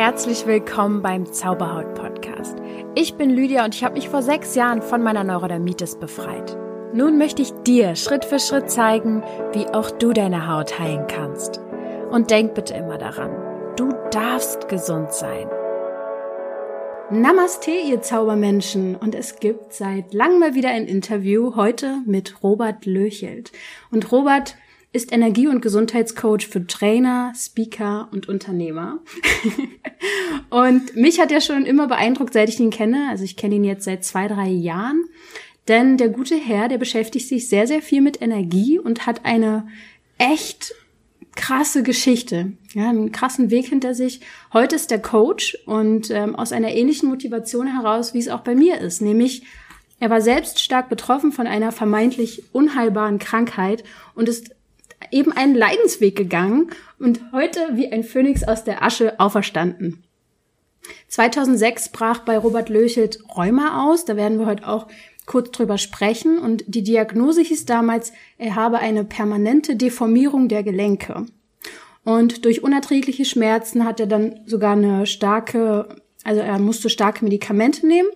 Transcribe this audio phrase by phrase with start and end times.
[0.00, 2.56] herzlich willkommen beim Zauberhaut Podcast.
[2.94, 6.56] Ich bin Lydia und ich habe mich vor sechs Jahren von meiner Neurodermitis befreit.
[6.94, 9.22] Nun möchte ich dir Schritt für Schritt zeigen,
[9.52, 11.60] wie auch du deine Haut heilen kannst.
[12.10, 13.30] Und denk bitte immer daran,
[13.76, 15.46] du darfst gesund sein.
[17.10, 18.96] Namaste, ihr Zaubermenschen.
[18.96, 23.52] Und es gibt seit langem mal wieder ein Interview, heute mit Robert Löchelt.
[23.90, 24.56] Und Robert
[24.92, 28.98] ist Energie- und Gesundheitscoach für Trainer, Speaker und Unternehmer.
[30.50, 33.06] und mich hat er schon immer beeindruckt, seit ich ihn kenne.
[33.08, 35.04] Also ich kenne ihn jetzt seit zwei, drei Jahren.
[35.68, 39.68] Denn der gute Herr, der beschäftigt sich sehr, sehr viel mit Energie und hat eine
[40.18, 40.74] echt
[41.36, 44.20] krasse Geschichte, ja, einen krassen Weg hinter sich.
[44.52, 48.56] Heute ist der Coach und ähm, aus einer ähnlichen Motivation heraus, wie es auch bei
[48.56, 49.44] mir ist, nämlich
[50.00, 53.84] er war selbst stark betroffen von einer vermeintlich unheilbaren Krankheit
[54.14, 54.50] und ist
[55.12, 60.02] eben einen Leidensweg gegangen und heute wie ein Phönix aus der Asche auferstanden.
[61.08, 64.86] 2006 brach bei Robert Löchelt Rheuma aus, da werden wir heute auch
[65.26, 71.26] kurz drüber sprechen und die Diagnose hieß damals, er habe eine permanente Deformierung der Gelenke.
[72.02, 77.86] Und durch unerträgliche Schmerzen hat er dann sogar eine starke, also er musste starke Medikamente
[77.86, 78.08] nehmen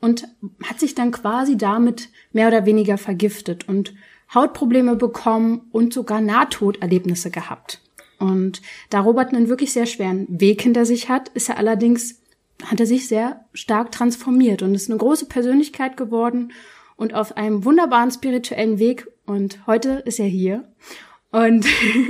[0.00, 0.28] und
[0.62, 3.92] hat sich dann quasi damit mehr oder weniger vergiftet und
[4.34, 7.80] Hautprobleme bekommen und sogar Nahtoderlebnisse gehabt.
[8.18, 12.22] Und da Robert einen wirklich sehr schweren Weg hinter sich hat, ist er allerdings,
[12.64, 16.52] hat er sich sehr stark transformiert und ist eine große Persönlichkeit geworden
[16.96, 19.08] und auf einem wunderbaren spirituellen Weg.
[19.26, 20.64] Und heute ist er hier.
[21.30, 21.66] Und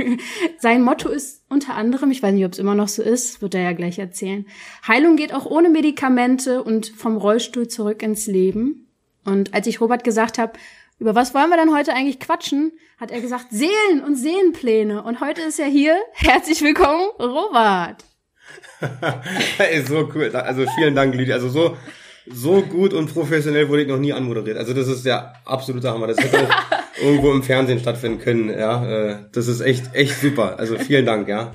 [0.59, 3.55] sein Motto ist unter anderem, ich weiß nicht, ob es immer noch so ist, wird
[3.55, 4.45] er ja gleich erzählen,
[4.87, 8.89] Heilung geht auch ohne Medikamente und vom Rollstuhl zurück ins Leben.
[9.25, 10.53] Und als ich Robert gesagt habe,
[10.99, 12.73] über was wollen wir denn heute eigentlich quatschen?
[12.99, 15.03] Hat er gesagt, Seelen und Seelenpläne.
[15.03, 15.97] Und heute ist er hier.
[16.13, 18.05] Herzlich willkommen, Robert.
[19.59, 20.31] Ey, so cool.
[20.35, 21.35] Also vielen Dank, Lydia.
[21.35, 21.77] Also so,
[22.27, 24.57] so gut und professionell wurde ich noch nie anmoderiert.
[24.57, 26.07] Also das ist der absolute Hammer.
[26.07, 26.55] Das hätte auch
[27.03, 28.49] irgendwo im Fernsehen stattfinden können.
[28.51, 30.59] Ja, äh, das ist echt, echt super.
[30.59, 31.51] Also vielen Dank, ja.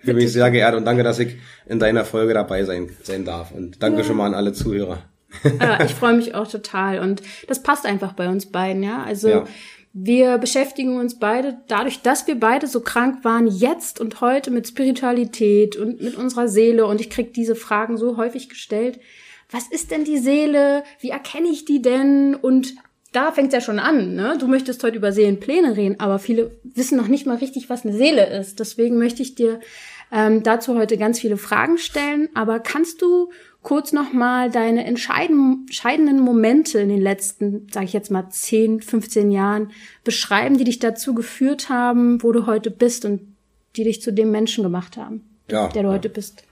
[0.00, 3.26] Ich bin mich sehr geehrt und danke, dass ich in deiner Folge dabei sein, sein
[3.26, 3.50] darf.
[3.52, 4.04] Und danke ja.
[4.04, 5.02] schon mal an alle Zuhörer.
[5.84, 9.02] ich freue mich auch total und das passt einfach bei uns beiden, ja.
[9.02, 9.44] Also ja.
[9.92, 14.68] wir beschäftigen uns beide dadurch, dass wir beide so krank waren, jetzt und heute mit
[14.68, 19.00] Spiritualität und mit unserer Seele und ich krieg diese Fragen so häufig gestellt.
[19.50, 20.84] Was ist denn die Seele?
[21.00, 22.34] Wie erkenne ich die denn?
[22.34, 22.74] Und
[23.12, 24.36] da fängt's ja schon an, ne?
[24.38, 27.96] Du möchtest heute über Seelenpläne reden, aber viele wissen noch nicht mal richtig, was eine
[27.96, 28.60] Seele ist.
[28.60, 29.60] Deswegen möchte ich dir
[30.12, 32.28] ähm, dazu heute ganz viele Fragen stellen.
[32.34, 33.30] Aber kannst du
[33.68, 39.72] kurz nochmal deine entscheidenden Momente in den letzten, sage ich jetzt mal, 10, 15 Jahren
[40.04, 43.20] beschreiben, die dich dazu geführt haben, wo du heute bist und
[43.76, 45.94] die dich zu dem Menschen gemacht haben, ja, der du ja.
[45.96, 46.44] heute bist.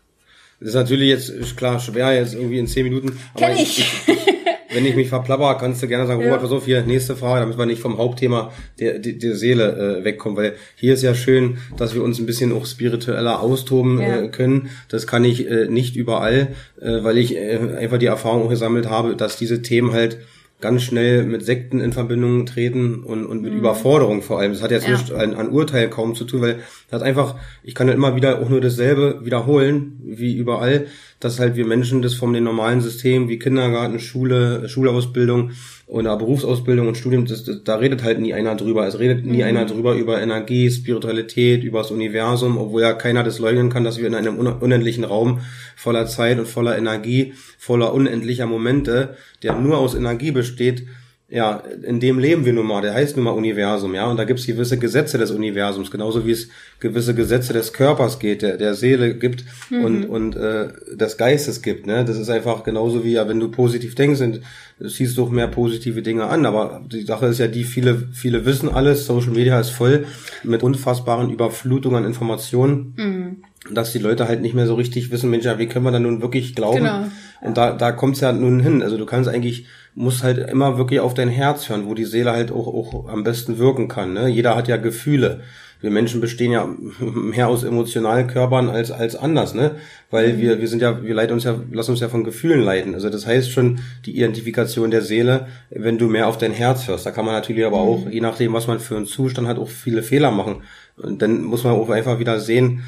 [0.61, 3.19] Das ist natürlich jetzt klar schwer jetzt irgendwie in zehn Minuten.
[3.35, 3.79] Aber Kenn ich.
[3.79, 4.37] ich, ich
[4.77, 6.23] wenn ich mich verplapper, kannst du gerne sagen.
[6.23, 10.01] Robert, pass auf, hier, nächste Frage, damit wir nicht vom Hauptthema der, der, der Seele
[10.01, 14.01] äh, wegkommen, weil hier ist ja schön, dass wir uns ein bisschen auch spiritueller austoben
[14.01, 14.23] ja.
[14.23, 14.69] äh, können.
[14.89, 16.49] Das kann ich äh, nicht überall,
[16.81, 20.19] äh, weil ich äh, einfach die Erfahrung auch gesammelt habe, dass diese Themen halt
[20.61, 23.59] ganz schnell mit Sekten in Verbindung treten und, und mit mhm.
[23.59, 24.53] Überforderung vor allem.
[24.53, 24.93] Das hat jetzt ja.
[24.93, 28.41] nicht an, an Urteil kaum zu tun, weil das einfach, ich kann halt immer wieder
[28.41, 30.87] auch nur dasselbe wiederholen, wie überall,
[31.21, 35.51] dass halt wir Menschen das vom den normalen System wie Kindergarten, Schule, Schulausbildung
[35.87, 38.87] oder Berufsausbildung und Studium, das, das, da redet halt nie einer drüber.
[38.87, 39.45] Es redet nie mhm.
[39.45, 43.99] einer drüber über Energie, Spiritualität, über das Universum, obwohl ja keiner das leugnen kann, dass
[43.99, 45.41] wir in einem unendlichen Raum
[45.77, 50.87] voller Zeit und voller Energie, voller unendlicher Momente, der nur aus Energie besteht,
[51.29, 54.23] ja, in dem leben wir nun mal, der heißt nun mal Universum, ja, und da
[54.23, 56.49] gibt's gewisse Gesetze des Universums, genauso wie es
[56.79, 59.85] gewisse Gesetze des Körpers geht, der, der Seele gibt mhm.
[59.85, 62.05] und, und äh, des Geistes gibt, ne?
[62.05, 64.41] Das ist einfach genauso wie, ja, wenn du positiv denkst, und
[64.79, 68.47] siehst du auch mehr positive Dinge an, aber die Sache ist ja die, viele, viele
[68.47, 70.07] wissen alles, Social Media ist voll
[70.45, 72.95] mit unfassbaren Überflutungen an Informationen.
[72.97, 73.37] Mhm
[73.71, 75.99] dass die Leute halt nicht mehr so richtig wissen, Mensch, ja, wie können wir da
[75.99, 76.85] nun wirklich glauben?
[76.85, 77.07] Genau.
[77.41, 78.83] Und da, da kommt's ja nun hin.
[78.83, 82.31] Also du kannst eigentlich muss halt immer wirklich auf dein Herz hören, wo die Seele
[82.31, 84.13] halt auch, auch am besten wirken kann.
[84.13, 84.29] Ne?
[84.29, 85.41] Jeder hat ja Gefühle.
[85.81, 86.69] Wir Menschen bestehen ja
[87.01, 89.73] mehr aus emotionalen Körpern als, als anders, ne?
[90.11, 90.39] Weil mhm.
[90.39, 92.95] wir, wir sind ja, wir leiten uns ja, lassen uns ja von Gefühlen leiten.
[92.95, 97.07] Also das heißt schon die Identifikation der Seele, wenn du mehr auf dein Herz hörst.
[97.07, 97.89] Da kann man natürlich aber mhm.
[97.89, 100.63] auch, je nachdem, was man für einen Zustand hat, auch viele Fehler machen.
[100.99, 102.83] Und dann muss man auch einfach wieder sehen,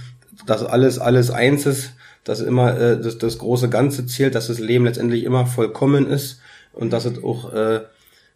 [0.45, 1.95] dass alles, alles eins ist,
[2.25, 6.41] dass immer äh, das, das große Ganze zählt, dass das Leben letztendlich immer vollkommen ist
[6.79, 7.81] und dass es auch äh,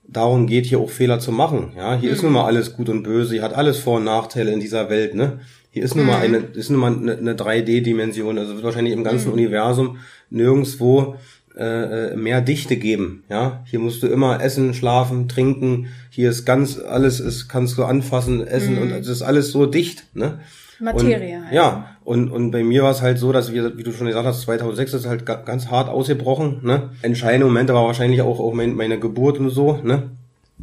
[0.07, 1.73] darum geht, hier auch Fehler zu machen.
[1.77, 2.17] Ja, hier mhm.
[2.17, 4.91] ist nun mal alles gut und böse, hier hat alles Vor- und Nachteile in dieser
[4.91, 5.41] Welt, ne?
[5.71, 6.35] Hier ist nun mal mhm.
[6.35, 8.37] eine, ist nun mal eine, eine 3D-Dimension.
[8.39, 9.35] Also wird wahrscheinlich im ganzen mhm.
[9.35, 9.97] Universum
[10.29, 11.17] nirgendswo
[11.57, 13.25] äh, äh, mehr Dichte geben.
[13.31, 15.89] Ja, hier musst du immer essen, schlafen, trinken.
[16.11, 18.83] Hier ist ganz alles, ist kannst du anfassen, essen mhm.
[18.83, 20.05] und es ist alles so dicht.
[20.13, 20.41] Ne?
[20.83, 21.39] Materie.
[21.39, 24.09] Und, ja, und, und bei mir war es halt so, dass wir, wie du schon
[24.09, 26.61] gesagt hast, 2006 ist halt ganz hart ausgebrochen.
[26.63, 26.91] Ne?
[27.03, 29.79] Entscheidende Momente war wahrscheinlich auch, auch mein, meine Geburt und so.
[29.83, 30.11] Ne?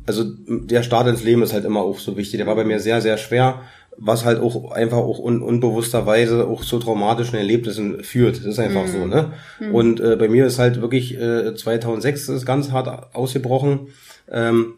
[0.05, 2.37] Also der Start ins Leben ist halt immer auch so wichtig.
[2.37, 3.61] Der war bei mir sehr, sehr schwer,
[3.97, 8.37] was halt auch einfach auch un, unbewussterweise auch zu traumatischen Erlebnissen führt.
[8.37, 8.91] Das ist einfach mhm.
[8.91, 9.05] so.
[9.05, 9.31] Ne?
[9.59, 9.75] Mhm.
[9.75, 13.87] Und äh, bei mir ist halt wirklich äh, 2006 ist ganz hart ausgebrochen.
[14.29, 14.73] Ähm,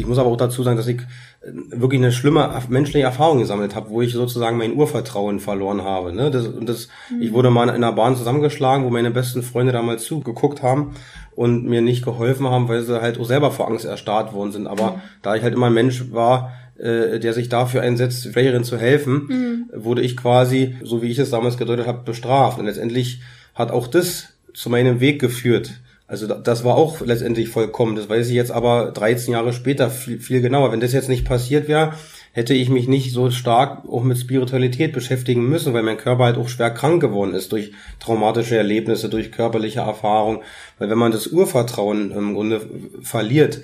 [0.00, 1.00] ich muss aber auch dazu sagen, dass ich
[1.42, 6.12] wirklich eine schlimme menschliche Erfahrung gesammelt habe, wo ich sozusagen mein Urvertrauen verloren habe.
[6.12, 6.30] Ne?
[6.30, 7.22] Das, und das, mhm.
[7.22, 10.94] Ich wurde mal in einer Bahn zusammengeschlagen, wo meine besten Freunde damals zugeguckt haben
[11.34, 14.66] und mir nicht geholfen haben, weil sie halt auch selber vor Angst erstarrt worden sind.
[14.66, 15.00] Aber mhm.
[15.22, 19.26] da ich halt immer ein Mensch war, äh, der sich dafür einsetzt, Schwächeren zu helfen,
[19.28, 19.84] mhm.
[19.84, 22.58] wurde ich quasi, so wie ich es damals gedeutet habe, bestraft.
[22.58, 23.20] Und letztendlich
[23.54, 25.80] hat auch das zu meinem Weg geführt
[26.10, 27.94] also das war auch letztendlich vollkommen.
[27.94, 30.72] Das weiß ich jetzt aber 13 Jahre später viel, viel genauer.
[30.72, 31.92] Wenn das jetzt nicht passiert wäre,
[32.32, 36.36] hätte ich mich nicht so stark auch mit Spiritualität beschäftigen müssen, weil mein Körper halt
[36.36, 37.70] auch schwer krank geworden ist durch
[38.00, 40.42] traumatische Erlebnisse, durch körperliche Erfahrung.
[40.80, 42.60] Weil wenn man das Urvertrauen im Grunde
[43.02, 43.60] verliert,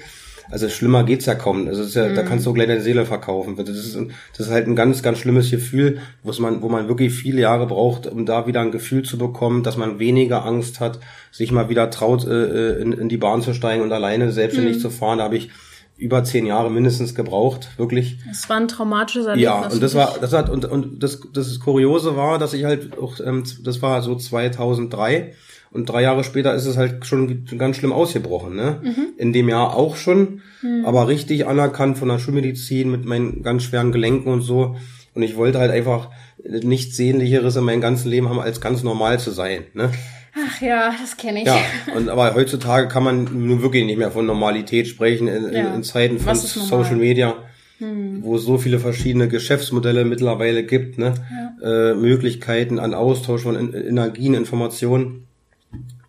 [0.51, 1.67] also schlimmer geht's ja kaum.
[1.67, 2.15] Also ist ja, mhm.
[2.15, 3.57] da kannst du gleich deine Seele verkaufen.
[3.57, 3.97] Das ist,
[4.37, 7.67] das ist halt ein ganz, ganz schlimmes Gefühl, wo man, wo man wirklich viele Jahre
[7.67, 11.01] braucht, um da wieder ein Gefühl zu bekommen, dass man weniger Angst hat,
[11.33, 12.31] sich mal wieder traut, äh,
[12.75, 14.81] äh in, in die Bahn zu steigen und alleine selbstständig mhm.
[14.81, 15.19] zu fahren.
[15.19, 15.51] Da habe ich
[15.99, 18.19] über zehn Jahre mindestens gebraucht, wirklich.
[18.31, 19.45] Es war ein traumatisches Erlebnis.
[19.45, 22.99] Ja, und das war, das hat, und, und das, das Kuriose war, dass ich halt
[22.99, 25.33] auch, ähm, das war so 2003
[25.71, 28.81] und drei Jahre später ist es halt schon ganz schlimm ausgebrochen, ne?
[28.83, 29.09] Mhm.
[29.19, 30.85] In dem Jahr auch schon, mhm.
[30.85, 34.77] aber richtig anerkannt von der Schulmedizin mit meinen ganz schweren Gelenken und so.
[35.15, 36.11] Und ich wollte halt einfach
[36.45, 39.91] nichts Sehnlicheres in meinem ganzen Leben haben, als ganz normal zu sein, ne?
[40.39, 41.47] Ach ja, das kenne ich.
[41.47, 41.57] Ja,
[41.97, 45.75] und aber heutzutage kann man nun wirklich nicht mehr von Normalität sprechen in, ja.
[45.75, 47.35] in Zeiten von Social Media.
[47.79, 48.23] Hm.
[48.23, 51.13] wo es so viele verschiedene Geschäftsmodelle mittlerweile gibt, ne?
[51.61, 51.91] Ja.
[51.91, 55.26] Äh, Möglichkeiten an Austausch von Energien, Informationen.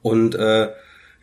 [0.07, 0.69] Und äh,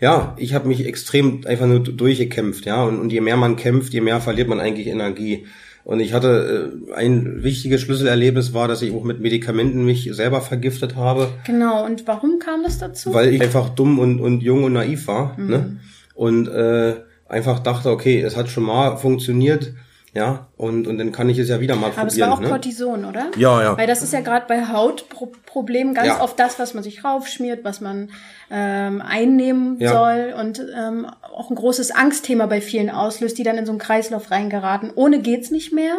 [0.00, 2.84] ja, ich habe mich extrem einfach nur durchgekämpft, ja.
[2.84, 5.46] Und, und je mehr man kämpft, je mehr verliert man eigentlich Energie.
[5.84, 10.40] Und ich hatte äh, ein wichtiges Schlüsselerlebnis war, dass ich auch mit Medikamenten mich selber
[10.40, 11.28] vergiftet habe.
[11.46, 13.12] Genau, und warum kam das dazu?
[13.12, 15.38] Weil ich einfach dumm und, und jung und naiv war.
[15.38, 15.50] Mhm.
[15.50, 15.76] Ne?
[16.14, 16.94] Und äh,
[17.28, 19.74] einfach dachte, okay, es hat schon mal funktioniert
[20.14, 22.22] ja, und, und dann kann ich es ja wieder mal Aber probieren.
[22.22, 22.48] Aber es war auch ne?
[22.48, 23.26] Cortison, oder?
[23.36, 23.76] Ja, ja.
[23.76, 26.20] Weil das ist ja gerade bei Hautproblemen ganz ja.
[26.20, 28.10] oft das, was man sich raufschmiert, was man
[28.48, 29.90] ähm, einnehmen ja.
[29.90, 33.80] soll und ähm, auch ein großes Angstthema bei vielen auslöst, die dann in so einen
[33.80, 34.92] Kreislauf reingeraten.
[34.94, 35.96] Ohne geht's nicht mehr.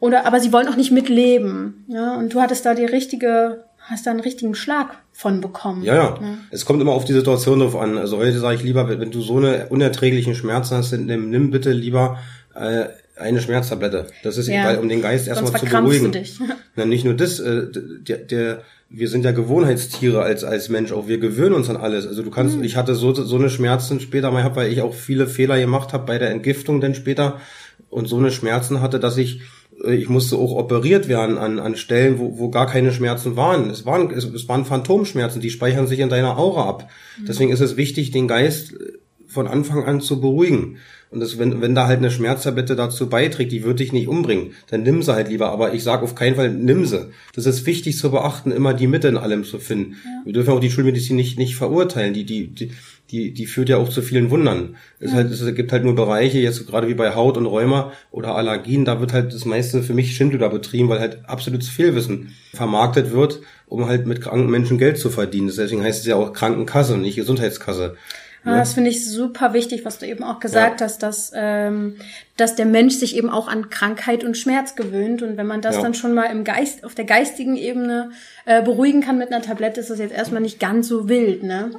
[0.00, 1.84] Oder, aber sie wollen auch nicht mitleben.
[1.86, 2.16] Ja?
[2.16, 5.84] Und du hattest da die richtige, hast da einen richtigen Schlag von bekommen.
[5.84, 6.18] Ja, ja.
[6.20, 6.38] ja.
[6.50, 7.96] Es kommt immer auf die Situation drauf an.
[7.98, 11.70] Also heute sage ich lieber, wenn, du so eine unerträglichen Schmerzen hast, nimm, nimm bitte
[11.70, 12.18] lieber
[12.56, 12.86] äh,
[13.16, 14.06] eine Schmerztablette.
[14.22, 14.64] Das ist ja.
[14.64, 16.12] weil, um den Geist erstmal zu beruhigen.
[16.76, 21.08] Na, nicht nur das, äh, der, der, wir sind ja Gewohnheitstiere als als Mensch auch.
[21.08, 22.06] Wir gewöhnen uns an alles.
[22.06, 22.64] Also du kannst, mhm.
[22.64, 25.92] ich hatte so so eine Schmerzen später mal gehabt, weil ich auch viele Fehler gemacht
[25.92, 27.40] habe bei der Entgiftung denn später
[27.90, 29.42] und so eine Schmerzen hatte, dass ich
[29.84, 33.70] äh, ich musste auch operiert werden an, an Stellen, wo, wo gar keine Schmerzen waren.
[33.70, 36.88] Es waren, es, es waren Phantomschmerzen, die speichern sich in deiner Aura ab.
[37.18, 37.26] Mhm.
[37.26, 38.74] Deswegen ist es wichtig, den Geist
[39.26, 40.76] von Anfang an zu beruhigen.
[41.12, 44.52] Und das, wenn, wenn da halt eine Schmerztablette dazu beiträgt, die wird dich nicht umbringen,
[44.70, 45.50] dann nimm sie halt lieber.
[45.50, 47.10] Aber ich sage auf keinen Fall, nimm sie.
[47.34, 49.96] Das ist wichtig zu beachten, immer die Mitte in allem zu finden.
[50.04, 50.22] Ja.
[50.24, 52.14] Wir dürfen auch die Schulmedizin nicht, nicht verurteilen.
[52.14, 52.70] Die, die, die,
[53.10, 54.76] die, die führt ja auch zu vielen Wundern.
[55.00, 55.18] Es, ja.
[55.18, 58.86] halt, es gibt halt nur Bereiche, jetzt gerade wie bei Haut und Rheuma oder Allergien,
[58.86, 63.40] da wird halt das meiste für mich Schindluder betrieben, weil halt absolutes Fehlwissen vermarktet wird,
[63.66, 65.52] um halt mit kranken Menschen Geld zu verdienen.
[65.54, 67.96] Deswegen heißt es ja auch Krankenkasse und nicht Gesundheitskasse.
[68.44, 70.86] Ja, das finde ich super wichtig, was du eben auch gesagt ja.
[70.86, 71.96] hast, dass, ähm,
[72.36, 75.22] dass der Mensch sich eben auch an Krankheit und Schmerz gewöhnt.
[75.22, 75.82] Und wenn man das ja.
[75.82, 78.10] dann schon mal im Geist, auf der geistigen Ebene
[78.44, 81.44] äh, beruhigen kann mit einer Tablette, ist das jetzt erstmal nicht ganz so wild.
[81.44, 81.70] Ne?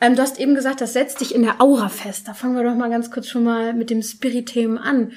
[0.00, 2.26] Ähm, du hast eben gesagt, das setzt dich in der Aura fest.
[2.26, 5.12] Da fangen wir doch mal ganz kurz schon mal mit dem Spirit-Themen an.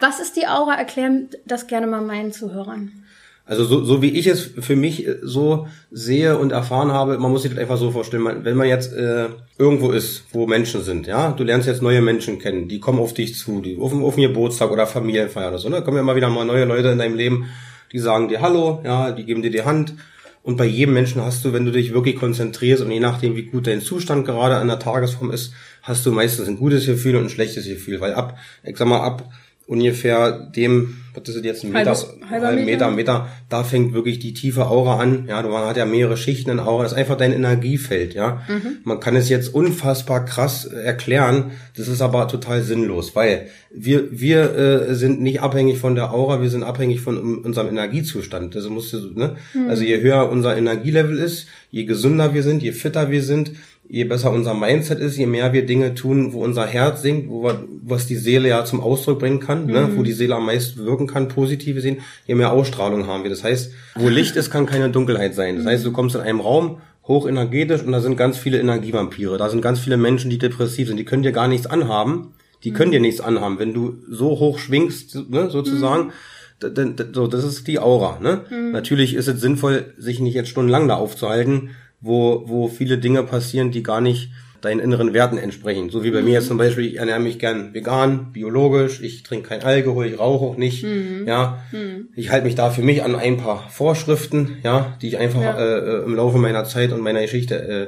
[0.00, 0.74] Was ist die Aura?
[0.74, 2.99] Erklären das gerne mal meinen Zuhörern.
[3.50, 7.32] Also so, so wie ich es für mich äh, so sehe und erfahren habe, man
[7.32, 9.26] muss sich das einfach so vorstellen, wenn man jetzt äh,
[9.58, 13.12] irgendwo ist, wo Menschen sind, ja, du lernst jetzt neue Menschen kennen, die kommen auf
[13.12, 15.78] dich zu, die auf, auf den Geburtstag oder Familienfeier oder so, ne?
[15.78, 17.46] Da kommen ja immer wieder mal neue Leute in deinem Leben,
[17.90, 19.94] die sagen dir Hallo, ja, die geben dir die Hand.
[20.44, 23.46] Und bei jedem Menschen hast du, wenn du dich wirklich konzentrierst und je nachdem, wie
[23.46, 25.52] gut dein Zustand gerade an der Tagesform ist,
[25.82, 29.00] hast du meistens ein gutes Gefühl und ein schlechtes Gefühl, weil ab, ich sag mal,
[29.00, 29.28] ab
[29.70, 31.96] ungefähr dem, was ist das jetzt, ein Meter,
[32.28, 35.26] halber Meter, Meter, da fängt wirklich die tiefe Aura an.
[35.28, 38.42] Ja, man hat ja mehrere Schichten in Aura, das ist einfach dein Energiefeld, ja.
[38.48, 38.78] Mhm.
[38.82, 44.56] Man kann es jetzt unfassbar krass erklären, das ist aber total sinnlos, weil wir, wir
[44.56, 48.56] äh, sind nicht abhängig von der Aura, wir sind abhängig von unserem Energiezustand.
[48.56, 49.36] Das musst du, ne?
[49.54, 49.68] Mhm.
[49.68, 53.52] Also je höher unser Energielevel ist, je gesünder wir sind, je fitter wir sind,
[53.90, 57.42] je besser unser Mindset ist, je mehr wir Dinge tun, wo unser Herz sinkt, wo
[57.42, 59.88] wir, was die Seele ja zum Ausdruck bringen kann, ne, mhm.
[59.88, 63.30] ne, wo die Seele am meisten wirken kann, positive sehen, je mehr Ausstrahlung haben wir.
[63.30, 65.56] Das heißt, wo Licht ist, kann keine Dunkelheit sein.
[65.56, 66.78] Das heißt, du kommst in einem Raum,
[67.08, 69.36] hochenergetisch und da sind ganz viele Energievampire.
[69.36, 70.96] Da sind ganz viele Menschen, die depressiv sind.
[70.96, 72.34] Die können dir gar nichts anhaben.
[72.62, 73.58] Die können dir nichts anhaben.
[73.58, 76.12] Wenn du so hoch schwingst, ne, sozusagen, mhm
[77.14, 78.18] so, das ist die Aura.
[78.20, 78.42] Ne?
[78.50, 78.72] Mhm.
[78.72, 81.70] Natürlich ist es sinnvoll, sich nicht jetzt stundenlang da aufzuhalten,
[82.00, 84.30] wo, wo viele Dinge passieren, die gar nicht
[84.60, 85.90] deinen inneren Werten entsprechen.
[85.90, 86.26] So wie bei mhm.
[86.26, 90.18] mir jetzt zum Beispiel, ich ernähre mich gern vegan, biologisch, ich trinke kein Alkohol, ich
[90.18, 91.24] rauche auch nicht, mhm.
[91.26, 91.62] ja.
[91.72, 92.08] Mhm.
[92.14, 95.58] Ich halte mich da für mich an ein paar Vorschriften, ja, die ich einfach ja.
[95.58, 97.86] äh, äh im Laufe meiner Zeit und meiner Geschichte äh,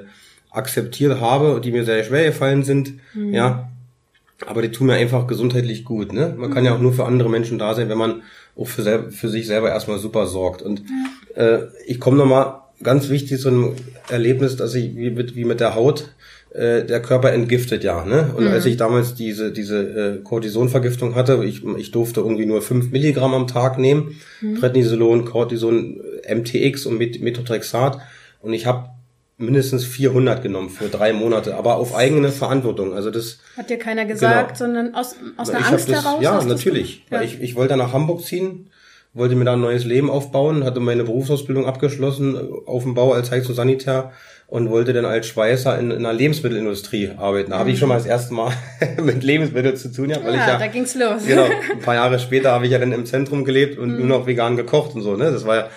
[0.51, 3.35] akzeptiert habe, die mir sehr schwer gefallen sind, mhm.
[3.35, 3.69] ja.
[4.47, 6.35] Aber die tun mir einfach gesundheitlich gut, ne?
[6.37, 8.23] Man kann ja auch nur für andere Menschen da sein, wenn man
[8.57, 10.63] auch für, für sich selber erstmal super sorgt.
[10.63, 10.83] Und
[11.37, 13.77] äh, ich komme nochmal ganz wichtig, so ein
[14.09, 16.15] Erlebnis, dass ich wie mit, wie mit der Haut,
[16.55, 18.35] äh, der Körper entgiftet ja, ne?
[18.37, 18.51] Und mhm.
[18.51, 23.33] als ich damals diese, diese äh, Cortisonvergiftung hatte, ich, ich durfte irgendwie nur fünf Milligramm
[23.33, 24.61] am Tag nehmen, mhm.
[24.61, 27.99] Prednisolon, Cortison, MTX und Methotrexat.
[28.43, 28.91] Und ich habe
[29.39, 32.93] mindestens 400 genommen für drei Monate, aber auf eigene Verantwortung.
[32.93, 34.59] Also das hat dir keiner gesagt, genau.
[34.59, 36.23] sondern aus, aus einer Angst das, heraus.
[36.23, 37.05] Ja, natürlich.
[37.11, 37.23] Ja.
[37.23, 38.69] Ich, ich wollte nach Hamburg ziehen
[39.15, 43.31] wollte mir da ein neues Leben aufbauen, hatte meine Berufsausbildung abgeschlossen auf dem Bau als
[43.31, 44.13] Heiz- und Sanitär
[44.47, 47.53] und wollte dann als Schweißer in, in einer Lebensmittelindustrie arbeiten.
[47.53, 48.53] Da habe ich schon mal das erste Mal
[49.03, 50.27] mit Lebensmitteln zu tun gehabt.
[50.27, 51.27] Weil ja, ich ja, da ging's los.
[51.27, 53.99] Genau, ein paar Jahre später habe ich ja dann im Zentrum gelebt und mhm.
[54.07, 55.17] nur noch vegan gekocht und so.
[55.17, 55.69] Ne, Das war ja,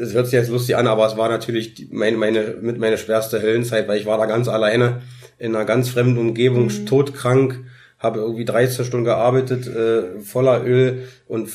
[0.00, 3.40] es hört sich jetzt lustig an, aber es war natürlich meine, meine, mit meine schwerste
[3.40, 5.02] Höllenzeit, weil ich war da ganz alleine
[5.38, 6.86] in einer ganz fremden Umgebung, mhm.
[6.86, 7.64] todkrank,
[7.98, 11.50] habe irgendwie 13 Stunden gearbeitet, äh, voller Öl und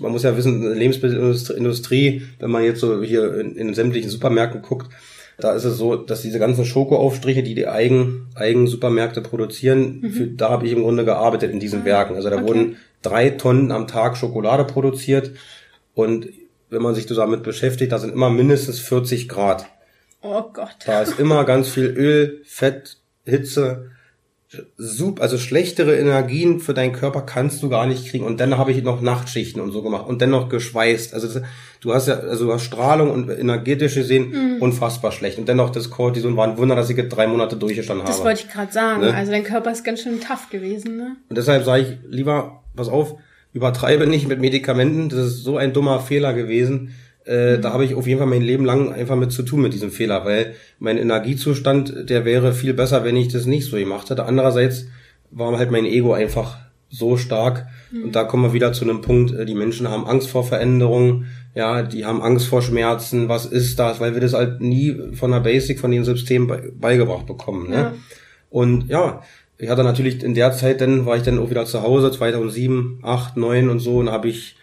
[0.00, 4.90] man muss ja wissen, Lebensmittelindustrie, wenn man jetzt so hier in, in sämtlichen Supermärkten guckt,
[5.38, 10.10] da ist es so, dass diese ganzen Schokoaufstriche, die die eigen, eigen Supermärkte produzieren, mhm.
[10.10, 12.16] für, da habe ich im Grunde gearbeitet in diesen ah, Werken.
[12.16, 12.46] Also da okay.
[12.46, 15.32] wurden drei Tonnen am Tag Schokolade produziert
[15.94, 16.28] und
[16.70, 19.66] wenn man sich damit beschäftigt, da sind immer mindestens 40 Grad.
[20.22, 20.76] Oh Gott.
[20.86, 23.90] Da ist immer ganz viel Öl, Fett, Hitze
[24.76, 28.24] super, also schlechtere Energien für deinen Körper kannst du gar nicht kriegen.
[28.24, 31.14] Und dann habe ich noch Nachtschichten und so gemacht und dennoch geschweißt.
[31.14, 31.42] Also das,
[31.80, 34.62] du hast ja, also du hast Strahlung und energetisch gesehen mhm.
[34.62, 35.38] unfassbar schlecht.
[35.38, 38.28] Und dennoch das Cortison war ein Wunder, dass ich jetzt drei Monate durchgestanden das habe.
[38.28, 39.00] Das wollte ich gerade sagen.
[39.00, 39.14] Ne?
[39.14, 41.16] Also dein Körper ist ganz schön tough gewesen, ne?
[41.28, 43.16] Und deshalb sage ich lieber, pass auf,
[43.52, 45.08] übertreibe nicht mit Medikamenten.
[45.08, 46.94] Das ist so ein dummer Fehler gewesen
[47.26, 47.62] äh, mhm.
[47.62, 49.90] Da habe ich auf jeden Fall mein Leben lang einfach mit zu tun mit diesem
[49.90, 54.26] Fehler, weil mein Energiezustand, der wäre viel besser, wenn ich das nicht so gemacht hätte.
[54.26, 54.86] Andererseits
[55.30, 56.58] war halt mein Ego einfach
[56.90, 57.66] so stark.
[57.90, 58.04] Mhm.
[58.04, 61.26] Und da kommen wir wieder zu einem Punkt, äh, die Menschen haben Angst vor Veränderungen,
[61.54, 64.00] ja, die haben Angst vor Schmerzen, was ist das?
[64.00, 67.70] Weil wir das halt nie von der Basic, von dem System beigebracht bekommen.
[67.70, 67.76] Ne?
[67.76, 67.94] Ja.
[68.50, 69.22] Und ja,
[69.56, 73.00] ich hatte natürlich in der Zeit, dann war ich dann auch wieder zu Hause, 2007,
[73.02, 74.56] 8, 9 und so, und habe ich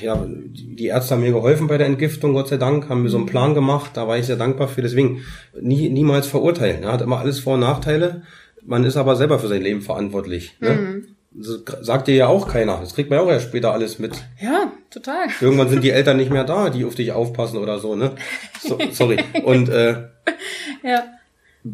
[0.00, 3.16] ja, die Ärzte haben mir geholfen bei der Entgiftung, Gott sei Dank, haben mir so
[3.16, 4.82] einen Plan gemacht, da war ich sehr dankbar für.
[4.82, 5.22] Deswegen
[5.58, 6.82] nie, niemals verurteilen.
[6.82, 6.92] Ne?
[6.92, 8.22] Hat immer alles Vor- und Nachteile.
[8.62, 10.56] Man ist aber selber für sein Leben verantwortlich.
[10.60, 10.70] Ne?
[10.70, 11.06] Mhm.
[11.36, 12.78] Das sagt dir ja auch keiner.
[12.78, 14.12] Das kriegt man ja auch erst später alles mit.
[14.40, 15.26] Ja, total.
[15.40, 18.12] Irgendwann sind die Eltern nicht mehr da, die auf dich aufpassen oder so, ne?
[18.60, 19.18] So, sorry.
[19.42, 20.04] Und äh,
[20.84, 21.04] ja.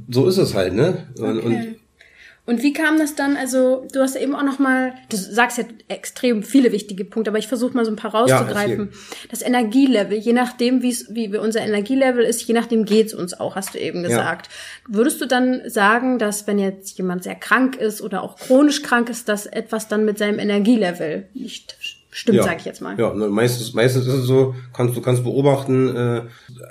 [0.09, 1.09] so ist es halt, ne?
[1.19, 1.47] Und, okay.
[1.47, 1.77] und
[2.47, 3.37] und wie kam das dann?
[3.37, 7.39] Also, du hast eben auch noch mal, du sagst ja extrem viele wichtige Punkte, aber
[7.39, 8.91] ich versuche mal so ein paar rauszugreifen.
[8.91, 13.75] Ja, das Energielevel, je nachdem, wie unser Energielevel ist, je nachdem geht's uns auch, hast
[13.75, 14.47] du eben gesagt.
[14.49, 14.97] Ja.
[14.97, 19.11] Würdest du dann sagen, dass wenn jetzt jemand sehr krank ist oder auch chronisch krank
[19.11, 21.77] ist, dass etwas dann mit seinem Energielevel nicht
[22.11, 22.43] stimmt, ja.
[22.43, 22.99] sag ich jetzt mal.
[22.99, 26.23] Ja, ne, meistens, meistens ist es so, kannst du kannst beobachten, äh,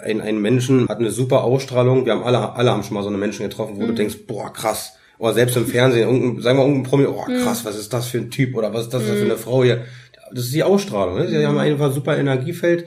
[0.04, 2.06] ein, ein Menschen hat eine super Ausstrahlung.
[2.06, 3.88] Wir haben alle, alle haben schon mal so eine Menschen getroffen, wo mhm.
[3.88, 7.44] du denkst, boah, krass oder selbst im Fernsehen, irgendein, sagen wir irgendein Promi, oh hm.
[7.44, 9.18] krass, was ist das für ein Typ oder was ist das mhm.
[9.18, 9.86] für eine Frau hier?
[10.32, 11.20] Das ist die Ausstrahlung.
[11.20, 11.28] Ne?
[11.28, 11.46] Sie mhm.
[11.46, 12.86] haben einfach super Energiefeld.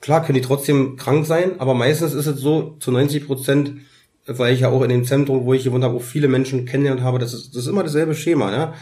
[0.00, 3.72] Klar können die trotzdem krank sein, aber meistens ist es so, zu 90 Prozent,
[4.26, 7.02] weil ich ja auch in dem Zentrum, wo ich gewohnt habe, wo viele Menschen kennengelernt
[7.02, 8.52] habe, das ist, das ist immer dasselbe Schema.
[8.52, 8.74] Ja?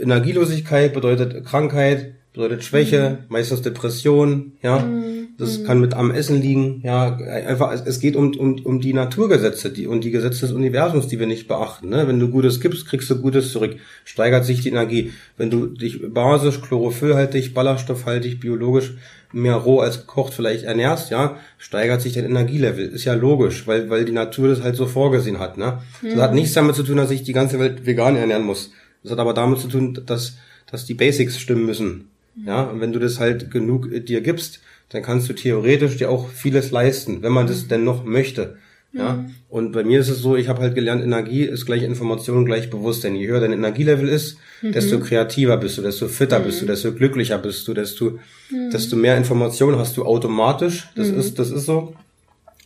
[0.00, 3.24] Energielosigkeit bedeutet Krankheit, bedeutet Schwäche, mhm.
[3.28, 4.80] meistens Depression, ja.
[4.80, 5.15] Mhm.
[5.38, 5.64] Das mhm.
[5.64, 6.80] kann mit am Essen liegen.
[6.82, 11.08] Ja, einfach, es geht um, um, um die Naturgesetze die, und die Gesetze des Universums,
[11.08, 11.90] die wir nicht beachten.
[11.90, 12.08] Ne?
[12.08, 13.76] Wenn du Gutes gibst, kriegst du Gutes zurück.
[14.04, 15.12] Steigert sich die Energie.
[15.36, 18.94] Wenn du dich basisch, chlorophyllhaltig, ballaststoffhaltig, biologisch
[19.32, 22.86] mehr roh als gekocht vielleicht ernährst, ja, steigert sich dein Energielevel.
[22.86, 25.58] Ist ja logisch, weil, weil die Natur das halt so vorgesehen hat.
[25.58, 25.80] Ne?
[26.00, 26.10] Mhm.
[26.10, 28.70] Das hat nichts damit zu tun, dass ich die ganze Welt vegan ernähren muss.
[29.02, 30.38] Das hat aber damit zu tun, dass,
[30.70, 32.08] dass die Basics stimmen müssen.
[32.44, 36.28] Ja, und wenn du das halt genug dir gibst, dann kannst du theoretisch dir auch
[36.28, 37.68] vieles leisten, wenn man das mhm.
[37.68, 38.56] denn noch möchte.
[38.92, 39.34] Ja, mhm.
[39.48, 42.70] und bei mir ist es so, ich habe halt gelernt, Energie ist gleich Information, gleich
[42.70, 43.14] Bewusstsein.
[43.14, 44.72] Je höher dein Energielevel ist, mhm.
[44.72, 46.44] desto kreativer bist du, desto fitter mhm.
[46.44, 46.68] bist du, mhm.
[46.68, 48.18] desto glücklicher bist du, desto,
[48.50, 48.70] mhm.
[48.70, 50.88] desto mehr Informationen hast du automatisch.
[50.94, 51.94] Das ist, das ist so.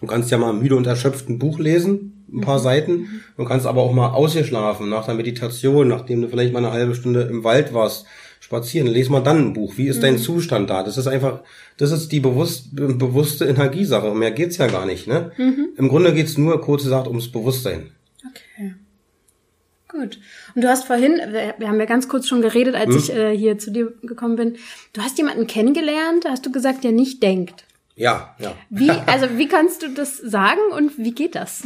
[0.00, 3.22] Du kannst ja mal müde und erschöpft ein Buch lesen, ein paar Seiten.
[3.36, 6.94] Du kannst aber auch mal ausgeschlafen nach der Meditation, nachdem du vielleicht mal eine halbe
[6.94, 8.06] Stunde im Wald warst
[8.40, 9.74] spazieren, lese mal dann ein Buch.
[9.76, 10.02] Wie ist mhm.
[10.02, 10.82] dein Zustand da?
[10.82, 11.40] Das ist einfach,
[11.76, 14.12] das ist die bewusst, bewusste Energiesache.
[14.14, 15.06] Mehr geht's ja gar nicht.
[15.06, 15.30] Ne?
[15.36, 15.68] Mhm.
[15.76, 17.92] Im Grunde geht's nur, kurz gesagt, ums Bewusstsein.
[18.28, 18.74] Okay.
[19.88, 20.18] Gut.
[20.54, 21.20] Und du hast vorhin,
[21.58, 22.96] wir haben ja ganz kurz schon geredet, als hm?
[22.96, 24.56] ich äh, hier zu dir gekommen bin.
[24.92, 27.64] Du hast jemanden kennengelernt, hast du gesagt, der nicht denkt.
[27.96, 28.54] Ja, ja.
[28.70, 31.64] Wie, also wie kannst du das sagen und wie geht das?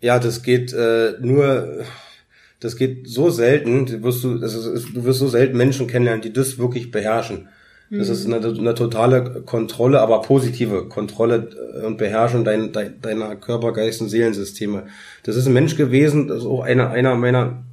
[0.00, 1.84] Ja, das geht äh, nur
[2.60, 6.32] das geht so selten, du wirst du, ist, du wirst so selten Menschen kennenlernen, die
[6.32, 7.48] das wirklich beherrschen.
[7.90, 11.48] Das ist eine, eine, totale Kontrolle, aber positive Kontrolle
[11.80, 14.84] äh, und Beherrschung dein, dein, deiner Körper, Geist und Seelensysteme.
[15.22, 17.64] Das ist ein Mensch gewesen, das ist auch einer, einer meiner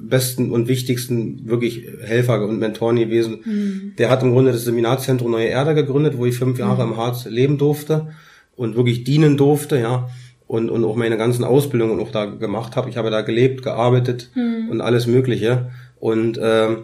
[0.00, 3.42] besten und wichtigsten wirklich Helfer und Mentoren gewesen.
[3.44, 3.92] Mhm.
[3.96, 6.92] Der hat im Grunde das Seminarzentrum Neue Erde gegründet, wo ich fünf Jahre mhm.
[6.92, 8.08] im Harz leben durfte
[8.56, 10.08] und wirklich dienen durfte, ja
[10.50, 12.90] und, und auch meine ganzen Ausbildungen auch da gemacht habe.
[12.90, 14.68] Ich habe da gelebt, gearbeitet hm.
[14.68, 15.70] und alles Mögliche.
[16.00, 16.76] Und äh,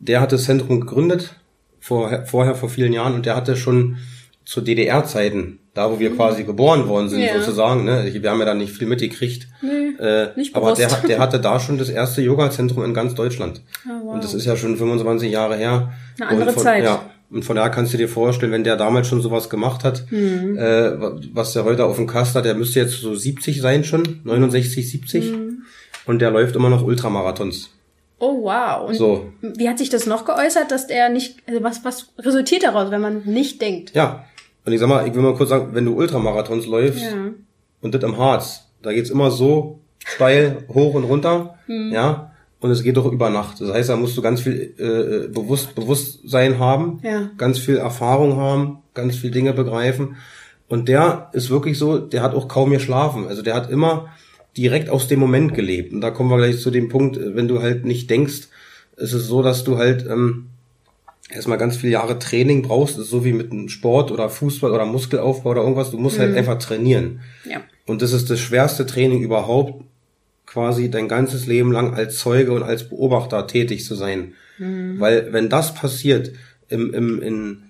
[0.00, 1.36] der hat das Zentrum gegründet,
[1.78, 3.98] vor, vorher vor vielen Jahren, und der hatte schon
[4.46, 6.16] zu DDR-Zeiten, da wo wir hm.
[6.16, 7.38] quasi geboren worden sind, ja.
[7.38, 8.10] sozusagen, ne?
[8.10, 9.48] Wir haben ja da nicht viel mitgekriegt.
[9.60, 13.60] Nee, äh, nicht aber der, der hatte da schon das erste Yoga-Zentrum in ganz Deutschland.
[13.84, 14.14] Oh, wow.
[14.14, 15.92] Und das ist ja schon 25 Jahre her.
[16.18, 16.84] Eine andere von, Zeit.
[16.84, 20.04] Ja, und von daher kannst du dir vorstellen, wenn der damals schon sowas gemacht hat,
[20.10, 20.58] mhm.
[20.58, 20.92] äh,
[21.32, 24.90] was der heute auf dem Kasten hat, der müsste jetzt so 70 sein schon, 69,
[24.90, 25.32] 70.
[25.32, 25.62] Mhm.
[26.04, 27.70] Und der läuft immer noch Ultramarathons.
[28.18, 28.88] Oh wow.
[28.88, 29.32] Und so.
[29.40, 33.00] wie hat sich das noch geäußert, dass der nicht, also was, was resultiert daraus, wenn
[33.00, 33.94] man nicht denkt?
[33.94, 34.24] Ja.
[34.64, 37.30] Und ich sag mal, ich will mal kurz sagen, wenn du Ultramarathons läufst ja.
[37.80, 41.92] und das im Harz, da geht's immer so steil hoch und runter, mhm.
[41.92, 42.31] ja
[42.62, 43.60] und es geht doch über Nacht.
[43.60, 47.28] Das heißt, da musst du ganz viel äh, bewusst, Bewusstsein haben, ja.
[47.36, 50.16] ganz viel Erfahrung haben, ganz viel Dinge begreifen.
[50.68, 53.26] Und der ist wirklich so, der hat auch kaum geschlafen.
[53.26, 54.10] Also der hat immer
[54.56, 55.92] direkt aus dem Moment gelebt.
[55.92, 58.48] Und da kommen wir gleich zu dem Punkt, wenn du halt nicht denkst,
[58.96, 60.46] ist es so, dass du halt ähm,
[61.30, 62.94] erstmal ganz viele Jahre Training brauchst.
[62.94, 65.90] Das ist so wie mit einem Sport oder Fußball oder Muskelaufbau oder irgendwas.
[65.90, 66.36] Du musst halt mhm.
[66.36, 67.22] halt einfach trainieren.
[67.44, 67.62] Ja.
[67.86, 69.82] Und das ist das schwerste Training überhaupt,
[70.52, 74.34] quasi dein ganzes Leben lang als Zeuge und als Beobachter tätig zu sein.
[74.58, 75.00] Mhm.
[75.00, 76.32] Weil wenn das passiert,
[76.68, 77.62] im, im, in,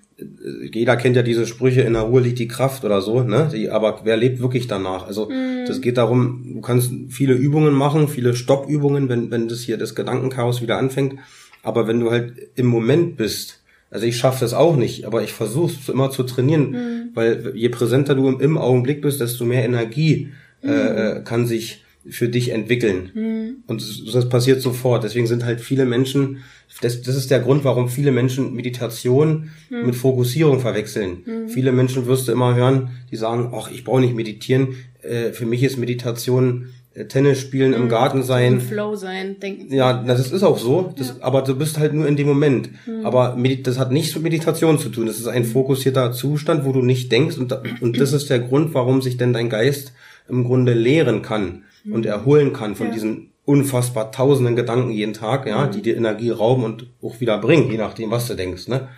[0.73, 3.49] jeder kennt ja diese Sprüche, in der Ruhe liegt die Kraft oder so, ne?
[3.53, 5.07] Die, aber wer lebt wirklich danach?
[5.07, 5.65] Also mhm.
[5.67, 9.95] das geht darum, du kannst viele Übungen machen, viele Stoppübungen, wenn, wenn das hier das
[9.95, 11.17] Gedankenchaos wieder anfängt.
[11.63, 15.33] Aber wenn du halt im Moment bist, also ich schaffe das auch nicht, aber ich
[15.33, 17.11] versuche es immer zu trainieren, mhm.
[17.15, 20.73] weil je präsenter du im, im, Augenblick bist, desto mehr Energie äh, mhm.
[20.73, 23.11] äh, kann sich für dich entwickeln.
[23.15, 23.57] Mhm.
[23.67, 25.05] Und das, passiert sofort.
[25.05, 26.39] Deswegen sind halt viele Menschen,
[26.81, 29.87] das, das ist der Grund, warum viele Menschen Meditation mhm.
[29.87, 31.23] mit Fokussierung verwechseln.
[31.25, 31.49] Mhm.
[31.49, 34.75] Viele Menschen wirst du immer hören, die sagen, ach, ich brauche nicht meditieren.
[35.03, 37.89] Äh, für mich ist Meditation äh, Tennis spielen im hm.
[37.89, 38.55] Garten sein.
[38.55, 39.73] Im Flow sein, denken.
[39.73, 40.93] Ja, das ist auch so.
[40.97, 41.15] Das, ja.
[41.21, 42.71] Aber du bist halt nur in dem Moment.
[42.87, 43.07] Mhm.
[43.07, 45.07] Aber das hat nichts mit Meditation zu tun.
[45.07, 45.51] Das ist ein hm.
[45.51, 47.39] fokussierter Zustand, wo du nicht denkst.
[47.39, 49.93] Und, und das ist der Grund, warum sich denn dein Geist
[50.29, 52.93] im Grunde lehren kann und erholen kann von ja.
[52.93, 55.73] diesen unfassbar tausenden Gedanken jeden Tag, ja, mhm.
[55.73, 58.89] die dir Energie rauben und auch wieder bringen, je nachdem, was du denkst, ne?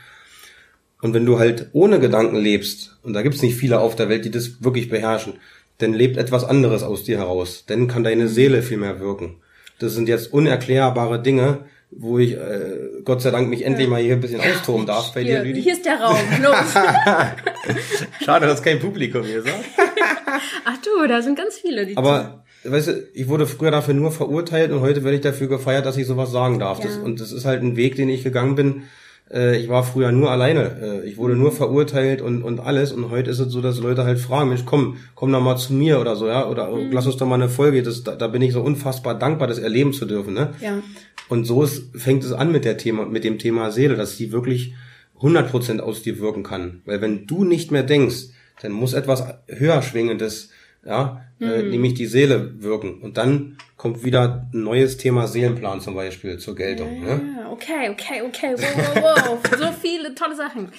[1.01, 4.25] Und wenn du halt ohne Gedanken lebst, und da gibt's nicht viele auf der Welt,
[4.25, 5.35] die das wirklich beherrschen,
[5.79, 7.65] dann lebt etwas anderes aus dir heraus.
[7.67, 9.37] Dann kann deine Seele viel mehr wirken.
[9.79, 14.15] Das sind jetzt unerklärbare Dinge, wo ich äh, Gott sei Dank mich endlich mal hier
[14.15, 15.63] ein bisschen austoben darf bei hier, dir, Lüdi.
[15.63, 16.57] Hier ist der Raum, los.
[18.25, 19.49] Schade, dass kein Publikum hier ist.
[20.65, 21.87] Ach du, da sind ganz viele.
[21.87, 25.49] Die Aber weißt du, ich wurde früher dafür nur verurteilt und heute werde ich dafür
[25.49, 26.79] gefeiert, dass ich sowas sagen darf.
[26.79, 26.87] Ja.
[26.87, 28.83] Das, und das ist halt ein Weg, den ich gegangen bin.
[29.31, 31.03] Äh, ich war früher nur alleine.
[31.05, 32.93] Äh, ich wurde nur verurteilt und, und alles.
[32.93, 35.73] Und heute ist es so, dass Leute halt fragen, Mensch, komm, komm doch mal zu
[35.73, 36.93] mir oder so, ja, oder mhm.
[36.93, 37.83] lass uns doch mal eine Folge.
[37.83, 40.35] Das, da, da bin ich so unfassbar dankbar, das erleben zu dürfen.
[40.35, 40.51] Ne?
[40.61, 40.83] Ja.
[41.29, 44.33] Und so ist, fängt es an mit der Thema, mit dem Thema Seele, dass die
[44.33, 44.75] wirklich
[45.21, 46.83] 100% aus dir wirken kann.
[46.85, 48.27] Weil wenn du nicht mehr denkst,
[48.61, 50.51] dann muss etwas höher schwingendes,
[50.85, 51.53] ja, äh, mhm.
[51.53, 53.01] äh, nämlich die Seele wirken.
[53.03, 57.03] Und dann kommt wieder ein neues Thema Seelenplan zum Beispiel zur Geltung.
[57.07, 57.47] Ja, ne?
[57.51, 59.59] okay, okay, okay, wow, wow, wow.
[59.59, 60.73] so viele tolle Sachen.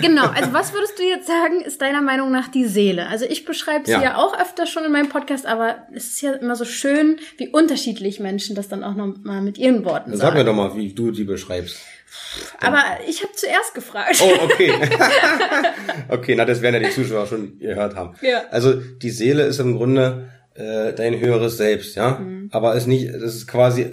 [0.00, 3.08] Genau, also was würdest du jetzt sagen, ist deiner Meinung nach die Seele?
[3.08, 4.02] Also ich beschreibe sie ja.
[4.02, 7.48] ja auch öfter schon in meinem Podcast, aber es ist ja immer so schön, wie
[7.48, 10.20] unterschiedlich Menschen das dann auch noch mal mit ihren Worten sagen.
[10.20, 11.76] Sag mir doch mal, wie du die beschreibst.
[12.62, 14.18] Aber ich habe zuerst gefragt.
[14.22, 14.72] Oh, okay.
[16.08, 18.14] okay, na, das werden ja die Zuschauer schon gehört haben.
[18.22, 18.44] Ja.
[18.50, 22.18] Also die Seele ist im Grunde äh, dein höheres Selbst, ja.
[22.18, 22.48] Mhm.
[22.52, 23.86] Aber es nicht, das ist quasi,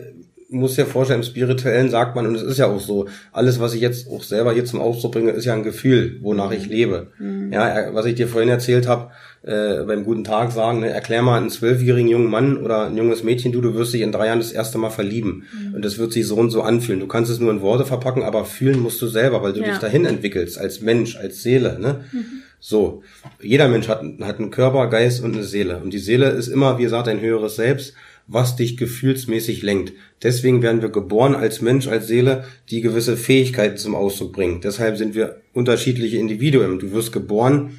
[0.49, 3.73] muss ja vorstellen, im Spirituellen sagt man, und es ist ja auch so, alles, was
[3.73, 7.07] ich jetzt auch selber hier zum Ausdruck bringe, ist ja ein Gefühl, wonach ich lebe.
[7.19, 7.51] Mhm.
[7.51, 9.11] Ja, was ich dir vorhin erzählt habe,
[9.43, 13.23] äh, beim guten Tag sagen, ne, erklär mal einen zwölfjährigen jungen Mann oder ein junges
[13.23, 15.43] Mädchen, du, du wirst dich in drei Jahren das erste Mal verlieben.
[15.51, 15.75] Mhm.
[15.75, 16.99] Und das wird sich so und so anfühlen.
[16.99, 19.69] Du kannst es nur in Worte verpacken, aber fühlen musst du selber, weil du ja.
[19.69, 21.77] dich dahin entwickelst, als Mensch, als Seele.
[21.79, 22.01] Ne?
[22.11, 22.25] Mhm.
[22.59, 23.03] So,
[23.41, 25.79] jeder Mensch hat, hat einen Körper, Geist und eine Seele.
[25.79, 27.93] Und die Seele ist immer, wie gesagt, ein höheres Selbst,
[28.27, 29.93] was dich gefühlsmäßig lenkt.
[30.21, 34.61] Deswegen werden wir geboren als Mensch, als Seele, die gewisse Fähigkeiten zum Ausdruck bringen.
[34.61, 36.79] Deshalb sind wir unterschiedliche Individuen.
[36.79, 37.77] Du wirst geboren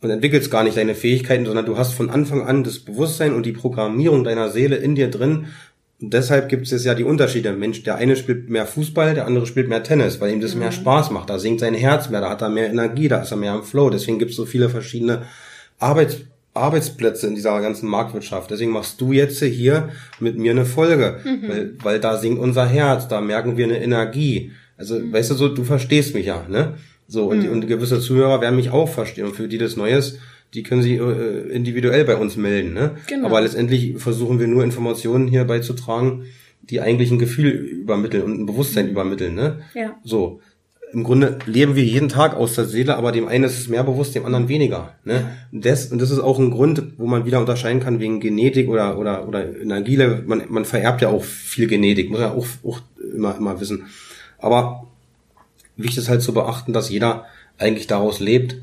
[0.00, 3.44] und entwickelst gar nicht deine Fähigkeiten, sondern du hast von Anfang an das Bewusstsein und
[3.44, 5.46] die Programmierung deiner Seele in dir drin.
[6.00, 7.52] Und deshalb gibt es ja die Unterschiede.
[7.52, 10.60] Mensch, der eine spielt mehr Fußball, der andere spielt mehr Tennis, weil ihm das mhm.
[10.60, 11.28] mehr Spaß macht.
[11.28, 13.64] Da singt sein Herz mehr, da hat er mehr Energie, da ist er mehr am
[13.64, 13.90] Flow.
[13.90, 15.22] Deswegen gibt es so viele verschiedene
[15.78, 16.18] Arbeits
[16.54, 18.50] Arbeitsplätze in dieser ganzen Marktwirtschaft.
[18.50, 21.48] Deswegen machst du jetzt hier mit mir eine Folge, mhm.
[21.48, 24.52] weil, weil da singt unser Herz, da merken wir eine Energie.
[24.76, 25.12] Also, mhm.
[25.12, 26.74] weißt du so, du verstehst mich ja, ne?
[27.06, 27.52] So, und, mhm.
[27.52, 29.26] und gewisse Zuhörer werden mich auch verstehen.
[29.26, 30.18] Und für die das Neues,
[30.54, 32.72] die können sich äh, individuell bei uns melden.
[32.72, 32.92] Ne?
[33.06, 33.26] Genau.
[33.26, 36.24] Aber letztendlich versuchen wir nur Informationen hier beizutragen,
[36.62, 39.34] die eigentlich ein Gefühl übermitteln und ein Bewusstsein übermitteln.
[39.34, 39.60] Ne?
[39.74, 39.96] Ja.
[40.04, 40.40] So.
[40.90, 43.84] Im Grunde leben wir jeden Tag aus der Seele, aber dem einen ist es mehr
[43.84, 44.94] bewusst, dem anderen weniger.
[45.04, 45.36] Ne?
[45.52, 48.70] Und, das, und das ist auch ein Grund, wo man wieder unterscheiden kann wegen Genetik
[48.70, 50.22] oder, oder, oder Energielevel.
[50.26, 52.80] Man, man vererbt ja auch viel Genetik, muss ja auch, auch
[53.12, 53.84] immer, immer wissen.
[54.38, 54.86] Aber
[55.76, 57.26] wichtig ist halt zu beachten, dass jeder
[57.58, 58.56] eigentlich daraus lebt.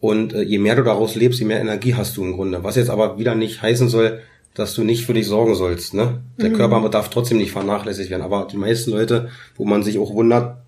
[0.00, 2.64] Und äh, je mehr du daraus lebst, je mehr Energie hast du im Grunde.
[2.64, 4.20] Was jetzt aber wieder nicht heißen soll,
[4.54, 5.94] dass du nicht für dich sorgen sollst.
[5.94, 6.22] Ne?
[6.38, 6.54] Der mhm.
[6.54, 8.22] Körper darf trotzdem nicht vernachlässigt werden.
[8.22, 10.58] Aber die meisten Leute, wo man sich auch wundert,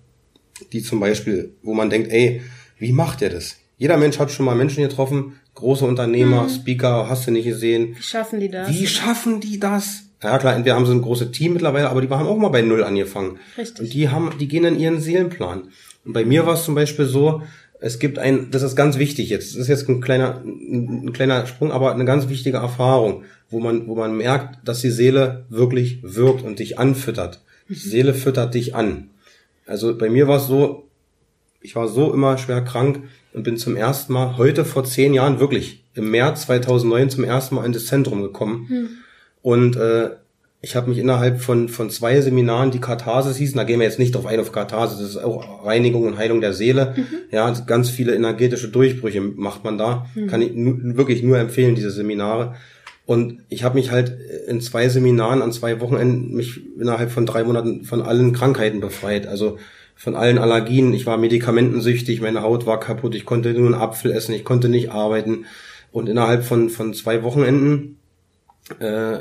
[0.71, 2.41] die zum Beispiel, wo man denkt, ey,
[2.77, 3.57] wie macht der das?
[3.77, 6.49] Jeder Mensch hat schon mal Menschen getroffen, große Unternehmer, mhm.
[6.49, 7.95] Speaker, hast du nicht gesehen.
[7.97, 8.69] Wie schaffen die das?
[8.69, 10.03] Wie schaffen die das?
[10.21, 12.61] Ja klar, entweder haben sie ein großes Team mittlerweile, aber die haben auch mal bei
[12.61, 13.39] Null angefangen.
[13.57, 13.79] Richtig.
[13.81, 15.63] Und die haben, die gehen in ihren Seelenplan.
[16.05, 17.41] Und bei mir war es zum Beispiel so,
[17.83, 21.45] es gibt ein, das ist ganz wichtig jetzt, das ist jetzt ein kleiner, ein kleiner
[21.45, 25.99] Sprung, aber eine ganz wichtige Erfahrung, wo man, wo man merkt, dass die Seele wirklich
[26.01, 27.41] wirkt und dich anfüttert.
[27.67, 29.09] Die Seele füttert dich an.
[29.65, 30.87] Also bei mir war es so,
[31.59, 35.41] ich war so immer schwer krank und bin zum ersten Mal heute vor zehn Jahren
[35.41, 38.65] wirklich im März 2009 zum ersten Mal in das Zentrum gekommen.
[38.69, 38.89] Hm.
[39.41, 40.11] Und äh,
[40.65, 43.99] ich habe mich innerhalb von, von zwei Seminaren, die Katharsis hießen, da gehen wir jetzt
[43.99, 46.93] nicht drauf ein auf Katharsis, das ist auch Reinigung und Heilung der Seele.
[46.95, 47.05] Mhm.
[47.31, 50.05] Ja, ganz viele energetische Durchbrüche macht man da.
[50.15, 50.27] Mhm.
[50.27, 52.55] Kann ich wirklich nur empfehlen, diese Seminare.
[53.05, 57.43] Und ich habe mich halt in zwei Seminaren an zwei Wochenenden mich innerhalb von drei
[57.43, 59.27] Monaten von allen Krankheiten befreit.
[59.27, 59.57] Also
[59.95, 60.93] von allen Allergien.
[60.93, 64.69] Ich war medikamentensüchtig, meine Haut war kaputt, ich konnte nur einen Apfel essen, ich konnte
[64.69, 65.43] nicht arbeiten.
[65.91, 67.97] Und innerhalb von, von zwei Wochenenden,
[68.79, 69.17] äh,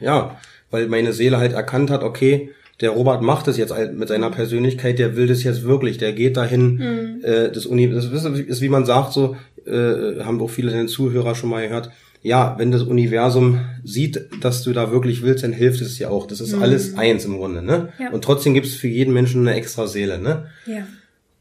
[0.00, 0.36] ja,
[0.74, 4.98] weil meine Seele halt erkannt hat, okay, der Robert macht es jetzt mit seiner Persönlichkeit,
[4.98, 7.24] der will das jetzt wirklich, der geht dahin, mhm.
[7.24, 11.36] äh, das Uni, das ist, wie man sagt, so, äh, haben auch viele den Zuhörer
[11.36, 15.80] schon mal gehört, ja, wenn das Universum sieht, dass du da wirklich willst, dann hilft
[15.80, 16.26] es dir auch.
[16.26, 16.62] Das ist mhm.
[16.62, 17.90] alles eins im Grunde, ne?
[18.00, 18.10] Ja.
[18.10, 20.46] Und trotzdem gibt es für jeden Menschen eine extra Seele, ne?
[20.66, 20.88] Ja.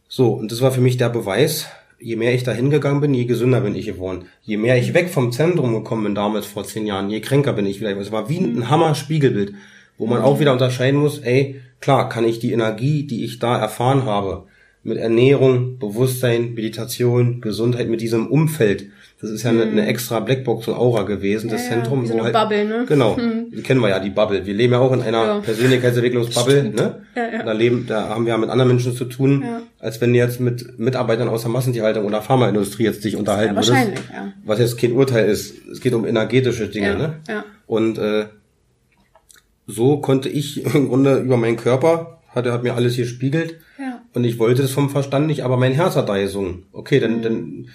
[0.07, 1.65] So, und das war für mich der Beweis,
[2.03, 4.25] je mehr ich da hingegangen bin, je gesünder bin ich geworden.
[4.43, 7.65] Je mehr ich weg vom Zentrum gekommen bin damals vor zehn Jahren, je kränker bin
[7.65, 7.97] ich wieder.
[7.97, 9.53] Es war wie ein Hammer-Spiegelbild,
[9.97, 13.57] wo man auch wieder unterscheiden muss, ey, klar, kann ich die Energie, die ich da
[13.57, 14.43] erfahren habe,
[14.83, 18.87] mit Ernährung, Bewusstsein, Meditation, Gesundheit, mit diesem Umfeld,
[19.23, 19.87] das ist ja eine, eine mhm.
[19.87, 22.03] extra Blackbox und Aura gewesen, das ja, Zentrum.
[22.03, 22.83] Wie so eine halt, Bubble, ne?
[22.85, 23.15] Genau.
[23.15, 24.45] Die kennen wir ja, die Bubble.
[24.45, 25.39] Wir leben ja auch in einer ja.
[25.39, 27.03] Persönlichkeitsentwicklungsbubble, ne?
[27.15, 27.43] Ja, ja.
[27.43, 29.61] Da leben, da haben wir ja mit anderen Menschen zu tun, ja.
[29.79, 33.55] als wenn du jetzt mit Mitarbeitern aus der Massentierhaltung oder Pharmaindustrie jetzt dich unterhalten ja,
[33.55, 34.13] wahrscheinlich, würdest.
[34.13, 34.33] Ja.
[34.43, 35.55] Was jetzt kein Urteil ist.
[35.71, 37.13] Es geht um energetische Dinge, ne?
[37.29, 37.45] Ja.
[37.65, 38.25] Und äh,
[39.67, 43.55] so konnte ich im Grunde über meinen Körper, hat er hat mir alles hier spiegelt.
[43.79, 44.01] Ja.
[44.13, 46.65] Und ich wollte das vom Verstand nicht, aber mein Herz hat da gesungen.
[46.73, 47.21] Okay, dann, mhm.
[47.21, 47.67] dann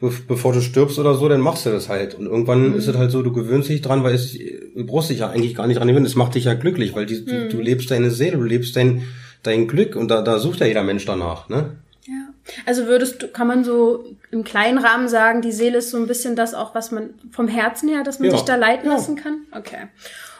[0.00, 2.14] bevor du stirbst oder so, dann machst du das halt.
[2.14, 2.76] Und irgendwann mhm.
[2.76, 5.54] ist es halt so, du gewöhnst dich dran, weil es, du brauchst dich ja eigentlich
[5.54, 6.06] gar nicht dran gewöhnen.
[6.06, 7.26] Es macht dich ja glücklich, weil die, mhm.
[7.26, 9.02] du, du, lebst deine Seele, du lebst dein,
[9.42, 11.76] dein Glück und da, da sucht ja jeder Mensch danach, ne?
[12.06, 12.28] Ja.
[12.66, 16.06] Also würdest du, kann man so im kleinen Rahmen sagen, die Seele ist so ein
[16.06, 18.36] bisschen das auch, was man vom Herzen her, dass man ja.
[18.36, 18.94] sich da leiten ja.
[18.94, 19.40] lassen kann?
[19.50, 19.88] Okay.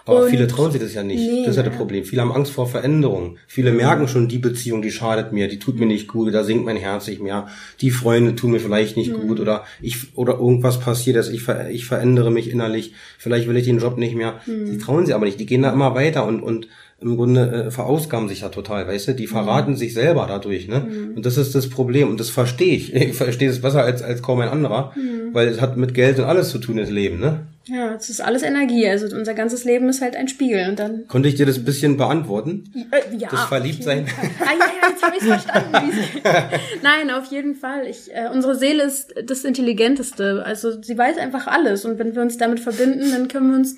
[0.07, 1.19] Aber und viele trauen sich das ja nicht.
[1.19, 2.05] Nee, das ist ja das Problem.
[2.05, 3.39] Viele haben Angst vor Veränderung.
[3.49, 6.65] Viele merken schon, die Beziehung, die schadet mir, die tut mir nicht gut, da sinkt
[6.65, 7.49] mein Herz nicht mehr.
[7.81, 9.27] Die Freunde tun mir vielleicht nicht mhm.
[9.27, 12.95] gut oder ich oder irgendwas passiert, dass ich ver, ich verändere mich innerlich.
[13.19, 14.41] Vielleicht will ich den Job nicht mehr.
[14.47, 14.71] Mhm.
[14.71, 15.41] Die trauen sie aber nicht.
[15.41, 16.69] Die gehen da immer weiter und und
[17.01, 19.15] im Grunde äh, verausgaben sich ja total, weißt du?
[19.15, 19.77] Die verraten mhm.
[19.77, 20.87] sich selber dadurch, ne?
[20.89, 21.17] Mhm.
[21.17, 22.95] Und das ist das Problem und das verstehe ich.
[23.07, 25.35] Ich verstehe es besser als als kaum ein anderer, mhm.
[25.35, 27.41] weil es hat mit Geld und alles zu tun, das Leben, ne?
[27.69, 28.89] Ja, es ist alles Energie.
[28.89, 31.09] Also unser ganzes Leben ist halt ein Spiegel und dann.
[31.09, 32.65] Konnte ich dir das bisschen beantworten?
[32.93, 33.29] Äh, ja.
[33.29, 34.07] Das Verliebtsein.
[34.41, 35.73] ah, ja, ja, jetzt habe ich verstanden.
[36.83, 37.87] Nein, auf jeden Fall.
[37.87, 40.45] Ich, äh, unsere Seele ist das Intelligenteste.
[40.45, 43.77] Also sie weiß einfach alles und wenn wir uns damit verbinden, dann können wir uns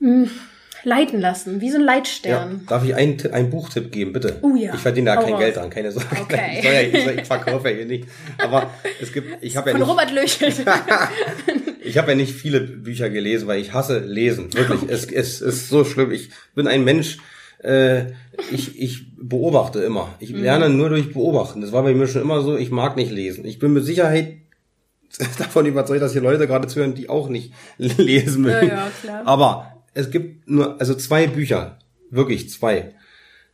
[0.00, 0.30] mh, hm,
[0.84, 2.60] leiten lassen, wie so ein Leitstern.
[2.60, 4.38] Ja, darf ich einen, einen Buchtipp geben, bitte?
[4.42, 4.74] Oh ja.
[4.74, 6.08] Ich verdiene da kein Geld dran, keine Sorge.
[6.20, 6.40] Okay.
[6.58, 8.08] Ich, ja, ich, ich verkaufe ja hier nicht.
[8.38, 9.86] Aber es gibt, ich habe ja nicht.
[9.86, 10.52] Von Robert Löchel.
[11.84, 14.52] ich habe ja nicht viele Bücher gelesen, weil ich hasse Lesen.
[14.54, 16.10] Wirklich, es, es ist so schlimm.
[16.10, 17.18] Ich bin ein Mensch,
[17.62, 18.06] äh,
[18.50, 20.14] ich, ich beobachte immer.
[20.18, 20.42] Ich mhm.
[20.42, 21.60] lerne nur durch Beobachten.
[21.60, 22.56] Das war bei mir schon immer so.
[22.56, 23.44] Ich mag nicht lesen.
[23.44, 24.38] Ich bin mit Sicherheit
[25.38, 28.68] davon überzeugt, dass hier Leute gerade zuhören, die auch nicht lesen mögen.
[28.68, 29.22] Ja, ja, klar.
[29.26, 31.78] Aber es gibt nur, also zwei Bücher,
[32.10, 32.94] wirklich zwei.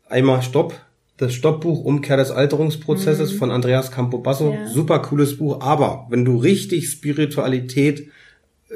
[0.09, 0.75] Einmal Stopp,
[1.17, 3.37] das Stoppbuch Umkehr des Alterungsprozesses mhm.
[3.37, 4.53] von Andreas Campobasso.
[4.53, 4.69] Ja.
[4.69, 8.09] Super cooles Buch, aber wenn du richtig Spiritualität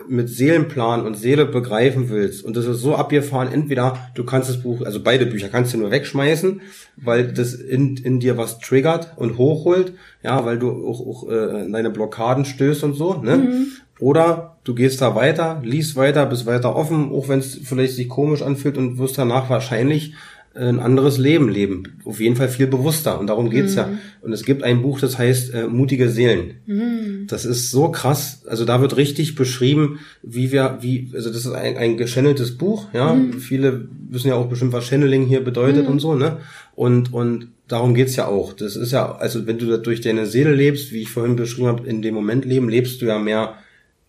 [0.09, 4.63] mit Seelenplan und Seele begreifen willst und das ist so abgefahren, entweder du kannst das
[4.63, 6.63] Buch, also beide Bücher kannst du nur wegschmeißen,
[6.97, 11.71] weil das in, in dir was triggert und hochholt, ja, weil du auch, auch äh,
[11.71, 13.37] deine Blockaden stößt und so, ne?
[13.37, 13.67] Mhm.
[14.03, 18.09] Oder du gehst da weiter, liest weiter, bist weiter offen, auch wenn es vielleicht sich
[18.09, 20.15] komisch anfühlt und wirst danach wahrscheinlich
[20.57, 21.85] ein anderes Leben leben.
[22.05, 23.21] Auf jeden Fall viel bewusster.
[23.21, 23.79] Und darum geht's mhm.
[23.79, 23.89] ja.
[24.21, 26.55] Und es gibt ein Buch, das heißt äh, Mutige Seelen.
[26.67, 27.27] Mhm.
[27.29, 28.43] Das ist so krass.
[28.49, 32.89] Also da wird richtig beschrieben, wie wir, wie, also das ist ein, ein geschanneltes Buch,
[32.93, 33.15] ja.
[33.15, 33.35] Mhm.
[33.35, 35.93] Viele wissen ja auch bestimmt, was Channeling hier bedeutet mhm.
[35.93, 36.39] und so, ne?
[36.75, 38.53] Und, und darum geht's ja auch.
[38.53, 41.87] Das ist ja, also wenn du durch deine Seele lebst, wie ich vorhin beschrieben habe,
[41.87, 43.55] in dem Moment leben, lebst du ja mehr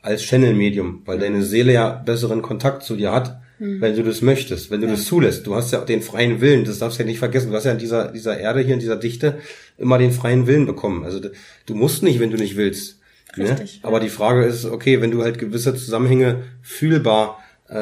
[0.04, 3.82] als Channel-Medium, weil deine Seele ja besseren Kontakt zu dir hat, mhm.
[3.82, 4.94] wenn du das möchtest, wenn du ja.
[4.94, 5.48] das zulässt.
[5.48, 7.50] Du hast ja den freien Willen, das darfst du ja nicht vergessen.
[7.50, 9.40] Du hast ja in dieser, dieser Erde hier, in dieser Dichte,
[9.78, 11.06] immer den freien Willen bekommen.
[11.06, 11.22] Also
[11.66, 13.00] du musst nicht, wenn du nicht willst.
[13.38, 13.46] Ne?
[13.46, 13.80] Richtig, ne?
[13.82, 13.88] ja.
[13.88, 17.40] Aber die Frage ist, okay, wenn du halt gewisse Zusammenhänge fühlbar
[17.70, 17.78] äh,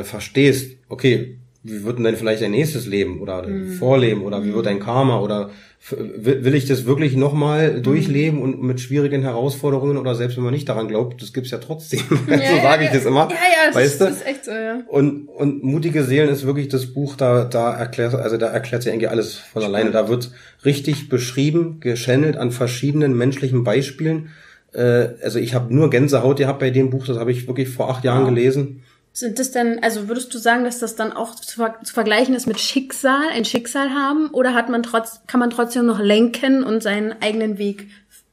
[0.00, 3.72] äh, verstehst, okay, wie wird denn dann vielleicht dein nächstes Leben oder mhm.
[3.72, 5.50] Vorleben oder wie wird dein Karma oder
[5.90, 7.82] will ich das wirklich nochmal mhm.
[7.82, 11.58] durchleben und mit schwierigen Herausforderungen oder selbst wenn man nicht daran glaubt, das gibt's ja
[11.58, 12.00] trotzdem.
[12.28, 13.28] Ja, so sage ich das immer.
[13.30, 14.04] Ja, ja, das weißt du?
[14.04, 14.82] ist echt so, ja.
[14.88, 18.92] Und, und mutige Seelen ist wirklich das Buch, da, da erklärt, also da erklärt sich
[18.92, 19.76] eigentlich alles von Spannend.
[19.76, 19.90] alleine.
[19.90, 20.30] Da wird
[20.66, 24.28] richtig beschrieben, geschannelt an verschiedenen menschlichen Beispielen.
[24.72, 27.90] Äh, also ich habe nur Gänsehaut gehabt bei dem Buch, das habe ich wirklich vor
[27.90, 28.82] acht Jahren gelesen.
[29.16, 31.44] Sind das denn, also würdest du sagen, dass das dann auch zu,
[31.84, 34.28] zu, vergleichen ist mit Schicksal, ein Schicksal haben?
[34.30, 37.86] Oder hat man trotz, kann man trotzdem noch lenken und seinen eigenen Weg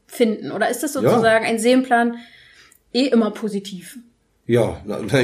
[0.08, 0.52] finden?
[0.52, 1.52] Oder ist das sozusagen ja.
[1.52, 2.16] ein Seelenplan
[2.94, 4.00] eh immer positiv?
[4.48, 4.82] Ja,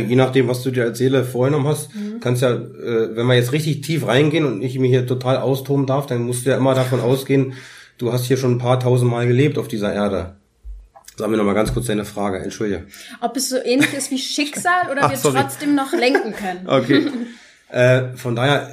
[0.08, 2.20] je nachdem, was du dir als Seele vorgenommen hast, mhm.
[2.20, 5.88] kannst ja, äh, wenn wir jetzt richtig tief reingehen und ich mich hier total austoben
[5.88, 7.54] darf, dann musst du ja immer davon ausgehen,
[7.98, 10.37] du hast hier schon ein paar tausend Mal gelebt auf dieser Erde.
[11.18, 12.86] Sagen wir noch mal ganz kurz deine Frage, entschuldige.
[13.22, 15.40] Ob es so ähnlich ist wie Schicksal oder wir sorry.
[15.40, 16.60] trotzdem noch lenken können.
[16.68, 17.08] Okay.
[17.70, 18.70] äh, von daher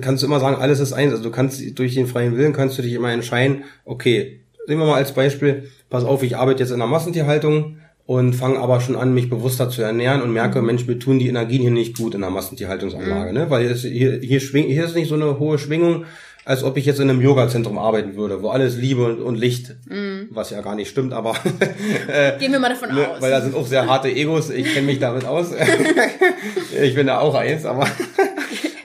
[0.00, 1.12] kannst du immer sagen, alles ist eins.
[1.12, 4.86] Also du kannst durch den freien Willen kannst du dich immer entscheiden, okay, nehmen wir
[4.86, 7.76] mal als Beispiel, pass auf, ich arbeite jetzt in der Massentierhaltung
[8.06, 10.66] und fange aber schon an, mich bewusster zu ernähren und merke, mhm.
[10.66, 13.38] Mensch, mir tun die Energien hier nicht gut in der Massentierhaltungsanlage, mhm.
[13.38, 13.50] ne?
[13.50, 16.04] Weil hier, hier, schwing, hier ist nicht so eine hohe Schwingung,
[16.44, 19.74] als ob ich jetzt in einem Yoga-Zentrum arbeiten würde, wo alles Liebe und, und Licht,
[19.88, 20.28] mm.
[20.30, 21.34] was ja gar nicht stimmt, aber
[22.08, 23.22] äh, gehen wir mal davon ne, aus.
[23.22, 25.52] Weil da sind auch sehr harte Egos, ich kenne mich damit aus.
[26.82, 27.86] ich bin da auch eins, aber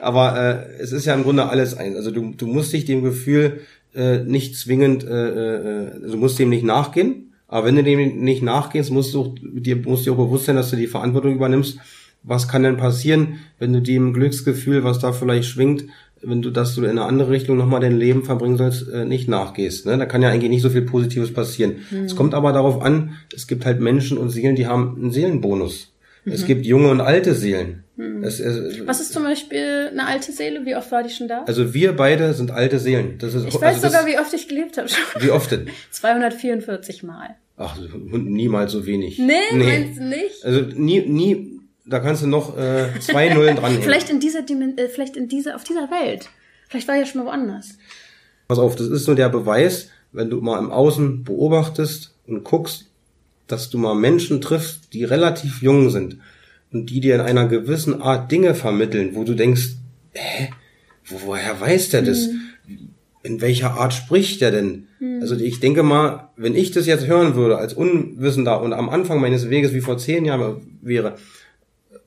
[0.00, 1.96] aber äh, es ist ja im Grunde alles eins.
[1.96, 3.60] Also du, du musst dich dem Gefühl
[3.94, 8.42] äh, nicht zwingend, äh, äh, du musst dem nicht nachgehen, aber wenn du dem nicht
[8.42, 11.78] nachgehst, musst du dir musst dir auch bewusst sein, dass du die Verantwortung übernimmst.
[12.22, 15.84] Was kann denn passieren, wenn du dem Glücksgefühl, was da vielleicht schwingt,
[16.22, 19.28] wenn du, dass du in eine andere Richtung nochmal dein Leben verbringen sollst, äh, nicht
[19.28, 19.86] nachgehst.
[19.86, 19.96] Ne?
[19.96, 21.76] Da kann ja eigentlich nicht so viel Positives passieren.
[21.90, 22.04] Mhm.
[22.04, 25.92] Es kommt aber darauf an, es gibt halt Menschen und Seelen, die haben einen Seelenbonus.
[26.24, 26.32] Mhm.
[26.32, 27.84] Es gibt junge und alte Seelen.
[27.96, 28.22] Mhm.
[28.22, 30.64] Es, es, Was ist zum Beispiel eine alte Seele?
[30.66, 31.44] Wie oft war die schon da?
[31.44, 33.18] Also wir beide sind alte Seelen.
[33.18, 34.88] Das ist, ich weiß also sogar, wie oft ich gelebt habe.
[35.20, 35.68] Wie oft denn?
[35.90, 37.36] 244 Mal.
[37.56, 37.76] Ach,
[38.10, 39.18] niemals so wenig.
[39.18, 39.64] Nee, nee.
[39.64, 40.44] meinst du nicht?
[40.44, 41.49] Also nie, nie,
[41.90, 45.28] da kannst du noch äh, zwei Nullen dran vielleicht in dieser Dimen äh, vielleicht in
[45.28, 46.30] dieser, auf dieser Welt.
[46.68, 47.76] Vielleicht war ja schon mal woanders.
[48.48, 52.86] Pass auf, das ist nur der Beweis, wenn du mal im Außen beobachtest und guckst,
[53.48, 56.18] dass du mal Menschen triffst, die relativ jung sind
[56.72, 59.70] und die dir in einer gewissen Art Dinge vermitteln, wo du denkst,
[60.12, 60.50] hä,
[61.04, 62.28] woher weiß der das?
[62.28, 62.90] Mhm.
[63.22, 64.86] In welcher Art spricht der denn?
[65.00, 65.20] Mhm.
[65.20, 69.20] Also ich denke mal, wenn ich das jetzt hören würde als Unwissender und am Anfang
[69.20, 71.16] meines Weges wie vor zehn Jahren wäre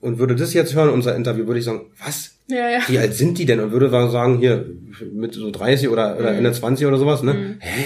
[0.04, 2.32] und würde das jetzt hören, unser Interview, würde ich sagen, was?
[2.48, 2.80] Ja, ja.
[2.88, 3.62] Wie alt sind die denn?
[3.62, 4.66] Und würde sagen, hier
[5.14, 6.40] mit so 30 oder, oder mhm.
[6.40, 7.34] Ende 20 oder sowas, ne?
[7.34, 7.56] Mhm.
[7.60, 7.86] Hä?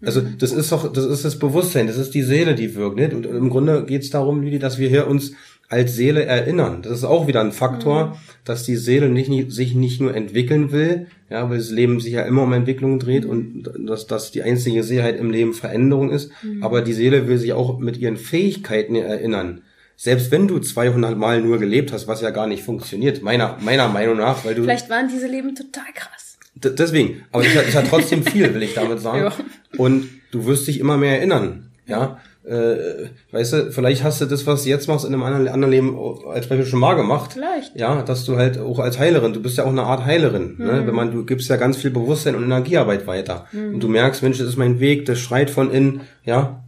[0.00, 2.96] Also das ist doch, das ist das Bewusstsein, das ist die Seele, die wirkt.
[2.96, 3.14] Nicht?
[3.14, 5.32] Und im Grunde geht es darum, Lili, dass wir hier uns
[5.68, 6.82] als Seele erinnern.
[6.82, 8.12] Das ist auch wieder ein Faktor, mhm.
[8.44, 12.12] dass die Seele nicht, nicht, sich nicht nur entwickeln will, ja, weil das Leben sich
[12.12, 16.30] ja immer um Entwicklung dreht und dass das die einzige Sicherheit im Leben Veränderung ist.
[16.44, 16.62] Mhm.
[16.62, 19.62] Aber die Seele will sich auch mit ihren Fähigkeiten erinnern.
[20.00, 23.88] Selbst wenn du 200 Mal nur gelebt hast, was ja gar nicht funktioniert, meiner, meiner
[23.88, 24.62] Meinung nach, weil du...
[24.62, 26.38] Vielleicht waren diese Leben total krass.
[26.54, 27.24] deswegen.
[27.32, 29.18] Aber es ist ja trotzdem viel, will ich damit sagen.
[29.72, 29.78] Ja.
[29.78, 31.72] Und du wirst dich immer mehr erinnern.
[31.86, 35.48] Ja, äh, weißt du, vielleicht hast du das, was du jetzt machst, in einem anderen,
[35.48, 35.98] anderen Leben
[36.32, 37.32] als Beispiel schon mal gemacht.
[37.32, 37.76] Vielleicht.
[37.76, 40.54] Ja, dass du halt auch als Heilerin, du bist ja auch eine Art Heilerin.
[40.58, 40.64] Ne?
[40.64, 40.64] Mhm.
[40.64, 40.86] Ne?
[40.86, 43.46] Wenn man, du gibst ja ganz viel Bewusstsein und Energiearbeit weiter.
[43.52, 43.74] Mhm.
[43.74, 46.62] Und du merkst, Mensch, das ist mein Weg, das schreit von innen, ja.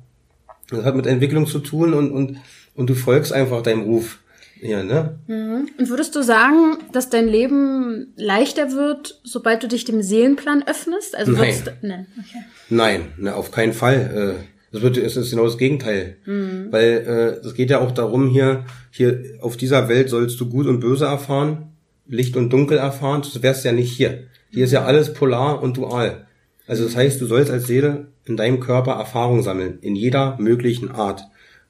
[0.68, 2.36] Das hat mit Entwicklung zu tun und, und
[2.74, 4.18] und du folgst einfach deinem Ruf.
[4.62, 5.18] Ja, ne?
[5.26, 5.70] Mhm.
[5.78, 11.16] Und würdest du sagen, dass dein Leben leichter wird, sobald du dich dem Seelenplan öffnest?
[11.16, 11.54] Also Nein.
[11.64, 12.44] Du, ne, okay.
[12.68, 14.38] Nein, ne, auf keinen Fall.
[14.38, 16.16] Äh, das wird, es ist genau das Gegenteil.
[16.26, 16.68] Mhm.
[16.70, 20.66] Weil äh, es geht ja auch darum, hier, hier auf dieser Welt sollst du Gut
[20.66, 21.72] und Böse erfahren,
[22.06, 23.22] Licht und Dunkel erfahren.
[23.22, 24.24] Das wärst ja nicht hier.
[24.50, 26.26] Hier ist ja alles polar und dual.
[26.66, 30.90] Also das heißt, du sollst als Seele in deinem Körper Erfahrung sammeln, in jeder möglichen
[30.90, 31.22] Art.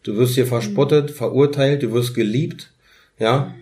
[0.03, 2.73] Du wirst hier verspottet, verurteilt, du wirst geliebt,
[3.19, 3.55] ja.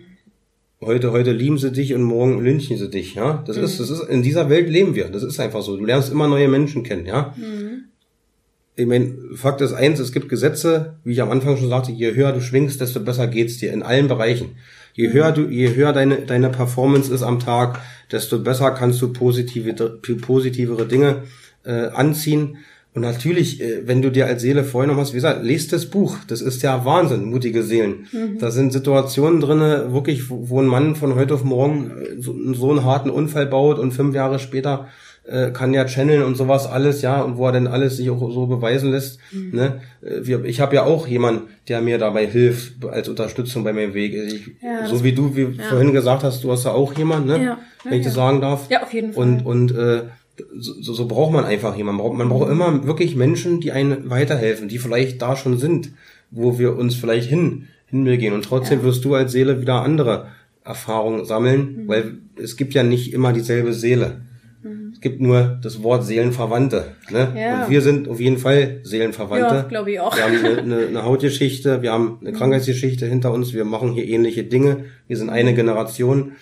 [0.81, 3.43] Heute, heute lieben sie dich und morgen lynchen sie dich, ja.
[3.45, 3.63] Das mhm.
[3.63, 5.09] ist, das ist, in dieser Welt leben wir.
[5.09, 5.75] Das ist einfach so.
[5.75, 7.35] Du lernst immer neue Menschen kennen, ja.
[7.35, 7.85] Mhm.
[8.77, 12.15] Ich meine, Fakt ist eins, es gibt Gesetze, wie ich am Anfang schon sagte, je
[12.15, 14.55] höher du schwingst, desto besser geht's dir in allen Bereichen.
[14.93, 15.13] Je mhm.
[15.13, 19.73] höher du, je höher deine, deine Performance ist am Tag, desto besser kannst du positive,
[19.73, 21.23] positivere Dinge
[21.65, 22.57] äh, anziehen.
[22.95, 25.85] Und natürlich, äh, wenn du dir als Seele vorher noch was, wie gesagt, lest das
[25.85, 26.17] Buch.
[26.27, 28.07] Das ist ja Wahnsinn, mutige Seelen.
[28.11, 28.39] Mhm.
[28.39, 32.83] Da sind Situationen drinne, wirklich, wo ein Mann von heute auf morgen äh, so, einen
[32.83, 34.87] harten Unfall baut und fünf Jahre später
[35.27, 38.19] äh, kann ja channeln und sowas alles, ja, und wo er denn alles sich auch
[38.31, 39.19] so beweisen lässt.
[39.31, 39.51] Mhm.
[39.53, 39.81] Ne?
[40.45, 44.15] Ich habe ja auch jemanden, der mir dabei hilft als Unterstützung bei meinem Weg.
[44.15, 45.63] Ich, ja, so wie du wie ja.
[45.69, 47.43] vorhin gesagt hast, du hast ja auch jemanden, ne?
[47.43, 47.57] Ja.
[47.83, 48.67] wenn ich das sagen darf.
[48.71, 49.23] Ja, auf jeden Fall.
[49.23, 50.05] Und, und äh,
[50.57, 52.01] so, so braucht man einfach jemanden.
[52.01, 55.91] Man braucht, man braucht immer wirklich Menschen, die einen weiterhelfen, die vielleicht da schon sind,
[56.31, 58.33] wo wir uns vielleicht hin hinbegehen.
[58.33, 58.85] Und trotzdem ja.
[58.85, 60.27] wirst du als Seele wieder andere
[60.63, 61.87] Erfahrungen sammeln, mhm.
[61.87, 64.21] weil es gibt ja nicht immer dieselbe Seele.
[64.61, 64.91] Mhm.
[64.93, 66.95] Es gibt nur das Wort Seelenverwandte.
[67.09, 67.33] Ne?
[67.35, 67.63] Ja.
[67.63, 69.55] Und wir sind auf jeden Fall Seelenverwandte.
[69.55, 70.15] Ja, glaube ich auch.
[70.15, 72.35] Wir haben eine, eine, eine Hautgeschichte, wir haben eine mhm.
[72.35, 74.85] Krankheitsgeschichte hinter uns, wir machen hier ähnliche Dinge.
[75.07, 76.33] Wir sind eine Generation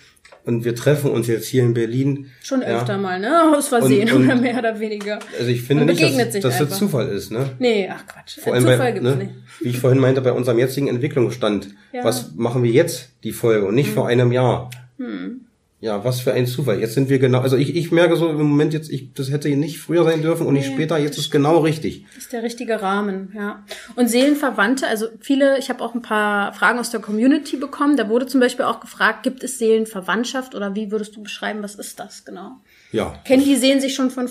[0.48, 2.32] und wir treffen uns jetzt hier in Berlin.
[2.42, 2.98] Schon öfter ja.
[2.98, 3.54] mal, ne?
[3.58, 5.20] Aus Versehen und, und, oder mehr oder weniger.
[5.38, 7.50] Also ich finde nicht, dass, dass das Zufall ist, ne?
[7.60, 8.40] Nee, ach Quatsch.
[8.40, 9.16] Vor allem Zufall bei, gibt's ne?
[9.18, 9.32] nicht.
[9.60, 11.70] Wie ich vorhin meinte, bei unserem jetzigen Entwicklungsstand.
[11.92, 12.06] Ja.
[12.06, 13.94] Was machen wir jetzt, die Folge, und nicht hm.
[13.94, 14.70] vor einem Jahr?
[14.98, 15.47] Hm.
[15.80, 16.80] Ja, was für ein Zufall.
[16.80, 19.48] Jetzt sind wir genau, also ich, ich merke so im Moment jetzt, ich, das hätte
[19.56, 22.04] nicht früher sein dürfen und nee, nicht später, jetzt ist genau richtig.
[22.16, 23.64] Das ist der richtige Rahmen, ja.
[23.96, 28.10] Und Seelenverwandte, also viele, ich habe auch ein paar Fragen aus der Community bekommen, da
[28.10, 32.00] wurde zum Beispiel auch gefragt, gibt es Seelenverwandtschaft oder wie würdest du beschreiben, was ist
[32.00, 32.54] das genau?
[32.92, 33.14] Ja.
[33.24, 34.28] Kennen die sehen sich schon von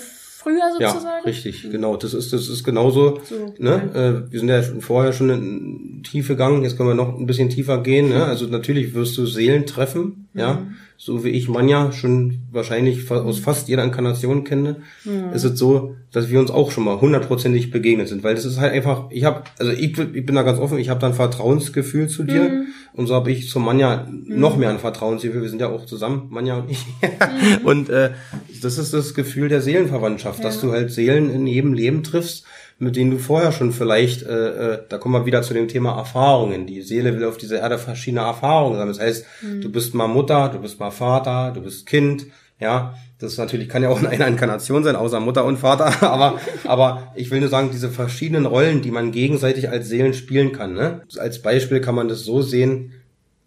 [0.47, 1.25] früher sozusagen?
[1.25, 1.97] Ja, richtig, genau.
[1.97, 3.21] Das ist, das ist genauso.
[3.25, 4.27] So, ne?
[4.29, 7.51] Äh, wir sind ja vorher schon in Tiefe gegangen, jetzt können wir noch ein bisschen
[7.51, 8.11] tiefer gehen.
[8.11, 8.25] Ne?
[8.25, 10.26] Also natürlich wirst du Seelen treffen, mhm.
[10.37, 10.66] Ja
[10.99, 15.33] so wie ich Manja schon wahrscheinlich aus fast jeder Inkarnation kenne, mhm.
[15.35, 18.59] ist es so, dass wir uns auch schon mal hundertprozentig begegnet sind, weil das ist
[18.59, 21.14] halt einfach, ich habe, also ich, ich, bin da ganz offen, ich habe da ein
[21.14, 22.66] Vertrauensgefühl zu dir mhm.
[22.94, 24.40] und so habe ich zu Manja mhm.
[24.40, 26.87] noch mehr ein Vertrauensgefühl, wir sind ja auch zusammen, Manja und ich.
[26.87, 27.64] Mhm.
[27.66, 28.12] und äh,
[28.62, 30.44] das ist das Gefühl der Seelenverwandtschaft, ja.
[30.44, 32.46] dass du halt Seelen in jedem Leben triffst,
[32.79, 35.97] mit denen du vorher schon vielleicht, äh, äh, da kommen wir wieder zu dem Thema
[35.97, 36.67] Erfahrungen.
[36.67, 38.89] Die Seele will auf dieser Erde verschiedene Erfahrungen haben.
[38.89, 39.61] Das heißt, mhm.
[39.62, 42.27] du bist mal Mutter, du bist mal Vater, du bist Kind,
[42.61, 42.95] ja.
[43.19, 46.03] Das ist natürlich kann ja auch in einer Inkarnation sein, außer Mutter und Vater.
[46.11, 50.53] aber, aber ich will nur sagen, diese verschiedenen Rollen, die man gegenseitig als Seelen spielen
[50.53, 50.74] kann.
[50.74, 51.01] Ne?
[51.18, 52.93] Als Beispiel kann man das so sehen: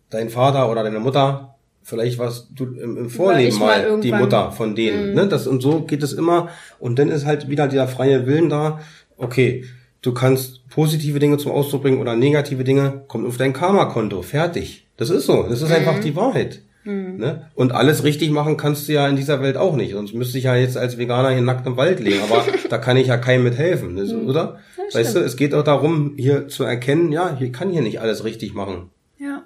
[0.09, 1.49] Dein Vater oder deine Mutter
[1.89, 5.09] vielleicht warst du im, im Vorleben mal, mal die Mutter von denen.
[5.09, 5.15] Mhm.
[5.15, 5.27] Ne?
[5.27, 6.49] Das, und so geht es immer.
[6.79, 8.79] Und dann ist halt wieder dieser freie Willen da,
[9.19, 9.65] okay,
[10.01, 14.85] du kannst positive Dinge zum Ausdruck bringen oder negative Dinge, kommt auf dein Karma-Konto, fertig.
[14.97, 15.75] Das ist so, das ist mhm.
[15.75, 16.61] einfach die Wahrheit.
[16.83, 17.17] Mhm.
[17.17, 17.49] Ne?
[17.55, 19.93] Und alles richtig machen kannst du ja in dieser Welt auch nicht.
[19.93, 22.21] Sonst müsste ich ja jetzt als Veganer hier nackt im Wald leben.
[22.23, 24.03] Aber da kann ich ja keinem mithelfen, ne?
[24.03, 24.27] mhm.
[24.27, 24.59] oder?
[24.77, 28.01] Ja, weißt du, es geht auch darum, hier zu erkennen, ja, ich kann hier nicht
[28.01, 28.89] alles richtig machen.
[29.17, 29.43] Ja.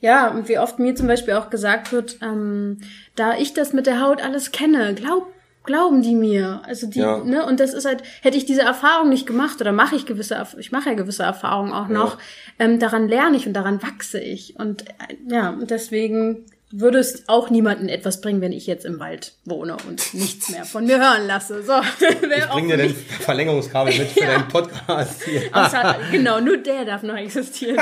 [0.00, 2.78] Ja, und wie oft mir zum Beispiel auch gesagt wird, ähm,
[3.14, 5.28] da ich das mit der Haut alles kenne, glaub
[5.64, 6.62] glauben die mir.
[6.64, 7.22] Also die, ja.
[7.22, 10.46] ne, und das ist halt, hätte ich diese Erfahrung nicht gemacht oder mache ich gewisse,
[10.58, 12.64] ich mache ja gewisse Erfahrungen auch noch, ja.
[12.66, 14.56] ähm, daran lerne ich und daran wachse ich.
[14.58, 19.00] Und äh, ja, und deswegen würde es auch niemanden etwas bringen, wenn ich jetzt im
[19.00, 21.62] Wald wohne und nichts mehr von mir hören lasse.
[21.64, 24.26] So, ich bringe dir den Verlängerungskabel mit für ja.
[24.26, 25.42] deinen Podcast hier.
[25.52, 27.78] Außer, genau, nur der darf noch existieren.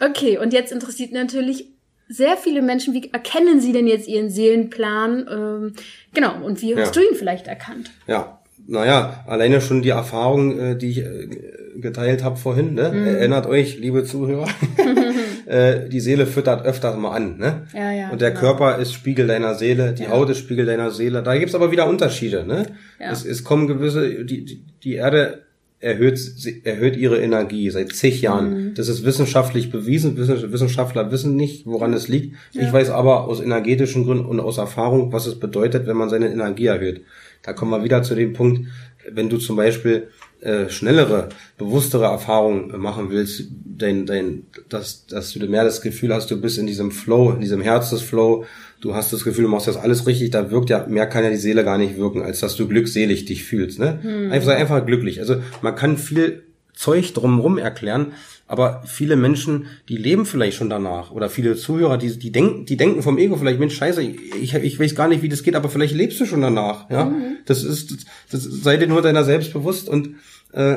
[0.00, 1.75] okay, und jetzt interessiert natürlich
[2.08, 5.26] sehr viele Menschen, wie erkennen sie denn jetzt ihren Seelenplan?
[5.30, 5.72] Ähm,
[6.14, 7.02] genau, und wie hast ja.
[7.02, 7.90] du ihn vielleicht erkannt?
[8.06, 8.38] Ja,
[8.68, 11.28] naja, alleine schon die Erfahrung, äh, die ich äh,
[11.76, 12.90] geteilt habe vorhin, ne?
[12.92, 13.06] Mhm.
[13.06, 14.48] erinnert euch, liebe Zuhörer,
[15.46, 17.38] äh, die Seele füttert öfters mal an.
[17.38, 17.66] Ne?
[17.72, 18.40] Ja, ja, und der genau.
[18.40, 20.10] Körper ist Spiegel deiner Seele, die ja.
[20.10, 21.22] Haut ist Spiegel deiner Seele.
[21.22, 22.44] Da gibt's aber wieder Unterschiede.
[22.44, 22.66] Ne?
[22.98, 23.12] Ja.
[23.12, 25.45] Es, es kommen gewisse, die, die Erde
[25.80, 26.18] erhöht,
[26.64, 28.68] erhöht ihre Energie seit zig Jahren.
[28.68, 28.74] Mhm.
[28.74, 30.16] Das ist wissenschaftlich bewiesen.
[30.16, 32.36] Wissenschaftler wissen nicht, woran es liegt.
[32.52, 32.62] Ja.
[32.62, 36.30] Ich weiß aber aus energetischen Gründen und aus Erfahrung, was es bedeutet, wenn man seine
[36.30, 37.02] Energie erhöht.
[37.42, 38.66] Da kommen wir wieder zu dem Punkt,
[39.10, 40.08] wenn du zum Beispiel
[40.40, 46.30] äh, schnellere, bewusstere Erfahrungen machen willst, dein, dein, dass, dass du mehr das Gefühl hast,
[46.30, 48.44] du bist in diesem Flow, in diesem Herzensflow,
[48.80, 51.30] du hast das Gefühl, du machst das alles richtig, da wirkt ja, mehr kann ja
[51.30, 53.78] die Seele gar nicht wirken, als dass du glückselig dich fühlst.
[53.78, 53.98] Ne?
[54.02, 54.32] Hm.
[54.32, 55.20] Einfach, sei einfach glücklich.
[55.20, 56.42] Also man kann viel
[56.74, 58.12] Zeug drumherum erklären,
[58.48, 61.10] aber viele Menschen, die leben vielleicht schon danach.
[61.10, 64.78] Oder viele Zuhörer, die, die denken, die denken vom Ego vielleicht, Mensch, scheiße, ich, ich
[64.78, 66.88] weiß gar nicht, wie das geht, aber vielleicht lebst du schon danach.
[66.90, 67.38] Ja, mhm.
[67.46, 67.92] das ist,
[68.30, 70.16] das, das sei dir nur deiner selbst bewusst und
[70.52, 70.76] äh,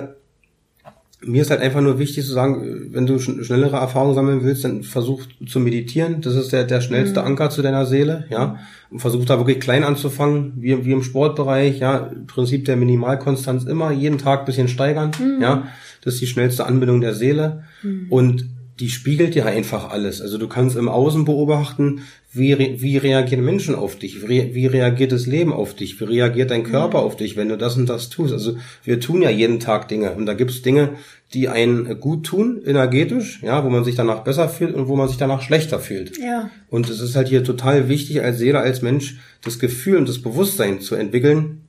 [1.22, 4.84] mir ist halt einfach nur wichtig zu sagen, wenn du schnellere Erfahrungen sammeln willst, dann
[4.84, 6.22] versuch zu meditieren.
[6.22, 7.28] Das ist der, der schnellste mhm.
[7.28, 8.58] Anker zu deiner Seele, ja.
[8.90, 12.12] Und versuch da wirklich klein anzufangen, wie, wie im Sportbereich, ja.
[12.28, 15.42] Prinzip der Minimalkonstanz immer, jeden Tag bisschen steigern, mhm.
[15.42, 15.68] ja.
[16.02, 17.64] Das ist die schnellste Anbindung der Seele.
[17.84, 18.08] Mhm.
[18.10, 18.46] Und
[18.80, 20.22] die spiegelt ja einfach alles.
[20.22, 24.68] Also du kannst im Außen beobachten, wie, re wie reagieren Menschen auf dich, wie, wie
[24.68, 27.04] reagiert das Leben auf dich, wie reagiert dein Körper mhm.
[27.06, 28.32] auf dich, wenn du das und das tust.
[28.32, 30.92] Also wir tun ja jeden Tag Dinge und da gibt's Dinge,
[31.34, 35.08] die einen gut tun, energetisch, ja, wo man sich danach besser fühlt und wo man
[35.08, 36.18] sich danach schlechter fühlt.
[36.18, 36.50] Ja.
[36.70, 40.22] Und es ist halt hier total wichtig als Seele, als Mensch, das Gefühl und das
[40.22, 41.62] Bewusstsein zu entwickeln,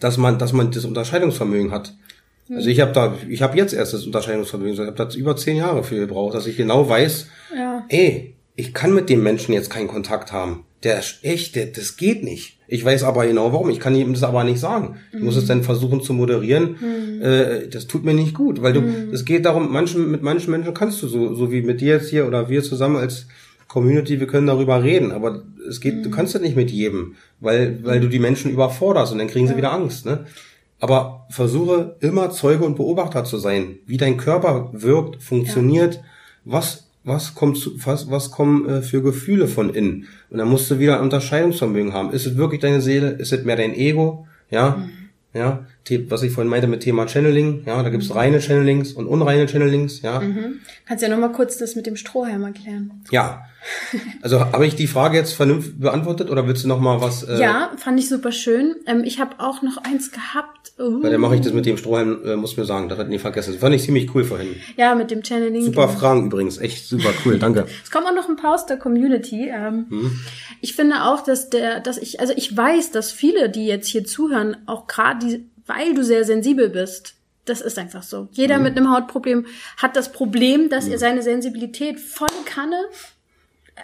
[0.00, 1.94] dass man, dass man das Unterscheidungsvermögen hat.
[2.54, 5.56] Also ich habe da, ich habe jetzt erst das Unterscheidungsvermögen, ich habe da über zehn
[5.56, 7.84] Jahre für gebraucht, dass ich genau weiß, ja.
[7.88, 10.64] ey, ich kann mit dem Menschen jetzt keinen Kontakt haben.
[10.82, 12.58] Der ist echt, der, das geht nicht.
[12.68, 13.70] Ich weiß aber genau warum.
[13.70, 14.96] Ich kann ihm das aber nicht sagen.
[15.12, 15.24] Ich mhm.
[15.24, 16.76] muss es dann versuchen zu moderieren.
[16.80, 17.22] Mhm.
[17.22, 19.12] Äh, das tut mir nicht gut, weil du, mhm.
[19.12, 22.10] es geht darum, manchen, mit manchen Menschen kannst du so, so wie mit dir jetzt
[22.10, 23.26] hier oder wir zusammen als
[23.68, 26.12] Community, wir können darüber reden, aber es geht, du mhm.
[26.12, 29.56] kannst das nicht mit jedem, weil, weil du die Menschen überforderst und dann kriegen sie
[29.56, 30.26] wieder Angst, ne?
[30.80, 36.00] Aber versuche immer Zeuge und Beobachter zu sein, wie dein Körper wirkt, funktioniert, ja.
[36.44, 40.06] was was kommt zu, was, was kommen äh, für Gefühle von innen.
[40.30, 42.12] Und dann musst du wieder ein Unterscheidungsvermögen haben.
[42.12, 43.10] Ist es wirklich deine Seele?
[43.12, 44.26] Ist es mehr dein Ego?
[44.50, 44.90] Ja, mhm.
[45.32, 45.66] ja,
[46.08, 48.16] was ich vorhin meinte mit Thema Channeling, ja, da gibt's mhm.
[48.16, 50.20] reine Channelings und unreine Channelings, ja.
[50.20, 50.60] Mhm.
[50.86, 53.02] Kannst ja nochmal kurz das mit dem Strohhalm erklären.
[53.10, 53.44] Ja,
[54.22, 57.22] also habe ich die Frage jetzt vernünftig beantwortet oder willst du noch mal was?
[57.24, 58.76] Äh ja, fand ich super schön.
[58.86, 60.72] Ähm, ich habe auch noch eins gehabt.
[60.78, 61.02] Uh.
[61.02, 63.18] Weil dann mache ich das mit dem Strohhalm, äh, muss mir sagen, das hat nie
[63.18, 63.52] vergessen.
[63.52, 64.56] Das fand ich ziemlich cool vorhin.
[64.76, 65.62] Ja, mit dem Channeling.
[65.62, 65.98] Super genau.
[65.98, 67.66] Fragen übrigens, echt super cool, danke.
[67.82, 69.48] es kommt auch noch ein paar aus der Community.
[69.48, 70.20] Ähm, hm.
[70.60, 74.04] Ich finde auch, dass der, dass ich, also ich weiß, dass viele, die jetzt hier
[74.04, 77.14] zuhören, auch gerade die, weil du sehr sensibel bist,
[77.44, 78.28] das ist einfach so.
[78.32, 78.64] Jeder mhm.
[78.64, 79.46] mit einem Hautproblem
[79.76, 80.92] hat das Problem, dass mhm.
[80.92, 82.80] er seine Sensibilität voll Kanne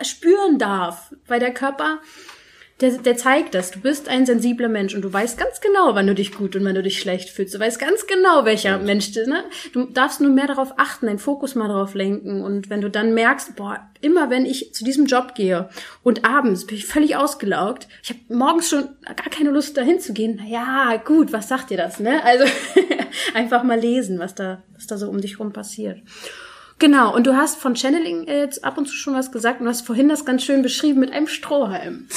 [0.02, 2.00] spüren darf, weil der Körper,
[2.80, 3.70] der, der zeigt das.
[3.70, 6.64] Du bist ein sensibler Mensch und du weißt ganz genau, wann du dich gut und
[6.64, 7.54] wann du dich schlecht fühlst.
[7.54, 8.86] Du weißt ganz genau, welcher mhm.
[8.86, 9.44] Mensch, ne?
[9.72, 12.42] Du darfst nur mehr darauf achten, deinen Fokus mal darauf lenken.
[12.42, 15.68] Und wenn du dann merkst, boah, immer wenn ich zu diesem Job gehe
[16.02, 20.12] und abends bin ich völlig ausgelaugt, ich habe morgens schon gar keine Lust dahin zu
[20.12, 20.42] gehen.
[20.48, 22.24] Ja, gut, was sagt dir das, ne?
[22.24, 22.44] Also
[23.34, 26.00] einfach mal lesen, was da, was da so um dich rum passiert.
[26.80, 29.86] Genau, und du hast von Channeling jetzt ab und zu schon was gesagt und hast
[29.86, 32.08] vorhin das ganz schön beschrieben mit einem Strohhalm.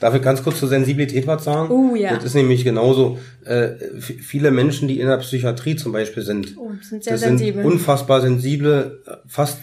[0.00, 1.70] Darf ich ganz kurz zur Sensibilität was sagen?
[1.70, 2.14] Oh ja.
[2.14, 3.18] Das ist nämlich genauso.
[3.44, 7.62] Äh, viele Menschen, die in der Psychiatrie zum Beispiel sind, oh, sind sehr das sensibel.
[7.62, 9.58] sind unfassbar sensible, fast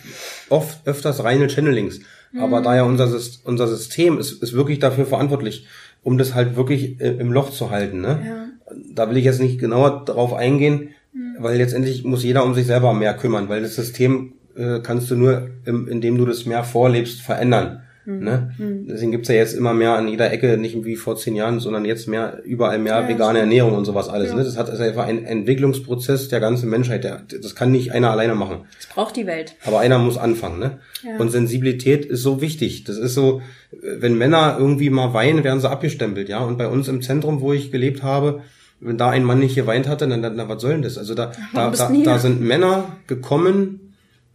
[0.50, 2.00] oft öfters reine Channelings.
[2.32, 2.42] Mhm.
[2.42, 3.10] Aber da ja unser,
[3.46, 5.66] unser System ist, ist wirklich dafür verantwortlich,
[6.04, 8.02] um das halt wirklich äh, im Loch zu halten.
[8.02, 8.20] Ne?
[8.24, 8.46] Ja.
[8.94, 11.38] Da will ich jetzt nicht genauer drauf eingehen, mhm.
[11.40, 15.16] weil letztendlich muss jeder um sich selber mehr kümmern, weil das System äh, kannst du
[15.16, 17.82] nur, im, indem du das mehr vorlebst, verändern.
[18.08, 18.24] Mhm.
[18.24, 18.52] Ne?
[18.58, 18.88] Mhm.
[18.88, 21.84] Deswegen gibt's ja jetzt immer mehr an jeder Ecke, nicht wie vor zehn Jahren, sondern
[21.84, 24.30] jetzt mehr, überall mehr ja, vegane Ernährung und sowas alles.
[24.30, 24.36] Ja.
[24.36, 24.46] Ne?
[24.46, 27.04] Das hat ist einfach ein Entwicklungsprozess der ganzen Menschheit.
[27.04, 28.62] Der, das kann nicht einer alleine machen.
[28.78, 29.56] Das braucht die Welt.
[29.66, 30.58] Aber einer muss anfangen.
[30.58, 30.80] Ne?
[31.04, 31.18] Ja.
[31.18, 32.86] Und Sensibilität ist so wichtig.
[32.86, 33.42] Das ist so,
[33.82, 36.30] wenn Männer irgendwie mal weinen, werden sie abgestempelt.
[36.30, 36.40] ja.
[36.40, 38.42] Und bei uns im Zentrum, wo ich gelebt habe,
[38.80, 40.98] wenn da ein Mann nicht geweint hatte, dann, dann, dann was soll denn das?
[40.98, 43.87] Also da, da, da, da sind Männer gekommen,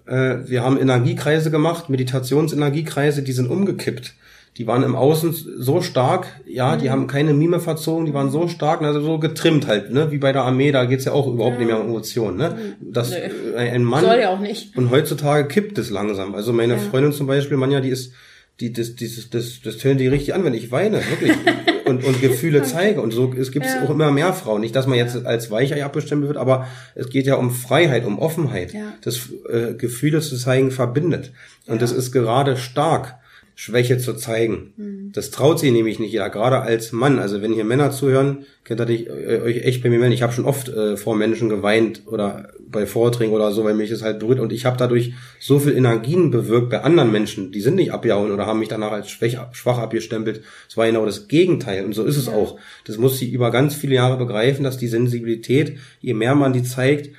[0.07, 4.14] äh, wir haben Energiekreise gemacht, Meditationsenergiekreise, die sind umgekippt.
[4.59, 6.80] Die waren im Außen so stark, ja, mhm.
[6.80, 10.18] die haben keine Mime verzogen, die waren so stark, also so getrimmt halt, ne, wie
[10.18, 11.61] bei der Armee, da geht's ja auch überhaupt ja.
[11.61, 12.50] nicht mehr um Emotionen, ne.
[12.50, 12.92] Mhm.
[12.92, 13.57] Das, nee.
[13.57, 14.05] ein Mann.
[14.05, 14.76] Soll ja auch nicht.
[14.76, 16.34] Und heutzutage kippt es langsam.
[16.34, 16.78] Also meine ja.
[16.78, 18.12] Freundin zum Beispiel, Manja, die ist,
[18.61, 21.32] die, das, dieses, das, das tönt die richtig an, wenn ich weine, wirklich.
[21.99, 23.01] und, und Gefühle zeige.
[23.01, 23.84] Und so es gibt ja.
[23.84, 24.61] auch immer mehr Frauen.
[24.61, 28.18] Nicht, dass man jetzt als Weichei abbestimmt wird, aber es geht ja um Freiheit, um
[28.18, 28.72] Offenheit.
[28.72, 28.95] Ja.
[29.03, 31.32] Das äh, Gefühle zu zeigen verbindet.
[31.66, 33.16] Und das ist gerade stark.
[33.55, 34.72] Schwäche zu zeigen.
[34.76, 35.12] Mhm.
[35.12, 37.18] Das traut sich nämlich nicht jeder, gerade als Mann.
[37.18, 40.14] Also wenn hier Männer zuhören, könnt ihr dich, äh, euch echt bei mir melden.
[40.14, 43.90] Ich habe schon oft äh, vor Menschen geweint oder bei Vorträgen oder so, weil mich
[43.90, 44.40] das halt berührt.
[44.40, 47.53] Und ich habe dadurch so viel Energien bewirkt bei anderen Menschen.
[47.53, 50.42] Die sind nicht abgehauen oder haben mich danach als schwach, schwach abgestempelt.
[50.68, 51.84] Es war genau das Gegenteil.
[51.84, 52.32] Und so ist es ja.
[52.32, 52.59] auch.
[52.86, 56.62] Das muss sie über ganz viele Jahre begreifen, dass die Sensibilität, je mehr man die
[56.62, 57.11] zeigt,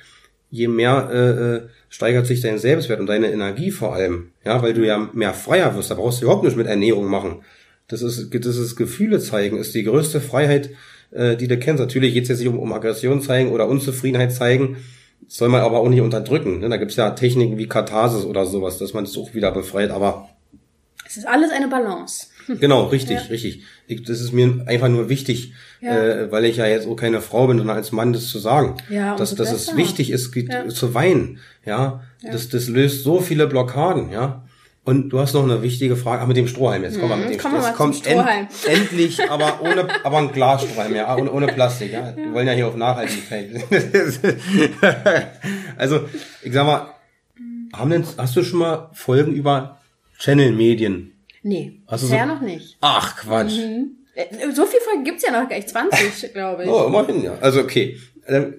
[0.50, 1.62] je mehr äh, äh,
[1.94, 4.32] steigert sich dein Selbstwert und deine Energie vor allem.
[4.44, 5.92] Ja, weil du ja mehr freier wirst.
[5.92, 7.42] Da brauchst du überhaupt nicht mit Ernährung machen.
[7.86, 10.70] Das ist, das ist Gefühle zeigen, ist die größte Freiheit,
[11.12, 11.80] äh, die du kennst.
[11.80, 14.78] Natürlich geht es jetzt nicht um, um Aggression zeigen oder Unzufriedenheit zeigen.
[15.24, 16.58] Das soll man aber auch nicht unterdrücken.
[16.58, 16.68] Ne?
[16.68, 19.92] Da gibt's ja Techniken wie Katharsis oder sowas, dass man es auch wieder befreit.
[19.92, 20.28] Aber
[21.06, 22.26] es ist alles eine Balance.
[22.60, 23.26] Genau, richtig, ja.
[23.30, 23.62] richtig.
[23.86, 25.96] Ich, das ist mir einfach nur wichtig, ja.
[25.96, 28.76] äh, weil ich ja jetzt auch keine Frau bin, sondern als Mann das zu sagen.
[28.88, 30.68] Ja, dass, dass es wichtig ist, ja.
[30.68, 31.38] zu weinen.
[31.66, 32.32] Ja, ja.
[32.32, 34.44] Das, das löst so viele Blockaden, ja.
[34.84, 36.82] Und du hast noch eine wichtige Frage, ah, mit dem Strohhalm.
[36.82, 37.74] Jetzt kommen wir mit dem Komm Strohhalm.
[37.74, 38.48] kommt Strohhalm.
[38.66, 42.14] End, endlich, aber ohne, aber ein Glasstrohhalm, ja, ohne, ohne Plastik, ja.
[42.14, 43.50] Wir wollen ja hier auf Nachhaltigkeit.
[45.78, 46.00] also,
[46.42, 46.94] ich sag mal,
[47.72, 49.78] haben denn, hast du schon mal Folgen über
[50.18, 51.13] Channel-Medien
[51.44, 52.34] Nee, Hast bisher so?
[52.34, 52.78] noch nicht.
[52.80, 53.58] Ach, Quatsch.
[53.58, 53.90] Mhm.
[54.14, 56.70] Äh, so viele Folgen gibt's ja noch gar nicht, 20, glaube ich.
[56.70, 57.36] Oh, immerhin, ja.
[57.40, 57.98] Also, okay.
[58.26, 58.54] Ähm,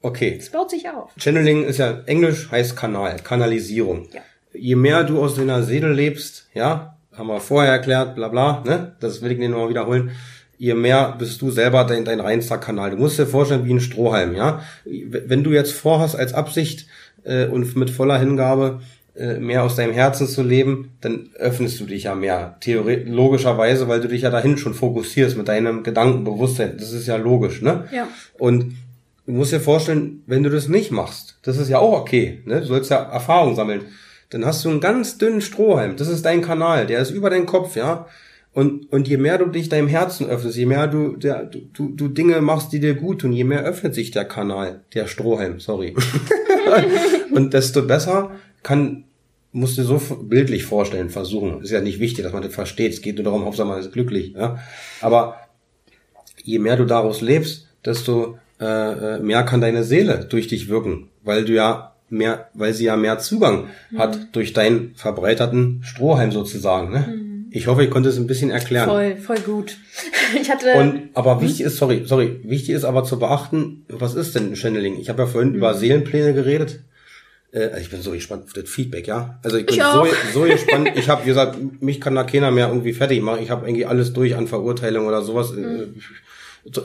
[0.00, 0.38] okay.
[0.40, 1.10] Es baut sich auf.
[1.18, 4.08] Channeling ist ja, Englisch heißt Kanal, Kanalisierung.
[4.12, 4.22] Ja.
[4.54, 8.96] Je mehr du aus deiner Seele lebst, ja, haben wir vorher erklärt, bla bla, ne,
[9.00, 10.12] das will ich nicht nochmal wiederholen,
[10.56, 12.92] je mehr bist du selber dein, dein reinster Kanal.
[12.92, 14.62] Du musst dir vorstellen wie ein Strohhalm, ja.
[14.86, 16.86] Wenn du jetzt vorhast als Absicht
[17.24, 18.80] äh, und mit voller Hingabe
[19.14, 22.56] mehr aus deinem Herzen zu leben, dann öffnest du dich ja mehr.
[22.60, 26.76] Theoretisch, logischerweise, weil du dich ja dahin schon fokussierst mit deinem Gedankenbewusstsein.
[26.78, 27.88] Das ist ja logisch, ne?
[27.92, 28.08] Ja.
[28.38, 28.74] Und
[29.26, 32.60] du musst dir vorstellen, wenn du das nicht machst, das ist ja auch okay, ne?
[32.60, 33.82] Du sollst ja Erfahrung sammeln.
[34.30, 35.96] Dann hast du einen ganz dünnen Strohhalm.
[35.96, 36.86] Das ist dein Kanal.
[36.86, 38.06] Der ist über deinen Kopf, ja?
[38.54, 42.08] Und, und je mehr du dich deinem Herzen öffnest, je mehr du, der, du, du
[42.08, 45.94] Dinge machst, die dir gut tun, je mehr öffnet sich der Kanal, der Strohhalm, sorry.
[47.32, 48.32] und desto besser
[48.62, 49.04] kann,
[49.52, 51.62] musst du so bildlich vorstellen, versuchen.
[51.62, 52.92] Ist ja nicht wichtig, dass man das versteht.
[52.92, 54.34] Es geht nur darum, Hauptsache man ist glücklich.
[54.34, 54.58] Ja?
[55.00, 55.36] Aber
[56.42, 61.08] je mehr du daraus lebst, desto äh, äh, mehr kann deine Seele durch dich wirken,
[61.22, 63.98] weil du ja mehr, weil sie ja mehr Zugang mhm.
[63.98, 66.92] hat durch deinen verbreiterten Strohhalm sozusagen.
[66.92, 67.08] Ne?
[67.08, 67.46] Mhm.
[67.50, 68.88] Ich hoffe, ich konnte es ein bisschen erklären.
[68.88, 69.78] Voll, voll gut.
[70.40, 70.72] Ich hatte.
[70.78, 71.42] Und aber hm?
[71.42, 74.98] wichtig ist, sorry, sorry, wichtig ist aber zu beachten, was ist denn Channeling?
[74.98, 75.56] Ich habe ja vorhin mhm.
[75.56, 76.80] über Seelenpläne geredet.
[77.52, 79.38] Äh, ich bin so gespannt auf das Feedback, ja.
[79.42, 80.90] Also ich bin ich so, so gespannt.
[80.94, 83.42] Ich habe gesagt, mich kann da keiner mehr irgendwie fertig machen.
[83.42, 85.52] Ich habe irgendwie alles durch an Verurteilung oder sowas.
[85.52, 85.94] Mhm.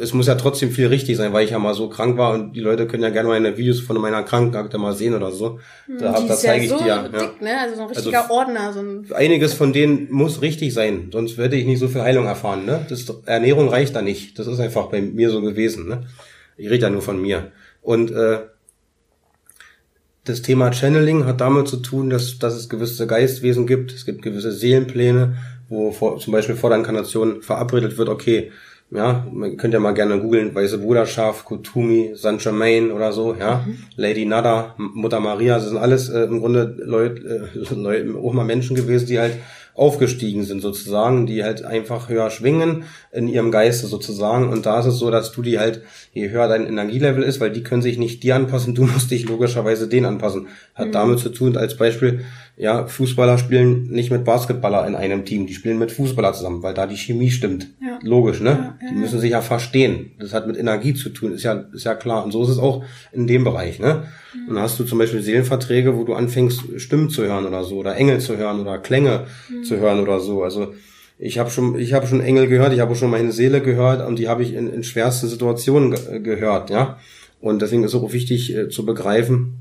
[0.01, 2.53] Es muss ja trotzdem viel richtig sein, weil ich ja mal so krank war und
[2.53, 5.59] die Leute können ja gerne meine Videos von meiner Krankheit mal sehen oder so.
[5.85, 7.07] Hm, da, da zeige ich so dir.
[7.13, 7.31] Dick, ja.
[7.39, 7.59] ne?
[7.61, 8.73] Also so ein richtiger also, Ordner.
[8.73, 12.25] So ein einiges von denen muss richtig sein, sonst würde ich nicht so viel Heilung
[12.25, 12.65] erfahren.
[12.65, 12.87] Ne?
[12.89, 14.39] Das, Ernährung reicht da nicht.
[14.39, 15.87] Das ist einfach bei mir so gewesen.
[15.87, 16.07] Ne?
[16.57, 17.51] Ich rede ja nur von mir.
[17.83, 18.39] Und äh,
[20.27, 24.21] das Thema Channeling hat damit zu tun, dass, dass es gewisse Geistwesen gibt, es gibt
[24.21, 25.35] gewisse Seelenpläne,
[25.69, 28.51] wo vor, zum Beispiel vor der Inkarnation verabredet wird, okay,
[28.89, 33.65] ja, man könnt ja mal gerne googeln, Weiße Bruderschaft, Kutumi, Saint Germain oder so, ja,
[33.65, 33.79] mhm.
[33.95, 38.45] Lady Nada, Mutter Maria, das sind alles äh, im Grunde Leute, äh, Leute, auch mal
[38.45, 39.33] Menschen gewesen, die halt
[39.77, 44.49] aufgestiegen sind sozusagen, die halt einfach höher schwingen in ihrem Geiste sozusagen.
[44.49, 47.51] Und da ist es so, dass du die halt, je höher dein Energielevel ist, weil
[47.51, 50.47] die können sich nicht dir anpassen, du musst dich logischerweise denen anpassen.
[50.73, 50.91] Hat mhm.
[50.93, 52.25] damit zu tun, als Beispiel,
[52.59, 56.73] ja, Fußballer spielen nicht mit Basketballer in einem Team, die spielen mit Fußballer zusammen, weil
[56.73, 57.67] da die Chemie stimmt.
[57.79, 57.99] Ja.
[58.01, 58.49] Logisch, ne?
[58.49, 60.13] Ja, ja, die müssen sich ja verstehen.
[60.19, 62.25] Das hat mit Energie zu tun, ist ja, ist ja klar.
[62.25, 64.05] Und so ist es auch in dem Bereich, ne?
[64.33, 64.49] Mhm.
[64.49, 67.77] Und dann hast du zum Beispiel Seelenverträge, wo du anfängst, Stimmen zu hören oder so,
[67.77, 69.63] oder Engel zu hören oder Klänge mhm.
[69.63, 70.41] zu hören oder so.
[70.41, 70.73] Also
[71.19, 74.17] ich habe schon, ich habe schon Engel gehört, ich habe schon meine Seele gehört und
[74.17, 76.97] die habe ich in, in schwersten Situationen ge gehört, ja.
[77.39, 79.59] Und deswegen ist es auch wichtig äh, zu begreifen,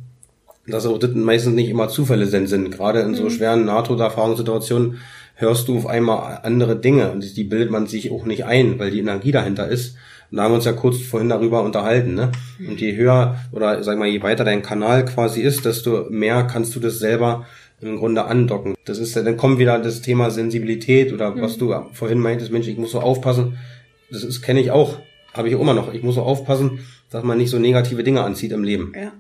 [0.69, 2.71] dass auch das meistens nicht immer Zufälle sind.
[2.71, 3.31] Gerade in so mhm.
[3.31, 4.99] schweren NATO-Erfahrungssituationen
[5.35, 8.91] hörst du auf einmal andere Dinge und die bildet man sich auch nicht ein, weil
[8.91, 9.97] die Energie dahinter ist.
[10.31, 12.33] Und da haben wir uns ja kurz vorhin darüber unterhalten, ne?
[12.59, 12.69] Mhm.
[12.71, 16.75] Und je höher oder sag mal, je weiter dein Kanal quasi ist, desto mehr kannst
[16.75, 17.47] du das selber
[17.81, 18.75] im Grunde andocken.
[18.87, 21.43] Das ist, dann kommt wieder das Thema Sensibilität oder mhm.
[21.43, 23.59] was du vorhin meintest, Mensch, ich muss so aufpassen.
[24.11, 24.99] Das ist, kenne ich auch,
[25.35, 25.93] habe ich auch immer noch.
[25.93, 28.93] Ich muss so aufpassen, dass man nicht so negative Dinge anzieht im Leben.
[28.95, 29.01] Ja.
[29.01, 29.13] ja, ja.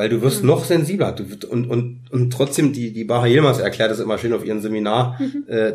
[0.00, 0.48] Weil du wirst mhm.
[0.48, 1.12] noch sensibler.
[1.12, 4.62] Du, und, und, und trotzdem, die, die Baha Yilmaz erklärt das immer schön auf ihrem
[4.62, 5.20] Seminar.
[5.20, 5.44] Mhm.
[5.46, 5.74] Äh,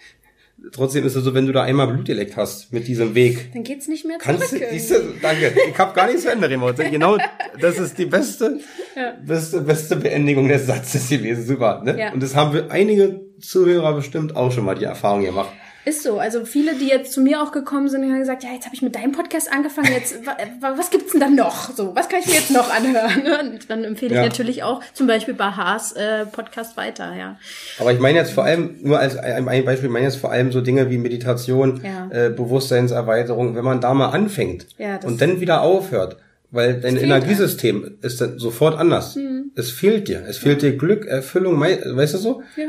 [0.72, 3.52] trotzdem ist es so, wenn du da einmal Blutdialekt hast mit diesem Weg.
[3.52, 4.38] Dann geht's nicht mehr zurück.
[4.38, 5.52] Kannst, siehst du, danke.
[5.68, 6.48] Ich habe gar nichts zu Ende.
[6.90, 7.18] Genau,
[7.60, 8.58] das ist die beste,
[8.96, 9.18] ja.
[9.22, 11.44] beste, beste Beendigung des Satzes gewesen.
[11.44, 11.82] Super.
[11.84, 11.98] Ne?
[11.98, 12.12] Ja.
[12.14, 15.50] Und das haben wir einige Zuhörer bestimmt auch schon mal die Erfahrung gemacht.
[15.84, 16.18] Ist so.
[16.20, 18.82] Also viele, die jetzt zu mir auch gekommen sind, haben gesagt, ja, jetzt habe ich
[18.82, 20.14] mit deinem Podcast angefangen, jetzt
[20.60, 21.70] was gibt's denn dann noch?
[21.74, 23.50] So, was kann ich mir jetzt noch anhören?
[23.52, 24.22] Und dann empfehle ich ja.
[24.22, 27.36] natürlich auch zum Beispiel Bahas äh, Podcast weiter, ja.
[27.78, 30.52] Aber ich meine jetzt vor allem, nur als ein Beispiel, ich meine jetzt vor allem
[30.52, 32.08] so Dinge wie Meditation, ja.
[32.10, 36.16] äh, Bewusstseinserweiterung, wenn man da mal anfängt ja, und dann wieder aufhört,
[36.52, 37.98] weil dein Energiesystem einem.
[38.02, 39.16] ist dann sofort anders.
[39.16, 39.50] Mhm.
[39.56, 40.22] Es fehlt dir.
[40.28, 42.42] Es fehlt dir Glück, Erfüllung, weißt du so?
[42.56, 42.68] Ja.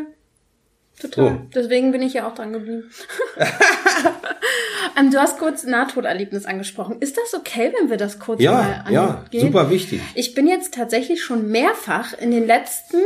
[1.00, 1.30] Total.
[1.30, 1.42] So.
[1.54, 2.90] Deswegen bin ich ja auch dran geblieben.
[5.00, 6.98] ähm, du hast kurz Nahtoderlebnis angesprochen.
[7.00, 8.94] Ist das okay, wenn wir das kurz ja, mal angehen?
[8.94, 10.02] Ja, super wichtig.
[10.14, 12.98] Ich bin jetzt tatsächlich schon mehrfach in den letzten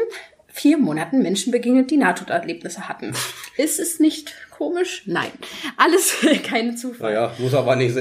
[0.58, 3.14] vier Monaten Menschen begegnet, die Nahtoderlebnisse hatten.
[3.58, 5.04] Ist es nicht komisch?
[5.06, 5.32] Nein.
[5.78, 7.14] Alles keine Zufall.
[7.14, 7.96] Naja, muss aber nicht,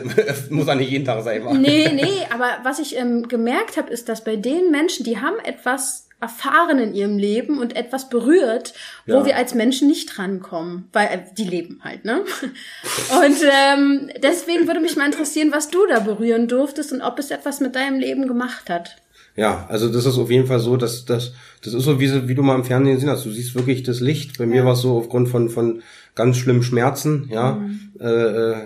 [0.51, 1.43] muss auch nicht jeden Tag sein.
[1.61, 5.39] Nee, nee, aber was ich ähm, gemerkt habe, ist, dass bei den Menschen, die haben
[5.45, 8.72] etwas erfahren in ihrem Leben und etwas berührt,
[9.06, 9.26] wo ja.
[9.26, 12.24] wir als Menschen nicht rankommen, weil äh, die leben halt, ne?
[13.22, 17.30] Und ähm, deswegen würde mich mal interessieren, was du da berühren durftest und ob es
[17.30, 18.96] etwas mit deinem Leben gemacht hat.
[19.36, 22.34] Ja, also das ist auf jeden Fall so, dass das das ist so wie, wie
[22.34, 23.26] du mal im Fernsehen gesehen hast.
[23.26, 24.38] Du siehst wirklich das Licht.
[24.38, 24.50] Bei ja.
[24.50, 25.82] mir war es so aufgrund von von
[26.14, 27.28] ganz schlimmen Schmerzen.
[27.30, 27.92] Ja, mhm.
[28.00, 28.56] äh, äh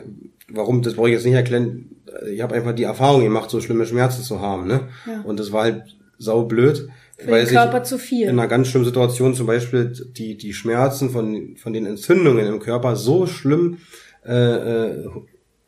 [0.48, 0.82] warum?
[0.82, 1.90] Das brauche ich jetzt nicht erklären.
[2.30, 4.66] Ich habe einfach die Erfahrung gemacht, so schlimme Schmerzen zu haben.
[4.66, 4.88] Ne?
[5.06, 5.22] Ja.
[5.22, 6.88] Und das war halt sau blöd.
[7.24, 8.28] Für den Körper zu viel.
[8.28, 12.60] In einer ganz schlimmen Situation zum Beispiel die, die Schmerzen von, von den Entzündungen im
[12.60, 13.78] Körper so schlimm
[14.24, 15.08] äh, äh,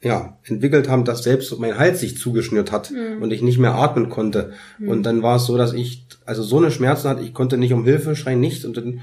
[0.02, 3.22] ja, entwickelt haben, dass selbst mein Hals sich zugeschnürt hat mhm.
[3.22, 4.52] und ich nicht mehr atmen konnte.
[4.78, 4.88] Mhm.
[4.88, 7.72] Und dann war es so, dass ich also so eine Schmerzen hatte, ich konnte nicht
[7.72, 8.64] um Hilfe schreien, nichts.
[8.64, 9.00] Und dann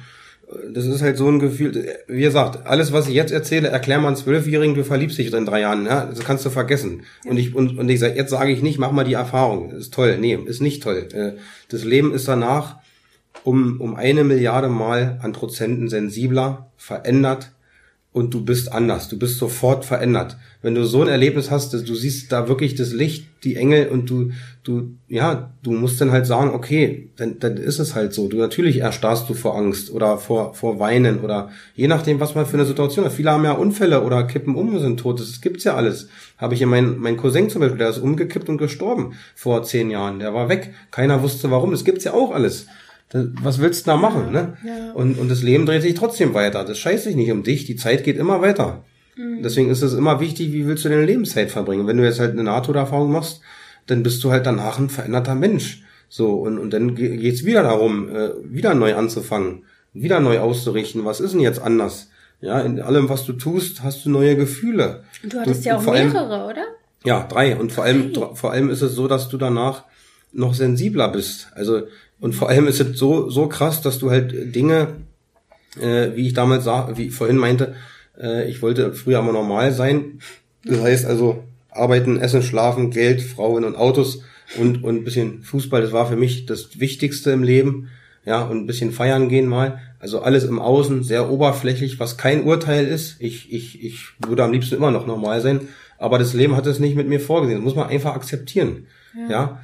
[0.71, 4.07] das ist halt so ein Gefühl, wie gesagt, alles, was ich jetzt erzähle, erklär mal
[4.07, 7.03] einen Zwölfjährigen, du verliebst dich in drei Jahren, ja, das kannst du vergessen.
[7.23, 7.31] Ja.
[7.31, 9.93] Und ich, und, und ich sag, jetzt sage ich nicht, mach mal die Erfahrung, ist
[9.93, 11.07] toll, nee, ist nicht toll.
[11.13, 11.33] Äh,
[11.69, 12.77] das Leben ist danach
[13.43, 17.51] um, um eine Milliarde Mal an Prozenten sensibler, verändert,
[18.19, 20.35] und du bist anders, du bist sofort verändert.
[20.61, 24.09] Wenn du so ein Erlebnis hast, du siehst da wirklich das Licht, die Engel und
[24.09, 24.31] du,
[24.65, 28.27] du, ja, du musst dann halt sagen, okay, dann, dann ist es halt so.
[28.27, 32.45] Du natürlich erstarrst du vor Angst oder vor, vor Weinen oder je nachdem, was man
[32.45, 33.13] für eine Situation hat.
[33.13, 35.21] Viele haben ja Unfälle oder kippen um sind tot.
[35.21, 36.09] Das gibt's ja alles.
[36.37, 39.89] Habe ich ja mein, mein Cousin zum Beispiel, der ist umgekippt und gestorben vor zehn
[39.89, 40.19] Jahren.
[40.19, 40.73] Der war weg.
[40.91, 41.71] Keiner wusste warum.
[41.71, 42.67] Das gibt's ja auch alles
[43.11, 44.57] was willst du da machen, ne?
[44.63, 44.91] Ja.
[44.93, 46.63] Und, und das Leben dreht sich trotzdem weiter.
[46.63, 47.65] Das scheißt sich nicht um dich.
[47.65, 48.83] Die Zeit geht immer weiter.
[49.15, 49.41] Mhm.
[49.41, 51.87] Deswegen ist es immer wichtig, wie willst du deine Lebenszeit verbringen?
[51.87, 53.41] Wenn du jetzt halt eine NATO-Erfahrung machst,
[53.87, 55.83] dann bist du halt danach ein veränderter Mensch.
[56.07, 61.05] So, und, und dann geht's wieder darum, äh, wieder neu anzufangen, wieder neu auszurichten.
[61.05, 62.09] Was ist denn jetzt anders?
[62.41, 65.03] Ja, in allem, was du tust, hast du neue Gefühle.
[65.23, 66.63] Du hattest du, ja auch mehrere, allem, oder?
[67.03, 67.57] Ja, drei.
[67.57, 69.83] Und vor allem, vor allem ist es so, dass du danach
[70.31, 71.49] noch sensibler bist.
[71.55, 71.83] Also
[72.19, 74.95] und vor allem ist es so, so krass, dass du halt Dinge,
[75.79, 77.75] äh, wie ich damals sah, wie ich vorhin meinte,
[78.19, 80.19] äh, ich wollte früher immer normal sein.
[80.65, 84.23] Das heißt also, arbeiten, essen, schlafen, Geld, Frauen und Autos
[84.57, 87.89] und, und ein bisschen Fußball, das war für mich das Wichtigste im Leben.
[88.25, 89.79] Ja, und ein bisschen feiern gehen mal.
[89.99, 93.15] Also alles im Außen, sehr oberflächlich, was kein Urteil ist.
[93.19, 95.61] Ich, ich, ich würde am liebsten immer noch normal sein.
[95.97, 97.59] Aber das Leben hat es nicht mit mir vorgesehen.
[97.59, 98.87] Das muss man einfach akzeptieren.
[99.15, 99.29] Ja.
[99.29, 99.61] ja?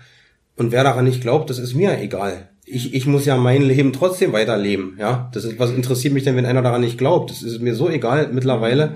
[0.56, 2.50] Und wer daran nicht glaubt, das ist mir egal.
[2.66, 5.30] ich, ich muss ja mein Leben trotzdem weiterleben, ja.
[5.34, 7.30] Das ist, was interessiert mich denn, wenn einer daran nicht glaubt?
[7.30, 8.96] Das ist mir so egal mittlerweile.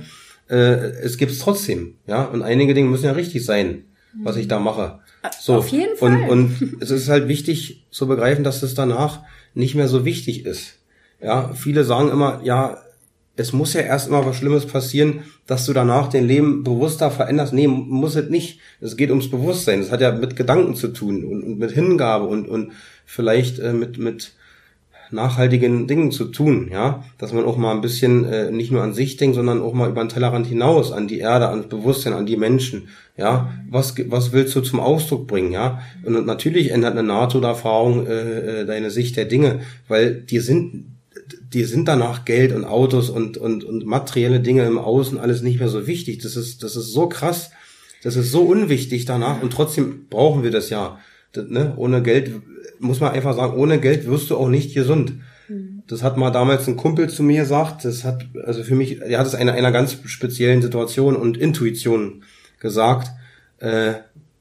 [0.50, 0.56] Äh,
[1.04, 2.24] es gibt's trotzdem, ja.
[2.24, 3.84] Und einige Dinge müssen ja richtig sein,
[4.24, 5.00] was ich da mache.
[5.40, 5.56] So.
[5.56, 6.30] Auf jeden Fall.
[6.30, 9.22] Und, und es ist halt wichtig zu begreifen, dass es danach
[9.54, 10.80] nicht mehr so wichtig ist.
[11.22, 12.78] Ja, viele sagen immer, ja,
[13.40, 17.54] es muss ja erst mal was Schlimmes passieren, dass du danach dein Leben bewusster veränderst.
[17.54, 18.60] Nee, muss es nicht.
[18.82, 19.80] Es geht ums Bewusstsein.
[19.80, 22.74] Es hat ja mit Gedanken zu tun und, und mit Hingabe und, und
[23.06, 24.34] vielleicht äh, mit, mit
[25.12, 28.94] nachhaltigen Dingen zu tun, ja, dass man auch mal ein bisschen äh, nicht nur an
[28.94, 32.14] sich denkt, sondern auch mal über den Tellerrand hinaus, an die Erde, an das Bewusstsein,
[32.14, 36.92] an die Menschen, ja, was was willst du zum Ausdruck bringen, ja, und natürlich ändert
[36.92, 40.99] eine NATO-Erfahrung äh, äh, deine Sicht der Dinge, weil die sind
[41.54, 45.60] die sind danach Geld und Autos und, und, und materielle Dinge im Außen alles nicht
[45.60, 46.20] mehr so wichtig.
[46.20, 47.52] Das ist, das ist so krass.
[48.04, 51.00] Das ist so unwichtig danach und trotzdem brauchen wir das ja.
[51.32, 51.74] Das, ne?
[51.76, 52.32] Ohne Geld,
[52.80, 55.16] muss man einfach sagen, ohne Geld wirst du auch nicht gesund.
[55.48, 55.84] Mhm.
[55.88, 57.84] Das hat mal damals ein Kumpel zu mir gesagt.
[57.84, 62.24] Das hat, also für mich, er hat es in einer ganz speziellen Situation und Intuition
[62.60, 63.12] gesagt.
[63.58, 63.94] Äh,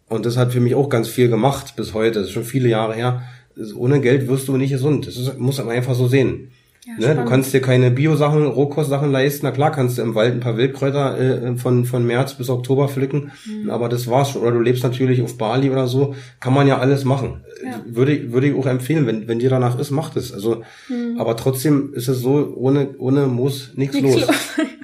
[0.09, 2.21] und das hat für mich auch ganz viel gemacht bis heute.
[2.21, 3.23] Das ist schon viele Jahre her.
[3.75, 5.07] Ohne Geld wirst du nicht gesund.
[5.07, 6.53] Das ist, muss man einfach so sehen.
[6.89, 7.15] Ja, ne?
[7.17, 9.45] Du kannst dir keine Bio-Sachen, Rohkostsachen leisten.
[9.45, 12.89] Na klar, kannst du im Wald ein paar Wildkräuter äh, von, von März bis Oktober
[12.89, 13.69] pflücken, mhm.
[13.69, 14.43] aber das war's schon.
[14.43, 16.15] Oder du lebst natürlich auf Bali oder so.
[16.41, 17.43] Kann man ja alles machen.
[17.63, 17.83] Ja.
[17.87, 20.33] Würde, würde ich auch empfehlen, wenn, wenn dir danach ist, macht es.
[20.33, 21.19] Also, mhm.
[21.19, 24.27] aber trotzdem ist es so, ohne, ohne muss nichts los.
[24.27, 24.31] los.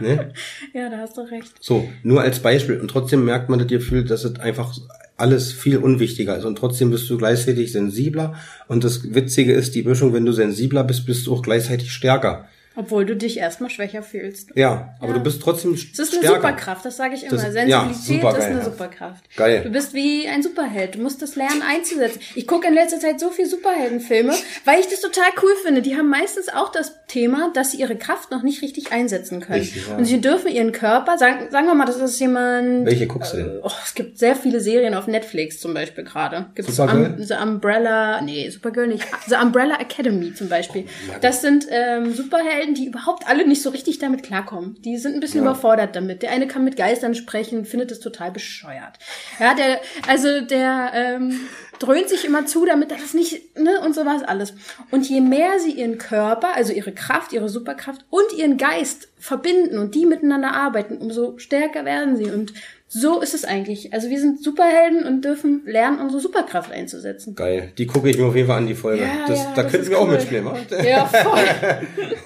[0.00, 0.32] Ne?
[0.74, 1.52] Ja, da hast du recht.
[1.60, 2.80] So, nur als Beispiel.
[2.80, 4.74] Und trotzdem merkt man das Gefühl, dass es einfach
[5.16, 8.34] alles viel unwichtiger ist und trotzdem bist du gleichzeitig sensibler
[8.66, 12.48] und das Witzige ist, die Mischung, wenn du sensibler bist, bist du auch gleichzeitig stärker.
[12.76, 14.50] Obwohl du dich erstmal schwächer fühlst.
[14.56, 15.14] Ja, aber ja.
[15.14, 15.96] du bist trotzdem stärker.
[15.96, 17.32] Das ist eine Superkraft, das sage ich immer.
[17.32, 19.36] Das, Sensibilität ja, ist eine Superkraft.
[19.36, 19.62] Geil.
[19.62, 20.96] Du bist wie ein Superheld.
[20.96, 22.20] Du musst das lernen einzusetzen.
[22.34, 25.82] Ich gucke in letzter Zeit so viel Superheldenfilme, weil ich das total cool finde.
[25.82, 29.60] Die haben meistens auch das Thema, dass sie ihre Kraft noch nicht richtig einsetzen können.
[29.60, 29.96] Richtig, ja.
[29.96, 32.86] Und sie dürfen ihren Körper, sagen, sagen wir mal, das ist jemand...
[32.86, 33.60] Welche guckst du denn?
[33.62, 36.46] Oh, es gibt sehr viele Serien auf Netflix zum Beispiel gerade.
[36.54, 36.78] Gibt's?
[36.78, 38.20] Um, The Umbrella...
[38.20, 39.04] Nee, Supergirl nicht.
[39.28, 40.86] The Umbrella Academy zum Beispiel.
[41.20, 44.80] Das sind ähm, Superhelden, die überhaupt alle nicht so richtig damit klarkommen.
[44.80, 45.50] Die sind ein bisschen ja.
[45.50, 46.22] überfordert damit.
[46.22, 48.98] Der eine kann mit Geistern sprechen, findet es total bescheuert.
[49.38, 51.40] Ja, der, also der ähm,
[51.78, 54.54] dröhnt sich immer zu, damit das nicht, ne, und sowas alles.
[54.90, 59.78] Und je mehr sie ihren Körper, also ihre Kraft, ihre Superkraft und ihren Geist verbinden
[59.78, 62.30] und die miteinander arbeiten, umso stärker werden sie.
[62.30, 62.54] Und
[62.86, 63.92] so ist es eigentlich.
[63.92, 67.34] Also wir sind Superhelden und dürfen lernen, unsere Superkraft einzusetzen.
[67.34, 67.72] Geil.
[67.78, 69.02] Die gucke ich mir auf jeden Fall an, die Folge.
[69.02, 70.02] Ja, das, ja, da das könnten wir cool.
[70.02, 70.56] auch mitspielen, wa?
[70.84, 71.44] Ja, voll.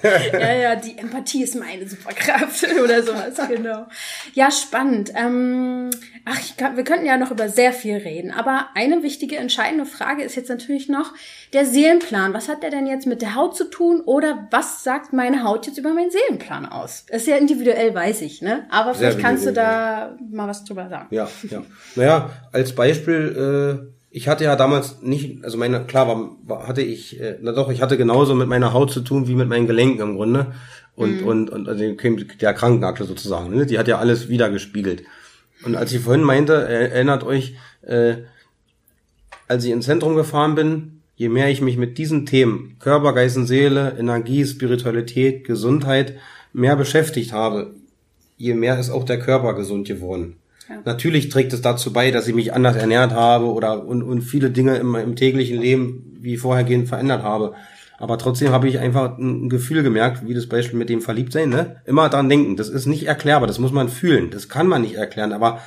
[0.39, 3.87] ja, ja, die Empathie ist meine Superkraft oder sowas, genau.
[4.33, 5.11] Ja, spannend.
[5.15, 5.91] Ähm,
[6.25, 10.23] ach, kann, wir könnten ja noch über sehr viel reden, aber eine wichtige, entscheidende Frage
[10.23, 11.13] ist jetzt natürlich noch
[11.53, 12.33] der Seelenplan.
[12.33, 15.65] Was hat der denn jetzt mit der Haut zu tun oder was sagt meine Haut
[15.67, 17.05] jetzt über meinen Seelenplan aus?
[17.09, 18.67] Das ist ja individuell, weiß ich, ne?
[18.69, 21.07] Aber sehr vielleicht kannst du da mal was drüber sagen.
[21.11, 21.63] Ja, ja.
[21.95, 26.81] Naja, als Beispiel, äh, ich hatte ja damals nicht, also meine, klar war, war hatte
[26.81, 29.67] ich, äh, na doch, ich hatte genauso mit meiner Haut zu tun wie mit meinen
[29.67, 30.53] Gelenken im Grunde.
[30.95, 31.27] Und, mhm.
[31.27, 33.65] und, und also der Krankenakte sozusagen, ne?
[33.65, 35.03] die hat ja alles wiedergespiegelt.
[35.63, 38.17] Und als ich vorhin meinte, erinnert euch, äh,
[39.47, 43.37] als ich ins Zentrum gefahren bin, je mehr ich mich mit diesen Themen Körper, Geist
[43.37, 46.15] und Seele, Energie, Spiritualität, Gesundheit
[46.53, 47.75] mehr beschäftigt habe,
[48.37, 50.38] je mehr ist auch der Körper gesund geworden.
[50.69, 50.81] Ja.
[50.85, 54.51] Natürlich trägt es dazu bei, dass ich mich anders ernährt habe oder und, und viele
[54.51, 57.55] Dinge im, im täglichen Leben wie vorhergehend verändert habe.
[57.97, 61.81] Aber trotzdem habe ich einfach ein Gefühl gemerkt, wie das Beispiel mit dem Verliebtsein, ne?
[61.85, 62.55] Immer dran denken.
[62.55, 64.29] Das ist nicht erklärbar, das muss man fühlen.
[64.29, 65.33] Das kann man nicht erklären.
[65.33, 65.61] Aber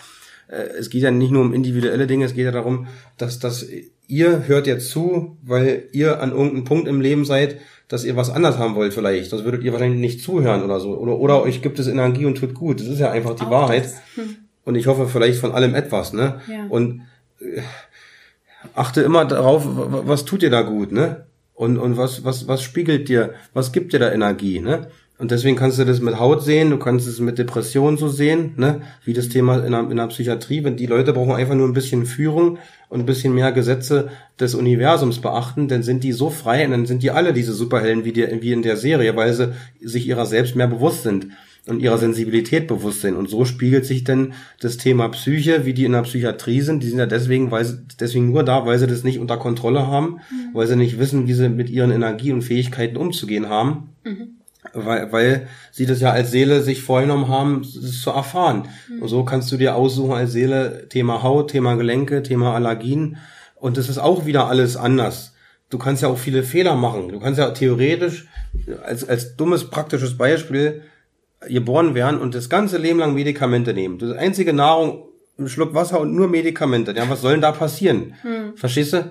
[0.49, 2.87] äh, es geht ja nicht nur um individuelle Dinge, es geht ja darum,
[3.19, 3.67] dass, dass
[4.07, 8.31] ihr hört jetzt zu, weil ihr an irgendeinem Punkt im Leben seid, dass ihr was
[8.31, 9.29] anders haben wollt vielleicht.
[9.29, 10.97] Sonst würdet ihr wahrscheinlich nicht zuhören oder so.
[10.97, 12.81] Oder, oder euch gibt es Energie und tut gut.
[12.81, 13.89] Das ist ja einfach die Auch Wahrheit.
[14.15, 14.37] Hm.
[14.65, 16.41] Und ich hoffe vielleicht von allem etwas, ne?
[16.49, 16.67] Ja.
[16.69, 17.03] Und
[17.41, 17.63] äh,
[18.75, 21.27] achte immer darauf, was tut dir da gut, ne?
[21.55, 24.89] Und, und was, was, was spiegelt dir, was gibt dir da Energie, ne?
[25.23, 28.55] Und deswegen kannst du das mit Haut sehen, du kannst es mit Depressionen so sehen,
[28.57, 28.81] ne?
[29.05, 30.65] wie das Thema in der, in der Psychiatrie.
[30.65, 32.59] Wenn die Leute brauchen einfach nur ein bisschen Führung
[32.89, 34.09] und ein bisschen mehr Gesetze
[34.41, 38.05] des Universums beachten, dann sind die so frei und dann sind die alle diese Superhelden
[38.05, 41.29] wie, die, wie in der Serie, weil sie sich ihrer selbst mehr bewusst sind
[41.67, 43.17] und ihrer Sensibilität bewusst sind.
[43.17, 46.83] Und so spiegelt sich dann das Thema Psyche, wie die in der Psychiatrie sind.
[46.83, 49.87] Die sind ja deswegen, weil sie, deswegen nur da, weil sie das nicht unter Kontrolle
[49.87, 50.55] haben, mhm.
[50.55, 53.91] weil sie nicht wissen, wie sie mit ihren Energie und Fähigkeiten umzugehen haben.
[54.05, 54.37] Mhm
[54.75, 58.69] weil, weil sie das ja als Seele sich vorgenommen haben, das zu erfahren.
[58.89, 59.03] Mhm.
[59.03, 63.17] Und so kannst du dir aussuchen als Seele Thema Haut, Thema Gelenke, Thema Allergien.
[63.57, 65.35] Und das ist auch wieder alles anders.
[65.71, 67.09] du kannst ja auch viele Fehler machen.
[67.09, 68.29] Du kannst ja theoretisch
[68.85, 70.83] als, als dummes praktisches Beispiel
[71.49, 73.99] geboren werden und das ganze Leben lang Medikamente nehmen.
[73.99, 76.93] Das einzige Nahrung, ein Schluck Wasser und nur Medikamente.
[76.93, 78.15] Ja, was soll denn da passieren?
[78.23, 78.57] Hm.
[78.57, 79.11] Verstehst du?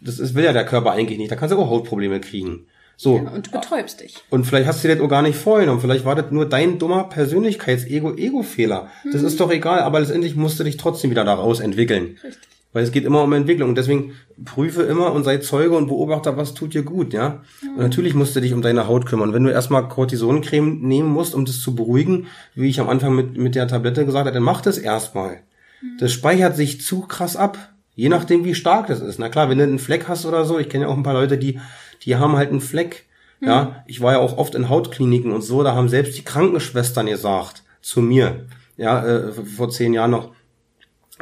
[0.00, 1.30] Das ist, will ja der Körper eigentlich nicht.
[1.30, 2.66] Da kannst du auch Hautprobleme kriegen.
[2.96, 3.16] So.
[3.16, 4.22] Ja, und du betäubst dich.
[4.30, 5.80] Und vielleicht hast du dir das auch gar nicht vorgenommen.
[5.80, 8.90] Vielleicht war das nur dein dummer Persönlichkeits-Ego-Ego-Fehler.
[9.04, 9.12] Mhm.
[9.12, 12.18] Das ist doch egal, aber letztendlich musst du dich trotzdem wieder daraus entwickeln.
[12.24, 12.55] Richtig.
[12.76, 13.70] Weil es geht immer um Entwicklung.
[13.70, 14.12] Und deswegen
[14.44, 17.42] prüfe immer und sei Zeuge und Beobachter, was tut dir gut, ja.
[17.62, 17.70] Mhm.
[17.70, 19.32] Und natürlich musst du dich um deine Haut kümmern.
[19.32, 23.38] Wenn du erstmal Cortisoncreme nehmen musst, um das zu beruhigen, wie ich am Anfang mit,
[23.38, 25.38] mit der Tablette gesagt habe, dann mach das erstmal.
[25.80, 25.96] Mhm.
[26.00, 27.72] Das speichert sich zu krass ab.
[27.94, 29.18] Je nachdem, wie stark das ist.
[29.18, 31.14] Na klar, wenn du einen Fleck hast oder so, ich kenne ja auch ein paar
[31.14, 31.58] Leute, die
[32.02, 33.06] die haben halt einen Fleck.
[33.40, 33.48] Mhm.
[33.48, 37.06] Ja, ich war ja auch oft in Hautkliniken und so, da haben selbst die Krankenschwestern
[37.06, 38.46] gesagt zu mir,
[38.76, 40.32] ja, äh, vor zehn Jahren noch,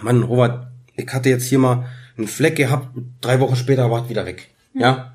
[0.03, 1.87] Mann, Robert, ich hatte jetzt hier mal
[2.17, 2.89] einen Fleck gehabt,
[3.21, 4.51] drei Wochen später war es wieder weg.
[4.73, 4.81] Mhm.
[4.81, 5.15] Ja.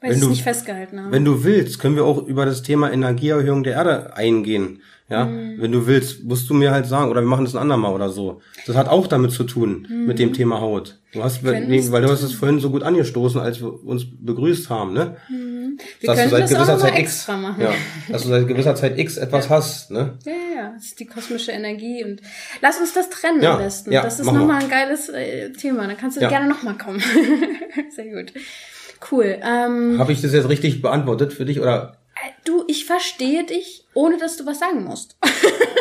[0.00, 1.10] Weil wenn du, nicht festgehalten haben.
[1.10, 4.80] Wenn du willst, können wir auch über das Thema Energieerhöhung der Erde eingehen.
[5.10, 5.54] Ja, mhm.
[5.58, 8.10] wenn du willst, musst du mir halt sagen, oder wir machen das ein andermal oder
[8.10, 8.42] so.
[8.66, 10.06] Das hat auch damit zu tun, mhm.
[10.06, 10.98] mit dem Thema Haut.
[11.12, 14.68] Du hast, nee, weil du hast es vorhin so gut angestoßen, als wir uns begrüßt
[14.68, 15.16] haben, ne?
[15.30, 15.57] Mhm.
[16.00, 17.60] Wir dass können du seit das gewisser auch Zeit X, machen.
[17.60, 17.74] Ja,
[18.08, 19.50] dass du seit gewisser Zeit X etwas ja.
[19.50, 20.18] hast, ne?
[20.24, 22.20] Ja, ja, ja, das ist die kosmische Energie und
[22.60, 23.92] lass uns das trennen ja, am besten.
[23.92, 25.86] Ja, das ist nochmal ein geiles äh, Thema.
[25.86, 26.28] Da kannst du ja.
[26.28, 27.02] gerne nochmal kommen.
[27.94, 28.32] Sehr gut.
[29.10, 29.38] Cool.
[29.42, 31.96] Ähm, Habe ich das jetzt richtig beantwortet für dich oder?
[32.44, 35.16] Du, ich verstehe dich, ohne dass du was sagen musst.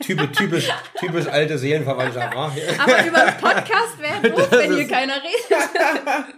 [0.00, 0.68] Typisch, typisch,
[0.98, 2.36] typisch alte Seelenverwandtschaft.
[2.36, 6.28] Aber über das Podcast wäre doof, wenn hier keiner redet.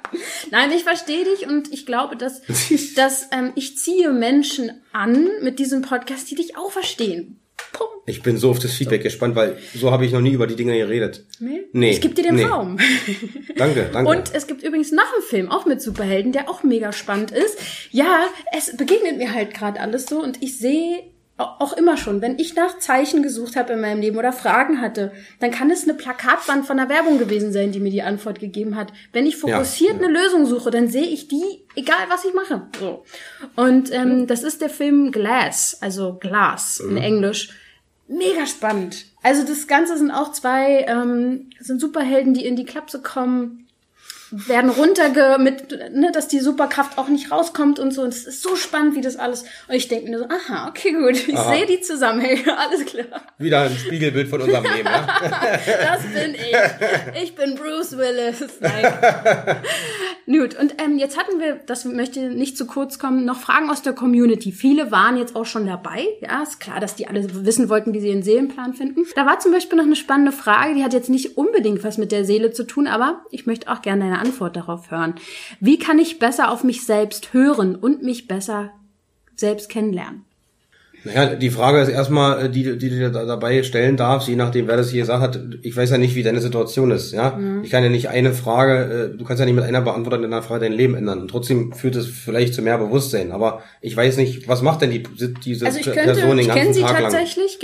[0.51, 2.43] Nein, ich verstehe dich und ich glaube, dass,
[2.97, 7.39] dass ähm, ich ziehe Menschen an mit diesem Podcast, die dich auch verstehen.
[7.73, 7.87] Pum.
[8.07, 9.05] Ich bin so auf das Feedback so.
[9.05, 11.25] gespannt, weil so habe ich noch nie über die Dinge geredet.
[11.39, 11.63] Nee?
[11.73, 11.91] Nee.
[11.91, 12.45] Ich gebe dir den nee.
[12.45, 12.79] Raum.
[13.57, 14.11] danke, danke.
[14.11, 17.59] Und es gibt übrigens noch einen Film, auch mit Superhelden, der auch mega spannend ist.
[17.91, 22.39] Ja, es begegnet mir halt gerade alles so und ich sehe auch immer schon, wenn
[22.39, 25.95] ich nach Zeichen gesucht habe in meinem Leben oder Fragen hatte, dann kann es eine
[25.95, 28.93] Plakatwand von der Werbung gewesen sein, die mir die Antwort gegeben hat.
[29.13, 30.07] Wenn ich fokussiert ja, ja.
[30.07, 32.69] eine Lösung suche, dann sehe ich die, egal was ich mache.
[32.79, 33.05] So.
[33.57, 34.27] Und ähm, ja.
[34.27, 36.97] das ist der Film Glass, also Glass in mhm.
[36.99, 37.51] Englisch.
[38.09, 39.07] Mega spannend.
[39.23, 43.67] Also das Ganze sind auch zwei, ähm, sind Superhelden, die in die Klapse kommen,
[44.33, 48.03] werden runterge mit, ne, dass die Superkraft auch nicht rauskommt und so.
[48.03, 49.45] Und es ist so spannend, wie das alles.
[49.69, 53.23] Und ich denke mir so, aha, okay, gut, ich sehe die Zusammenhänge, alles klar.
[53.39, 55.07] Wieder ein Spiegelbild von unserem Leben, ja?
[55.67, 57.23] das bin ich.
[57.23, 58.43] Ich bin Bruce Willis.
[58.61, 58.95] Nein.
[60.27, 63.83] gut, und ähm, jetzt hatten wir, das möchte nicht zu kurz kommen, noch Fragen aus
[63.83, 64.51] der Community.
[64.51, 66.07] Viele waren jetzt auch schon dabei.
[66.23, 69.05] Ja, ist klar, dass die alle wissen wollten, wie sie ihren Seelenplan finden.
[69.15, 72.13] Da war zum Beispiel noch eine spannende Frage, die hat jetzt nicht unbedingt was mit
[72.13, 75.15] der Seele zu tun, aber ich möchte auch gerne deine Antwort darauf hören.
[75.61, 78.71] Wie kann ich besser auf mich selbst hören und mich besser
[79.35, 80.25] selbst kennenlernen?
[81.05, 84.69] Naja, die Frage ist erstmal, äh, die, die du dir dabei stellen darfst, je nachdem,
[84.69, 85.41] wer das hier gesagt hat.
[85.63, 87.31] Ich weiß ja nicht, wie deine Situation ist, ja.
[87.31, 87.65] Mhm.
[87.65, 90.33] Ich kann ja nicht eine Frage, äh, du kannst ja nicht mit einer Beantwortung in
[90.33, 91.21] einer Frage dein Leben ändern.
[91.21, 93.33] Und trotzdem führt es vielleicht zu mehr Bewusstsein.
[93.33, 95.03] Aber ich weiß nicht, was macht denn die,
[95.45, 97.13] diese also könnte, Person den ganzen Tag lang?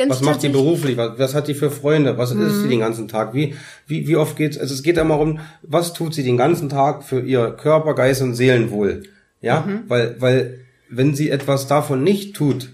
[0.08, 0.96] Was macht die beruflich?
[0.96, 2.18] Was, was hat die für Freunde?
[2.18, 2.46] Was mhm.
[2.46, 3.34] ist sie den ganzen Tag?
[3.34, 3.54] Wie,
[3.86, 4.58] wie, wie oft geht's?
[4.58, 8.20] Also es geht immer um, was tut sie den ganzen Tag für ihr Körper, Geist
[8.20, 9.04] und Seelenwohl?
[9.40, 9.82] Ja, mhm.
[9.86, 10.58] weil, weil,
[10.90, 12.70] wenn sie etwas davon nicht tut,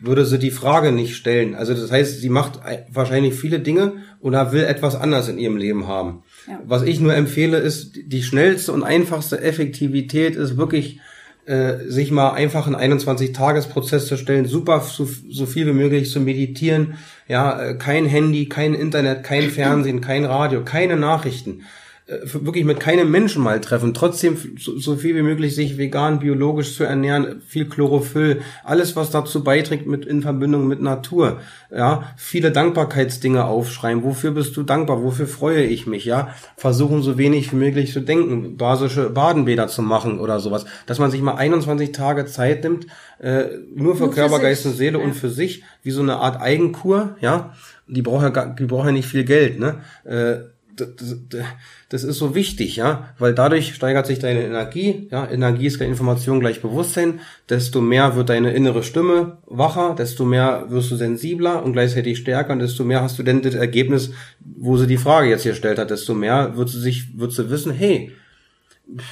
[0.00, 1.54] würde sie die Frage nicht stellen.
[1.54, 2.60] Also das heißt, sie macht
[2.92, 6.22] wahrscheinlich viele Dinge oder will etwas anderes in ihrem Leben haben.
[6.46, 6.60] Ja.
[6.64, 11.00] Was ich nur empfehle, ist, die schnellste und einfachste Effektivität ist wirklich,
[11.46, 16.20] äh, sich mal einfach einen 21-Tages-Prozess zu stellen, super so, so viel wie möglich zu
[16.20, 16.94] meditieren,
[17.26, 21.62] ja, äh, kein Handy, kein Internet, kein Fernsehen, kein Radio, keine Nachrichten.
[22.08, 26.20] Äh, wirklich mit keinem Menschen mal treffen, trotzdem so, so, viel wie möglich sich vegan,
[26.20, 31.40] biologisch zu ernähren, viel Chlorophyll, alles was dazu beiträgt mit in Verbindung mit Natur,
[31.70, 37.18] ja, viele Dankbarkeitsdinge aufschreiben, wofür bist du dankbar, wofür freue ich mich, ja, versuchen so
[37.18, 41.34] wenig wie möglich zu denken, basische Badenbäder zu machen oder sowas, dass man sich mal
[41.34, 42.86] 21 Tage Zeit nimmt,
[43.18, 45.04] äh, nur für nur Körper, für Geist und Seele ja.
[45.04, 47.52] und für sich, wie so eine Art Eigenkur, ja,
[47.86, 50.48] die braucht ja, die braucht ja nicht viel Geld, ne, äh,
[51.88, 55.88] das, ist so wichtig, ja, weil dadurch steigert sich deine Energie, ja, Energie ist gleich
[55.88, 61.64] Information gleich Bewusstsein, desto mehr wird deine innere Stimme wacher, desto mehr wirst du sensibler
[61.64, 65.28] und gleichzeitig stärker und desto mehr hast du denn das Ergebnis, wo sie die Frage
[65.28, 68.12] jetzt hier stellt hat, desto mehr wird sie sich, wird sie wissen, hey,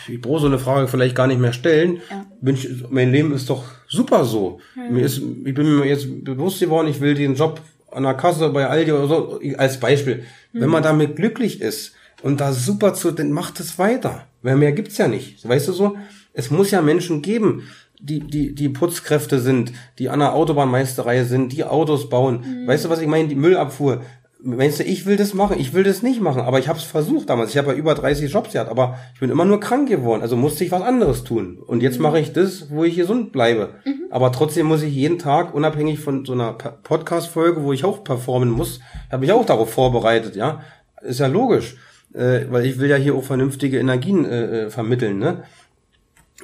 [0.08, 2.00] ich brauche so eine Frage vielleicht gar nicht mehr stellen.
[2.10, 2.26] Ja.
[2.50, 4.60] Ich, mein Leben ist doch super so.
[4.74, 4.90] Ja.
[4.90, 7.60] Mir ist, ich bin mir jetzt bewusst geworden, ich will den Job
[7.96, 10.24] an der Kasse bei Aldi oder so, als Beispiel.
[10.52, 10.60] Mhm.
[10.60, 14.26] Wenn man damit glücklich ist und da super zu, dann macht es weiter.
[14.42, 15.46] Weil mehr gibt's ja nicht.
[15.48, 15.96] Weißt du so?
[16.34, 17.62] Es muss ja Menschen geben,
[17.98, 22.44] die, die, die Putzkräfte sind, die an der Autobahnmeisterei sind, die Autos bauen.
[22.44, 22.66] Mhm.
[22.66, 23.28] Weißt du, was ich meine?
[23.28, 24.02] Die Müllabfuhr.
[24.42, 25.58] Meinst du, ich will das machen?
[25.58, 27.50] Ich will das nicht machen, aber ich habe es versucht damals.
[27.50, 30.36] Ich habe ja über 30 Jobs gehabt, aber ich bin immer nur krank geworden, also
[30.36, 31.58] musste ich was anderes tun.
[31.58, 32.02] Und jetzt mhm.
[32.02, 33.70] mache ich das, wo ich gesund bleibe.
[33.86, 34.02] Mhm.
[34.10, 38.50] Aber trotzdem muss ich jeden Tag, unabhängig von so einer Podcast-Folge, wo ich auch performen
[38.50, 38.80] muss,
[39.10, 40.60] habe ich auch darauf vorbereitet, ja.
[41.00, 41.76] Ist ja logisch,
[42.12, 45.44] äh, weil ich will ja hier auch vernünftige Energien äh, äh vermitteln, ne?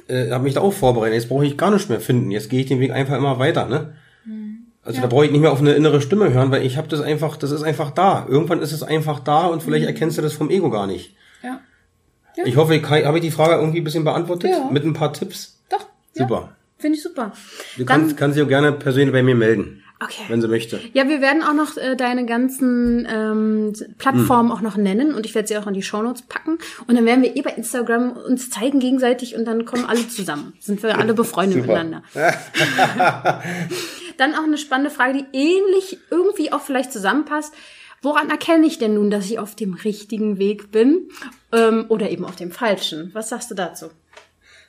[0.07, 1.15] Äh, habe mich da auch vorbereitet.
[1.15, 2.31] Jetzt brauche ich gar nicht mehr finden.
[2.31, 3.93] Jetzt gehe ich den Weg einfach immer weiter, ne?
[4.85, 5.03] Also ja.
[5.03, 7.37] da brauche ich nicht mehr auf eine innere Stimme hören, weil ich habe das einfach,
[7.37, 8.25] das ist einfach da.
[8.27, 9.89] Irgendwann ist es einfach da und vielleicht mhm.
[9.89, 11.15] erkennst du das vom Ego gar nicht.
[11.41, 11.61] Ja.
[12.35, 12.45] ja.
[12.45, 14.69] Ich hoffe, ich habe ich die Frage irgendwie ein bisschen beantwortet ja.
[14.71, 15.61] mit ein paar Tipps.
[15.69, 15.85] Doch.
[16.13, 16.55] Super.
[16.77, 17.31] Finde ich super.
[17.77, 19.83] Du Dann, kannst, kannst dich auch gerne persönlich bei mir melden.
[20.03, 20.23] Okay.
[20.27, 20.81] Wenn sie möchte.
[20.91, 24.57] Ja, wir werden auch noch äh, deine ganzen ähm, Plattformen hm.
[24.57, 26.57] auch noch nennen und ich werde sie auch in die Shownotes packen.
[26.87, 30.53] Und dann werden wir eh bei Instagram uns zeigen gegenseitig und dann kommen alle zusammen.
[30.59, 32.03] Sind wir alle befreundet miteinander.
[34.17, 37.53] Dann auch eine spannende Frage, die ähnlich irgendwie auch vielleicht zusammenpasst.
[38.01, 41.07] Woran erkenne ich denn nun, dass ich auf dem richtigen Weg bin
[41.53, 43.11] ähm, oder eben auf dem falschen?
[43.13, 43.87] Was sagst du dazu?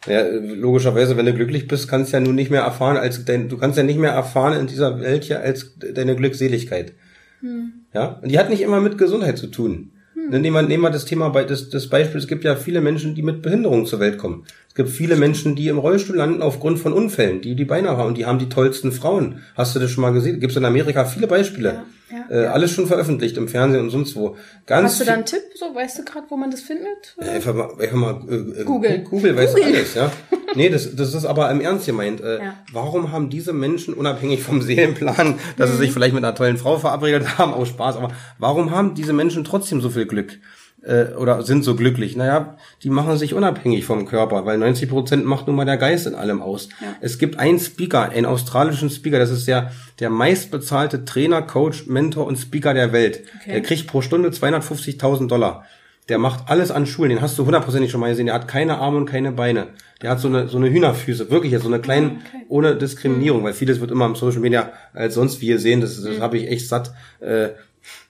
[0.07, 3.49] Ja, logischerweise, wenn du glücklich bist, kannst du ja nun nicht mehr erfahren, als dein,
[3.49, 6.93] du kannst ja nicht mehr erfahren in dieser Welt hier als deine Glückseligkeit.
[7.41, 7.73] Hm.
[7.93, 9.93] Ja, und die hat nicht immer mit Gesundheit zu tun.
[10.31, 10.41] Hm.
[10.41, 13.15] Nehmen wir, nehmen wir das Thema bei das, das Beispiel, es gibt ja viele Menschen,
[13.15, 14.45] die mit Behinderung zur Welt kommen.
[14.69, 18.09] Es gibt viele Menschen, die im Rollstuhl landen aufgrund von Unfällen, die die Beine haben
[18.09, 19.43] und die haben die tollsten Frauen.
[19.55, 20.41] Hast du das schon mal gesehen?
[20.41, 21.69] Gibt es in Amerika viele Beispiele.
[21.69, 21.85] Ja.
[22.11, 24.37] Ja, äh, alles schon veröffentlicht im Fernsehen und sonst wo.
[24.67, 25.43] Ganz Hast du da einen Tipp?
[25.55, 27.17] So, weißt du gerade, wo man das findet?
[27.21, 28.99] Ja, einfach mal, einfach mal äh, äh Google.
[29.01, 29.75] Google weiß Google.
[29.75, 30.13] alles, ja.
[30.55, 32.21] nee, das, das ist aber im Ernst gemeint.
[32.21, 32.55] Äh, ja.
[32.73, 35.73] Warum haben diese Menschen, unabhängig vom Seelenplan, dass mhm.
[35.75, 39.13] sie sich vielleicht mit einer tollen Frau verabredet haben, aus Spaß, aber warum haben diese
[39.13, 40.39] Menschen trotzdem so viel Glück?
[40.87, 42.17] äh, oder sind so glücklich.
[42.17, 46.07] Naja, die machen sich unabhängig vom Körper, weil 90 Prozent macht nun mal der Geist
[46.07, 46.69] in allem aus.
[46.81, 46.95] Ja.
[47.01, 52.27] Es gibt einen Speaker, einen australischen Speaker, das ist der, der meistbezahlte Trainer, Coach, Mentor
[52.27, 53.23] und Speaker der Welt.
[53.41, 53.53] Okay.
[53.53, 55.65] Der kriegt pro Stunde 250.000 Dollar.
[56.09, 58.27] Der macht alles an Schulen, den hast du hundertprozentig schon mal gesehen.
[58.27, 59.69] Der hat keine Arme und keine Beine.
[60.03, 62.45] Der hat so eine, so eine Hühnerfüße, wirklich so eine kleine, okay.
[62.49, 66.03] ohne Diskriminierung, weil vieles wird immer im Social Media als sonst wie ihr sehen, das,
[66.03, 66.21] das mhm.
[66.21, 66.93] habe ich echt satt.
[67.21, 67.51] Äh,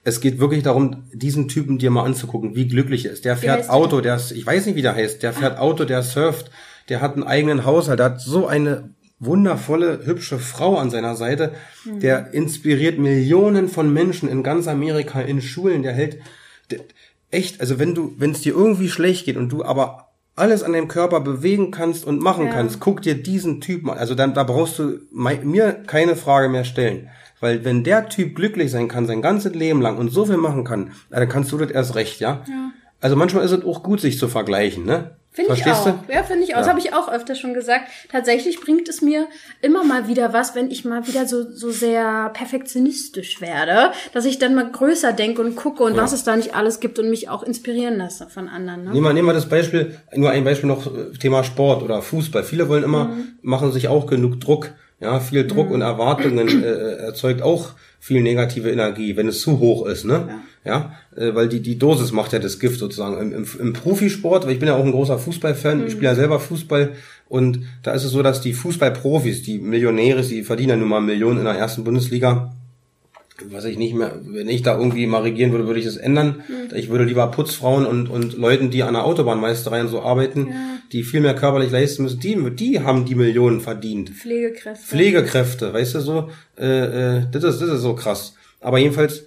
[0.03, 3.25] es geht wirklich darum, diesen Typen dir mal anzugucken, wie glücklich er ist.
[3.25, 6.03] Der fährt Auto, der ist, ich weiß nicht, wie der heißt, der fährt Auto, der
[6.03, 6.51] surft,
[6.89, 8.89] der hat einen eigenen Haushalt, der hat so eine
[9.19, 11.53] wundervolle, hübsche Frau an seiner Seite,
[11.85, 11.99] mhm.
[11.99, 16.19] der inspiriert Millionen von Menschen in ganz Amerika in Schulen, der hält,
[17.35, 20.05] echt, also wenn du, wenn es dir irgendwie schlecht geht und du aber
[20.35, 22.51] alles an deinem Körper bewegen kannst und machen ja.
[22.51, 23.97] kannst, guck dir diesen Typen an.
[23.97, 27.09] Also dann, da brauchst du mir keine Frage mehr stellen.
[27.39, 30.63] Weil wenn der Typ glücklich sein kann, sein ganzes Leben lang und so viel machen
[30.63, 32.43] kann, dann kannst du das erst recht, ja?
[32.47, 32.71] ja.
[33.01, 35.15] Also manchmal ist es auch gut, sich zu vergleichen, ne?
[35.35, 35.85] Finde ich auch.
[35.85, 36.13] Du?
[36.13, 36.59] Ja, finde ich auch.
[36.59, 36.59] Ja.
[36.59, 37.89] Das habe ich auch öfter schon gesagt.
[38.09, 39.27] Tatsächlich bringt es mir
[39.61, 44.39] immer mal wieder was, wenn ich mal wieder so, so sehr perfektionistisch werde, dass ich
[44.39, 46.01] dann mal größer denke und gucke und ja.
[46.01, 48.85] was es da nicht alles gibt und mich auch inspirieren lasse von anderen.
[48.85, 48.91] Ne?
[48.91, 52.45] Nehmen, wir, nehmen wir das Beispiel, nur ein Beispiel noch, äh, Thema Sport oder Fußball.
[52.45, 53.33] Viele wollen immer, mhm.
[53.41, 55.75] machen sich auch genug Druck ja, viel Druck mhm.
[55.75, 60.25] und Erwartungen äh, äh, erzeugt auch viel negative Energie, wenn es zu hoch ist, ne?
[60.27, 63.73] Ja, ja äh, weil die die Dosis macht ja das Gift sozusagen im, im, im
[63.73, 64.45] Profisport.
[64.45, 65.87] Weil ich bin ja auch ein großer Fußballfan, mhm.
[65.87, 66.93] ich spiele ja selber Fußball
[67.27, 71.01] und da ist es so, dass die Fußballprofis, die Millionäre, die verdienen ja nun mal
[71.01, 72.53] Millionen in der ersten Bundesliga,
[73.49, 76.43] was ich nicht mehr, wenn ich da irgendwie mal regieren würde, würde ich das ändern.
[76.47, 76.75] Mhm.
[76.75, 80.55] Ich würde lieber Putzfrauen und, und Leuten, die an der Autobahnmeisterei und so arbeiten, ja.
[80.93, 84.11] die viel mehr körperlich leisten müssen, die, die haben die Millionen verdient.
[84.11, 84.85] Pflegekräfte.
[84.85, 88.35] Pflegekräfte, weißt du so, äh, äh, das ist, das ist so krass.
[88.61, 89.25] Aber jedenfalls,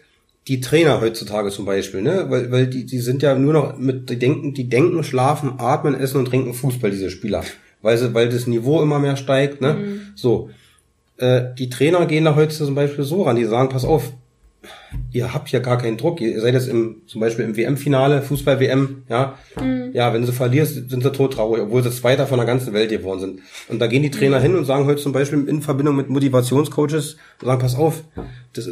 [0.48, 4.08] die Trainer heutzutage zum Beispiel, ne, weil, weil die, die sind ja nur noch mit,
[4.08, 7.44] die denken, die denken, schlafen, atmen, essen und trinken Fußball, diese Spieler.
[7.82, 10.00] Weil sie, weil das Niveau immer mehr steigt, ne, mhm.
[10.14, 10.50] so
[11.18, 14.12] äh, die Trainer gehen da heute zum Beispiel so ran, die sagen, pass auf,
[15.12, 19.02] ihr habt ja gar keinen Druck, ihr seid jetzt im, zum Beispiel im WM-Finale, Fußball-WM,
[19.08, 19.90] ja, mhm.
[19.92, 23.20] ja, wenn sie verlierst, sind sie todtraurig, obwohl sie Zweiter von der ganzen Welt geworden
[23.20, 23.40] sind.
[23.68, 24.42] Und da gehen die Trainer mhm.
[24.42, 28.02] hin und sagen heute zum Beispiel in Verbindung mit Motivationscoaches, sagen, pass auf,
[28.52, 28.68] das,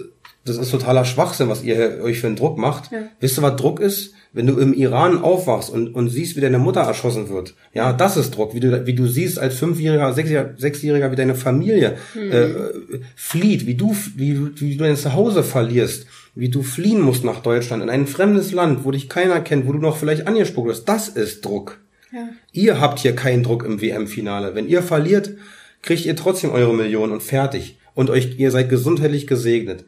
[0.47, 2.92] das ist totaler Schwachsinn, was ihr euch für einen Druck macht.
[2.92, 2.99] Ja.
[3.20, 4.14] Wisst ihr, was Druck ist?
[4.32, 8.16] Wenn du im Iran aufwachst und, und siehst, wie deine Mutter erschossen wird, ja, das
[8.16, 8.55] ist Druck.
[8.55, 12.32] Wie du, wie du siehst als Fünfjähriger, Sechsjähriger, Sechsjähriger wie deine Familie mhm.
[12.32, 12.49] äh,
[13.16, 17.82] flieht, wie du, wie, wie du dein Zuhause verlierst, wie du fliehen musst nach Deutschland,
[17.82, 20.88] in ein fremdes Land, wo dich keiner kennt, wo du noch vielleicht angespuckt wirst.
[20.88, 21.80] Das ist Druck.
[22.12, 22.28] Ja.
[22.53, 24.55] Ihr habt hier keinen Druck im WM-Finale.
[24.55, 25.30] Wenn ihr verliert,
[25.82, 27.78] kriegt ihr trotzdem eure Millionen und fertig.
[27.94, 29.86] Und euch, ihr seid gesundheitlich gesegnet.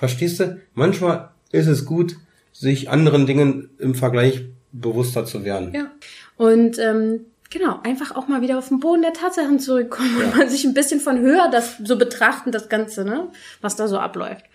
[0.00, 0.58] Verstehst du?
[0.72, 2.16] Manchmal ist es gut,
[2.54, 5.74] sich anderen Dingen im Vergleich bewusster zu werden.
[5.74, 5.90] Ja.
[6.38, 10.24] Und ähm, genau, einfach auch mal wieder auf den Boden der Tatsachen zurückkommen ja.
[10.24, 13.28] und mal sich ein bisschen von höher das so betrachten, das Ganze, ne?
[13.60, 14.46] Was da so abläuft.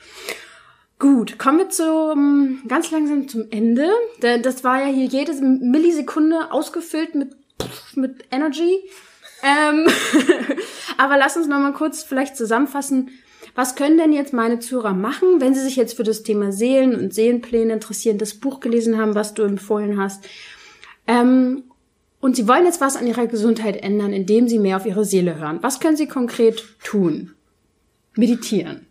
[0.98, 3.88] Gut, kommen wir zum ganz langsam zum Ende.
[4.42, 7.36] Das war ja hier jede Millisekunde ausgefüllt mit
[7.94, 8.80] mit Energy.
[9.44, 9.88] Ähm,
[10.98, 13.12] aber lass uns noch mal kurz vielleicht zusammenfassen.
[13.56, 16.94] Was können denn jetzt meine Zuhörer machen, wenn sie sich jetzt für das Thema Seelen
[16.94, 20.26] und Seelenpläne interessieren, das Buch gelesen haben, was du empfohlen hast?
[21.08, 21.64] Ähm,
[22.20, 25.38] und sie wollen jetzt was an ihrer Gesundheit ändern, indem sie mehr auf ihre Seele
[25.40, 25.60] hören.
[25.62, 27.34] Was können sie konkret tun?
[28.16, 28.88] Meditieren.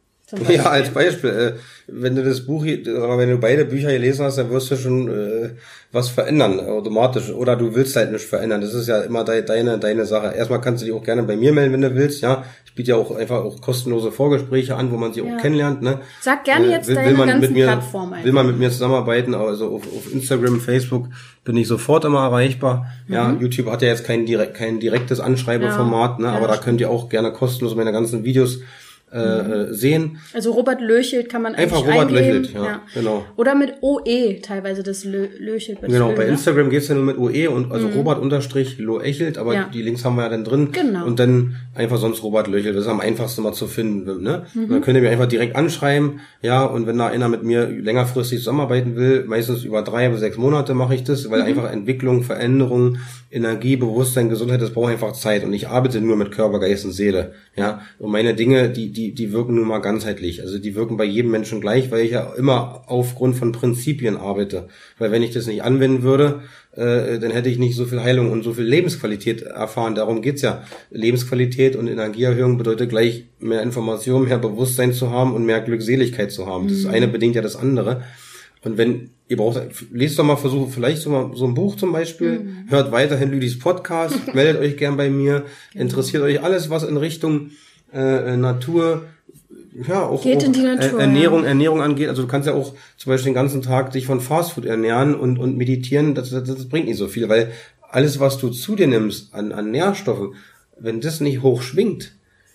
[0.49, 1.31] Ja, als Beispiel.
[1.31, 1.53] Äh,
[1.87, 5.51] wenn du das Buch, wenn du beide Bücher gelesen hast, dann wirst du schon äh,
[5.93, 7.31] was verändern, automatisch.
[7.31, 8.63] Oder du willst halt nicht verändern.
[8.63, 10.35] Das ist ja immer deine, deine Sache.
[10.35, 12.23] Erstmal kannst du dich auch gerne bei mir melden, wenn du willst.
[12.23, 15.31] Ja, ich biete ja auch einfach auch kostenlose Vorgespräche an, wo man sich ja.
[15.31, 15.83] auch kennenlernt.
[15.83, 16.01] Ne?
[16.23, 18.25] Sag gerne äh, jetzt will, deine will man ganzen mit mir, Plattformen.
[18.25, 21.09] Will man mit mir zusammenarbeiten, also auf, auf Instagram, Facebook
[21.45, 22.87] bin ich sofort immer erreichbar.
[23.07, 23.15] Mhm.
[23.15, 26.27] Ja, YouTube hat ja jetzt kein, direkt, kein direktes Anschreibeformat, ja.
[26.27, 26.33] ne?
[26.33, 28.61] aber ja, da könnt ihr auch gerne kostenlos meine ganzen Videos
[29.15, 29.75] äh, mhm.
[29.75, 30.19] sehen.
[30.33, 32.43] Also Robert Löchelt kann man einfach Robert eingeben.
[32.43, 33.25] Löchelt, ja, ja, genau.
[33.37, 35.81] Oder mit OE teilweise das Lö Löchelt.
[35.81, 36.31] Genau, bei ne?
[36.31, 37.95] Instagram geht's ja nur mit OE und also mhm.
[37.95, 39.71] Robert unterstrich Loechelt, aber ja.
[39.73, 40.71] die Links haben wir ja dann drin.
[40.73, 41.07] Genau.
[41.07, 42.75] Und dann einfach sonst Robert Löchelt.
[42.75, 44.23] Das ist am einfachsten mal zu finden.
[44.23, 44.47] Ne?
[44.53, 44.69] Mhm.
[44.69, 48.41] Dann könnt ihr mir einfach direkt anschreiben, ja, und wenn da einer mit mir längerfristig
[48.41, 51.47] zusammenarbeiten will, meistens über drei bis sechs Monate mache ich das, weil mhm.
[51.47, 52.99] einfach Entwicklung, Veränderung,
[53.35, 55.43] Energie, Bewusstsein, Gesundheit, das braucht einfach Zeit.
[55.43, 57.33] Und ich arbeite nur mit Körper, Geist und Seele.
[57.57, 60.41] Ja, und meine Dinge, die, die, die wirken nun mal ganzheitlich.
[60.41, 64.69] Also die wirken bei jedem Menschen gleich, weil ich ja immer aufgrund von Prinzipien arbeite.
[64.99, 66.43] Weil wenn ich das nicht anwenden würde,
[66.77, 69.97] äh, dann hätte ich nicht so viel Heilung und so viel Lebensqualität erfahren.
[69.97, 70.63] Darum geht's ja.
[70.91, 76.47] Lebensqualität und Energieerhöhung bedeutet gleich mehr Information, mehr Bewusstsein zu haben und mehr Glückseligkeit zu
[76.47, 76.67] haben.
[76.67, 76.69] Mhm.
[76.69, 78.03] Das eine bedingt ja das andere.
[78.65, 79.61] Und wenn ihr braucht,
[79.93, 82.65] lest doch mal, versuche vielleicht so mal so ein Buch zum Beispiel, mhm.
[82.69, 85.45] hört weiterhin Lüdis Podcast, meldet euch gern bei mir,
[85.75, 87.51] interessiert euch alles, was in Richtung
[87.93, 89.05] äh, äh Natur,
[89.89, 91.49] ja, auch, Geht auch in die Natur, Ernährung, ja.
[91.49, 92.09] Ernährung angeht.
[92.09, 95.39] Also du kannst ja auch zum Beispiel den ganzen Tag dich von Fastfood ernähren und,
[95.39, 97.53] und meditieren, das, das, das bringt nicht so viel, weil
[97.83, 100.35] alles, was du zu dir nimmst an, an Nährstoffen,
[100.79, 102.13] wenn das nicht hoch schwingt,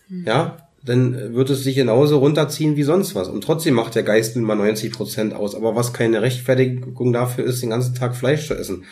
[0.07, 0.25] mhm.
[0.25, 3.27] ja, dann wird es sich genauso runterziehen wie sonst was.
[3.27, 5.55] Und trotzdem macht der Geist nun mal 90 Prozent aus.
[5.55, 8.85] Aber was keine Rechtfertigung dafür ist, den ganzen Tag Fleisch zu essen.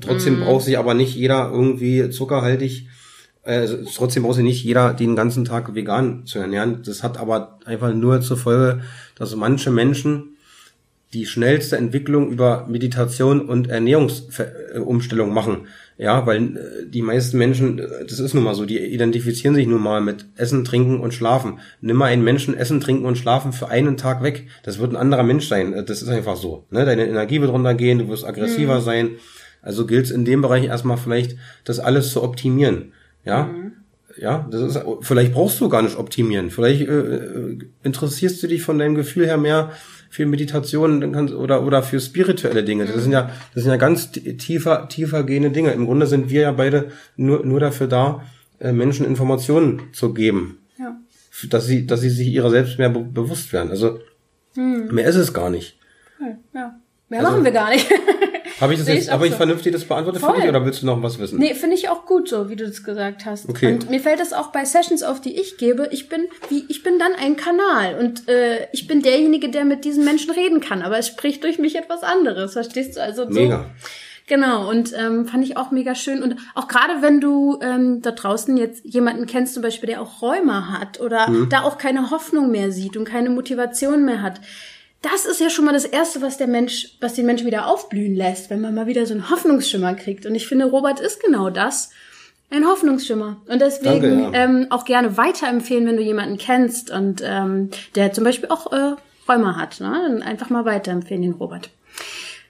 [0.00, 0.44] Trotzdem mm.
[0.44, 2.86] braucht sich aber nicht jeder irgendwie zuckerhaltig,
[3.42, 6.82] äh, trotzdem braucht sich nicht jeder den ganzen Tag vegan zu ernähren.
[6.84, 8.82] Das hat aber einfach nur zur Folge,
[9.16, 10.36] dass manche Menschen
[11.12, 15.66] die schnellste Entwicklung über Meditation und Ernährungsumstellung machen.
[15.98, 19.66] Ja, weil äh, die meisten Menschen, äh, das ist nun mal so, die identifizieren sich
[19.66, 21.60] nun mal mit Essen, Trinken und Schlafen.
[21.80, 24.48] Nimm mal einen Menschen Essen, Trinken und Schlafen für einen Tag weg.
[24.62, 25.72] Das wird ein anderer Mensch sein.
[25.72, 26.64] Äh, das ist einfach so.
[26.70, 26.84] Ne?
[26.84, 28.84] Deine Energie wird runtergehen, du wirst aggressiver mhm.
[28.84, 29.10] sein.
[29.60, 32.92] Also gilt es in dem Bereich erstmal vielleicht, das alles zu optimieren.
[33.24, 33.44] Ja.
[33.44, 33.72] Mhm.
[34.16, 36.50] Ja, das ist, vielleicht brauchst du gar nicht optimieren.
[36.50, 39.72] Vielleicht äh, interessierst du dich von deinem Gefühl her mehr
[40.10, 42.84] für Meditation kannst, oder, oder für spirituelle Dinge.
[42.84, 45.72] Das sind ja, das sind ja ganz tiefer, tiefer gehende Dinge.
[45.72, 48.22] Im Grunde sind wir ja beide nur, nur dafür da,
[48.60, 50.58] äh, Menschen Informationen zu geben.
[50.78, 50.96] Ja.
[51.48, 53.70] Dass sie, dass sie sich ihrer selbst mehr be bewusst werden.
[53.70, 54.00] Also,
[54.54, 54.94] hm.
[54.94, 55.78] mehr ist es gar nicht.
[56.54, 56.78] Ja.
[57.08, 57.88] Mehr also, machen wir gar nicht.
[58.62, 59.38] Habe ich das jetzt, habe ich so.
[59.38, 60.36] vernünftig das beantwortet Voll.
[60.36, 61.38] für dich oder willst du noch was wissen?
[61.40, 63.48] Nee, finde ich auch gut so, wie du das gesagt hast.
[63.48, 63.72] Okay.
[63.72, 65.88] Und mir fällt das auch bei Sessions auf, die ich gebe.
[65.90, 69.84] Ich bin, wie, ich bin dann ein Kanal und äh, ich bin derjenige, der mit
[69.84, 72.52] diesen Menschen reden kann, aber es spricht durch mich etwas anderes.
[72.52, 73.02] Verstehst du?
[73.02, 73.30] Also so.
[73.30, 73.66] Mega.
[74.28, 76.22] Genau, und ähm, fand ich auch mega schön.
[76.22, 80.22] Und auch gerade wenn du ähm, da draußen jetzt jemanden kennst, zum Beispiel, der auch
[80.22, 81.48] Rheuma hat oder mhm.
[81.48, 84.40] da auch keine Hoffnung mehr sieht und keine Motivation mehr hat,
[85.02, 88.14] das ist ja schon mal das Erste, was der Mensch, was den Menschen wieder aufblühen
[88.14, 90.26] lässt, wenn man mal wieder so einen Hoffnungsschimmer kriegt.
[90.26, 91.90] Und ich finde, Robert ist genau das.
[92.50, 93.38] Ein Hoffnungsschimmer.
[93.48, 94.44] Und deswegen Danke, ja.
[94.44, 98.94] ähm, auch gerne weiterempfehlen, wenn du jemanden kennst und ähm, der zum Beispiel auch äh,
[99.28, 99.80] Rheuma hat.
[99.80, 99.90] Ne?
[99.90, 101.70] Dann einfach mal weiterempfehlen, den Robert.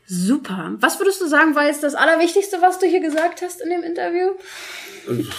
[0.07, 0.73] Super.
[0.81, 3.83] Was würdest du sagen, war jetzt das Allerwichtigste, was du hier gesagt hast in dem
[3.83, 4.33] Interview?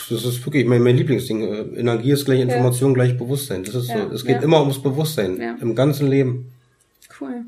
[0.09, 1.41] Das ist wirklich mein, mein Lieblingsding.
[1.43, 2.95] Äh, Energie ist gleich Information, ja.
[2.95, 3.65] gleich Bewusstsein.
[3.65, 4.41] Das ist ja, so, es geht ja.
[4.41, 5.57] immer ums Bewusstsein.
[5.61, 6.52] Im ganzen Leben.
[7.19, 7.45] Cool.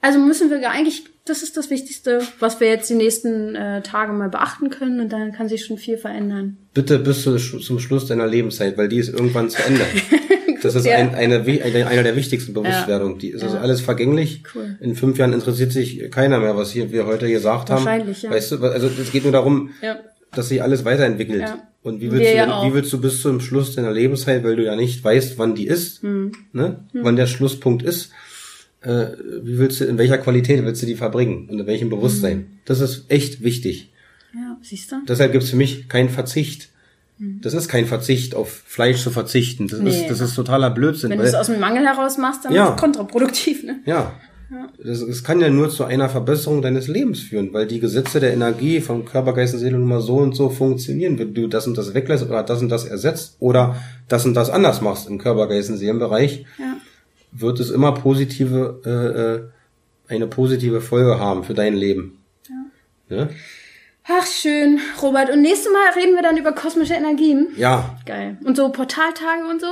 [0.00, 4.12] Also müssen wir eigentlich, das ist das Wichtigste, was wir jetzt die nächsten äh, Tage
[4.12, 6.58] mal beachten können und dann kann sich schon viel verändern.
[6.74, 9.84] Bitte bis zu, zum Schluss deiner Lebenszeit, weil die ist irgendwann zu Ende.
[10.62, 10.96] das ist ja.
[10.96, 13.18] ein, eine, eine, der wichtigsten Bewusstwerdungen.
[13.18, 13.48] Die ist ja.
[13.48, 14.44] also alles vergänglich.
[14.54, 14.76] Cool.
[14.80, 17.84] In fünf Jahren interessiert sich keiner mehr, was hier wir heute gesagt haben.
[17.84, 18.30] Wahrscheinlich, ja.
[18.30, 19.98] Weißt du, also es geht nur darum, ja.
[20.34, 21.42] dass sich alles weiterentwickelt.
[21.42, 21.58] Ja.
[21.82, 24.64] Und wie willst, du, ja wie willst du bis zum Schluss deiner Lebenszeit, weil du
[24.64, 26.32] ja nicht weißt, wann die ist, hm.
[26.52, 26.84] ne?
[26.92, 27.04] Hm.
[27.04, 28.10] wann der Schlusspunkt ist,
[28.86, 32.38] äh, wie willst du, in welcher Qualität willst du die verbringen und in welchem Bewusstsein?
[32.38, 32.46] Mhm.
[32.64, 33.90] Das ist echt wichtig.
[34.32, 34.96] Ja, siehst du?
[35.08, 36.68] Deshalb gibt's für mich keinen Verzicht.
[37.18, 37.40] Mhm.
[37.42, 39.66] Das ist kein Verzicht, auf Fleisch zu verzichten.
[39.66, 39.90] Das, nee.
[39.90, 41.10] ist, das ist totaler Blödsinn.
[41.10, 42.68] Wenn du es aus dem Mangel heraus machst, dann ja.
[42.68, 43.64] ist es kontraproduktiv.
[43.64, 43.80] Ne?
[43.86, 44.12] Ja.
[44.52, 44.68] ja.
[44.84, 48.32] Das, das kann ja nur zu einer Verbesserung deines Lebens führen, weil die Gesetze der
[48.32, 51.18] Energie vom Körper, Geist und Seele nun mal so und so funktionieren.
[51.18, 53.76] Wenn du das und das weglässt oder das und das ersetzt oder
[54.06, 56.65] das und das anders machst im Körper, Geist und Seelenbereich, ja.
[57.40, 62.22] Wird es immer positive, äh, äh eine positive Folge haben für dein Leben.
[63.08, 63.16] Ja.
[63.16, 63.30] Ne?
[64.08, 65.30] Ach, schön, Robert.
[65.30, 67.48] Und nächstes Mal reden wir dann über kosmische Energien.
[67.56, 67.98] Ja.
[68.06, 68.38] Geil.
[68.44, 69.66] Und so Portaltage und so?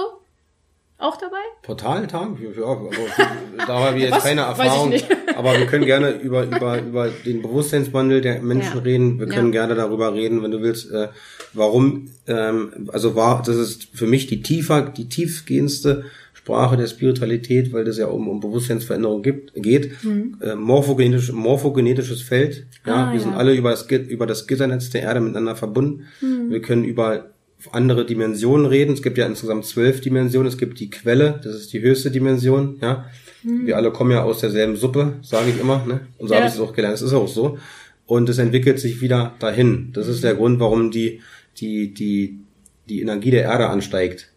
[0.99, 1.37] Auch dabei?
[1.63, 2.53] Portaltage?
[2.57, 2.91] Ja, aber
[3.67, 4.93] da haben wir jetzt keine Erfahrung.
[5.37, 8.83] aber wir können gerne über, über, über den Bewusstseinswandel der Menschen ja.
[8.83, 9.21] reden.
[9.21, 9.61] Wir können ja.
[9.61, 11.09] gerne darüber reden, wenn du willst, äh,
[11.53, 16.07] warum, ähm, also war, das ist für mich die tiefer, die tiefgehendste
[16.45, 20.05] Sprache der Spiritualität, weil das ja um, um Bewusstseinsveränderung gibt, geht.
[20.05, 20.37] Mhm.
[20.43, 22.67] Äh, morphogenetisch, morphogenetisches Feld.
[22.87, 23.25] Ja, ah, wir ja.
[23.25, 26.05] sind alle über das, über das Gitternetz der Erde miteinander verbunden.
[26.21, 26.51] Mhm.
[26.51, 27.31] Wir können über
[27.73, 28.93] andere Dimensionen reden.
[28.93, 30.47] Es gibt ja insgesamt zwölf Dimensionen.
[30.47, 32.77] Es gibt die Quelle, das ist die höchste Dimension.
[32.83, 33.07] Ja,
[33.43, 33.67] mhm.
[33.67, 35.83] wir alle kommen ja aus derselben Suppe, sage ich immer.
[35.87, 36.01] Ne?
[36.19, 36.41] Und so ja.
[36.41, 36.97] habe ich es auch gelernt.
[36.97, 37.57] Es ist auch so.
[38.05, 39.93] Und es entwickelt sich wieder dahin.
[39.95, 41.23] Das ist der Grund, warum die
[41.57, 42.41] die die
[42.87, 44.34] die Energie der Erde ansteigt.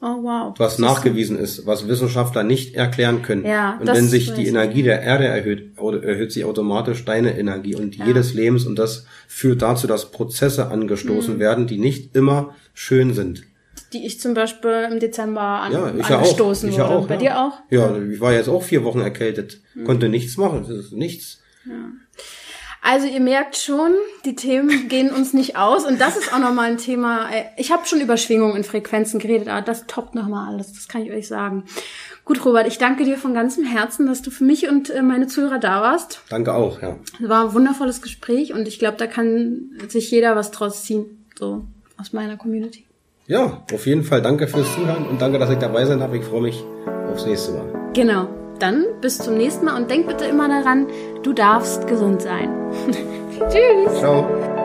[0.00, 0.54] Oh, wow.
[0.58, 3.44] Was nachgewiesen ist, was Wissenschaftler nicht erklären können.
[3.44, 7.96] Ja, und wenn sich die Energie der Erde erhöht, erhöht sich automatisch deine Energie und
[7.96, 8.06] ja.
[8.06, 11.40] jedes Lebens und das führt dazu, dass Prozesse angestoßen mhm.
[11.40, 13.42] werden, die nicht immer schön sind.
[13.92, 16.88] Die ich zum Beispiel im Dezember an, ja, ich angestoßen ja auch.
[16.88, 16.98] Ich wurde.
[16.98, 17.20] Auch, Bei ja.
[17.20, 17.52] dir auch?
[17.70, 19.84] Ja, ich war jetzt auch vier Wochen erkältet, mhm.
[19.84, 21.40] konnte nichts machen, das ist nichts.
[21.66, 21.90] Ja.
[22.82, 23.92] Also ihr merkt schon,
[24.24, 27.28] die Themen gehen uns nicht aus und das ist auch nochmal ein Thema.
[27.56, 31.02] Ich habe schon über Schwingungen und Frequenzen geredet, aber das toppt nochmal alles, das kann
[31.02, 31.64] ich euch sagen.
[32.24, 35.26] Gut, Robert, ich danke dir von ganzem Herzen, dass du für mich und äh, meine
[35.26, 36.20] Zuhörer da warst.
[36.28, 36.96] Danke auch, ja.
[37.20, 41.24] Es war ein wundervolles Gespräch und ich glaube, da kann sich jeder was draus ziehen,
[41.38, 41.64] so
[41.96, 42.84] aus meiner Community.
[43.26, 46.12] Ja, auf jeden Fall danke fürs Zuhören und danke, dass ich dabei sein darf.
[46.14, 46.64] Ich freue mich
[47.10, 47.90] aufs nächste Mal.
[47.92, 48.47] Genau.
[48.58, 50.86] Dann bis zum nächsten Mal und denk bitte immer daran,
[51.22, 52.50] du darfst gesund sein.
[53.48, 53.98] Tschüss.
[53.98, 54.57] Ciao.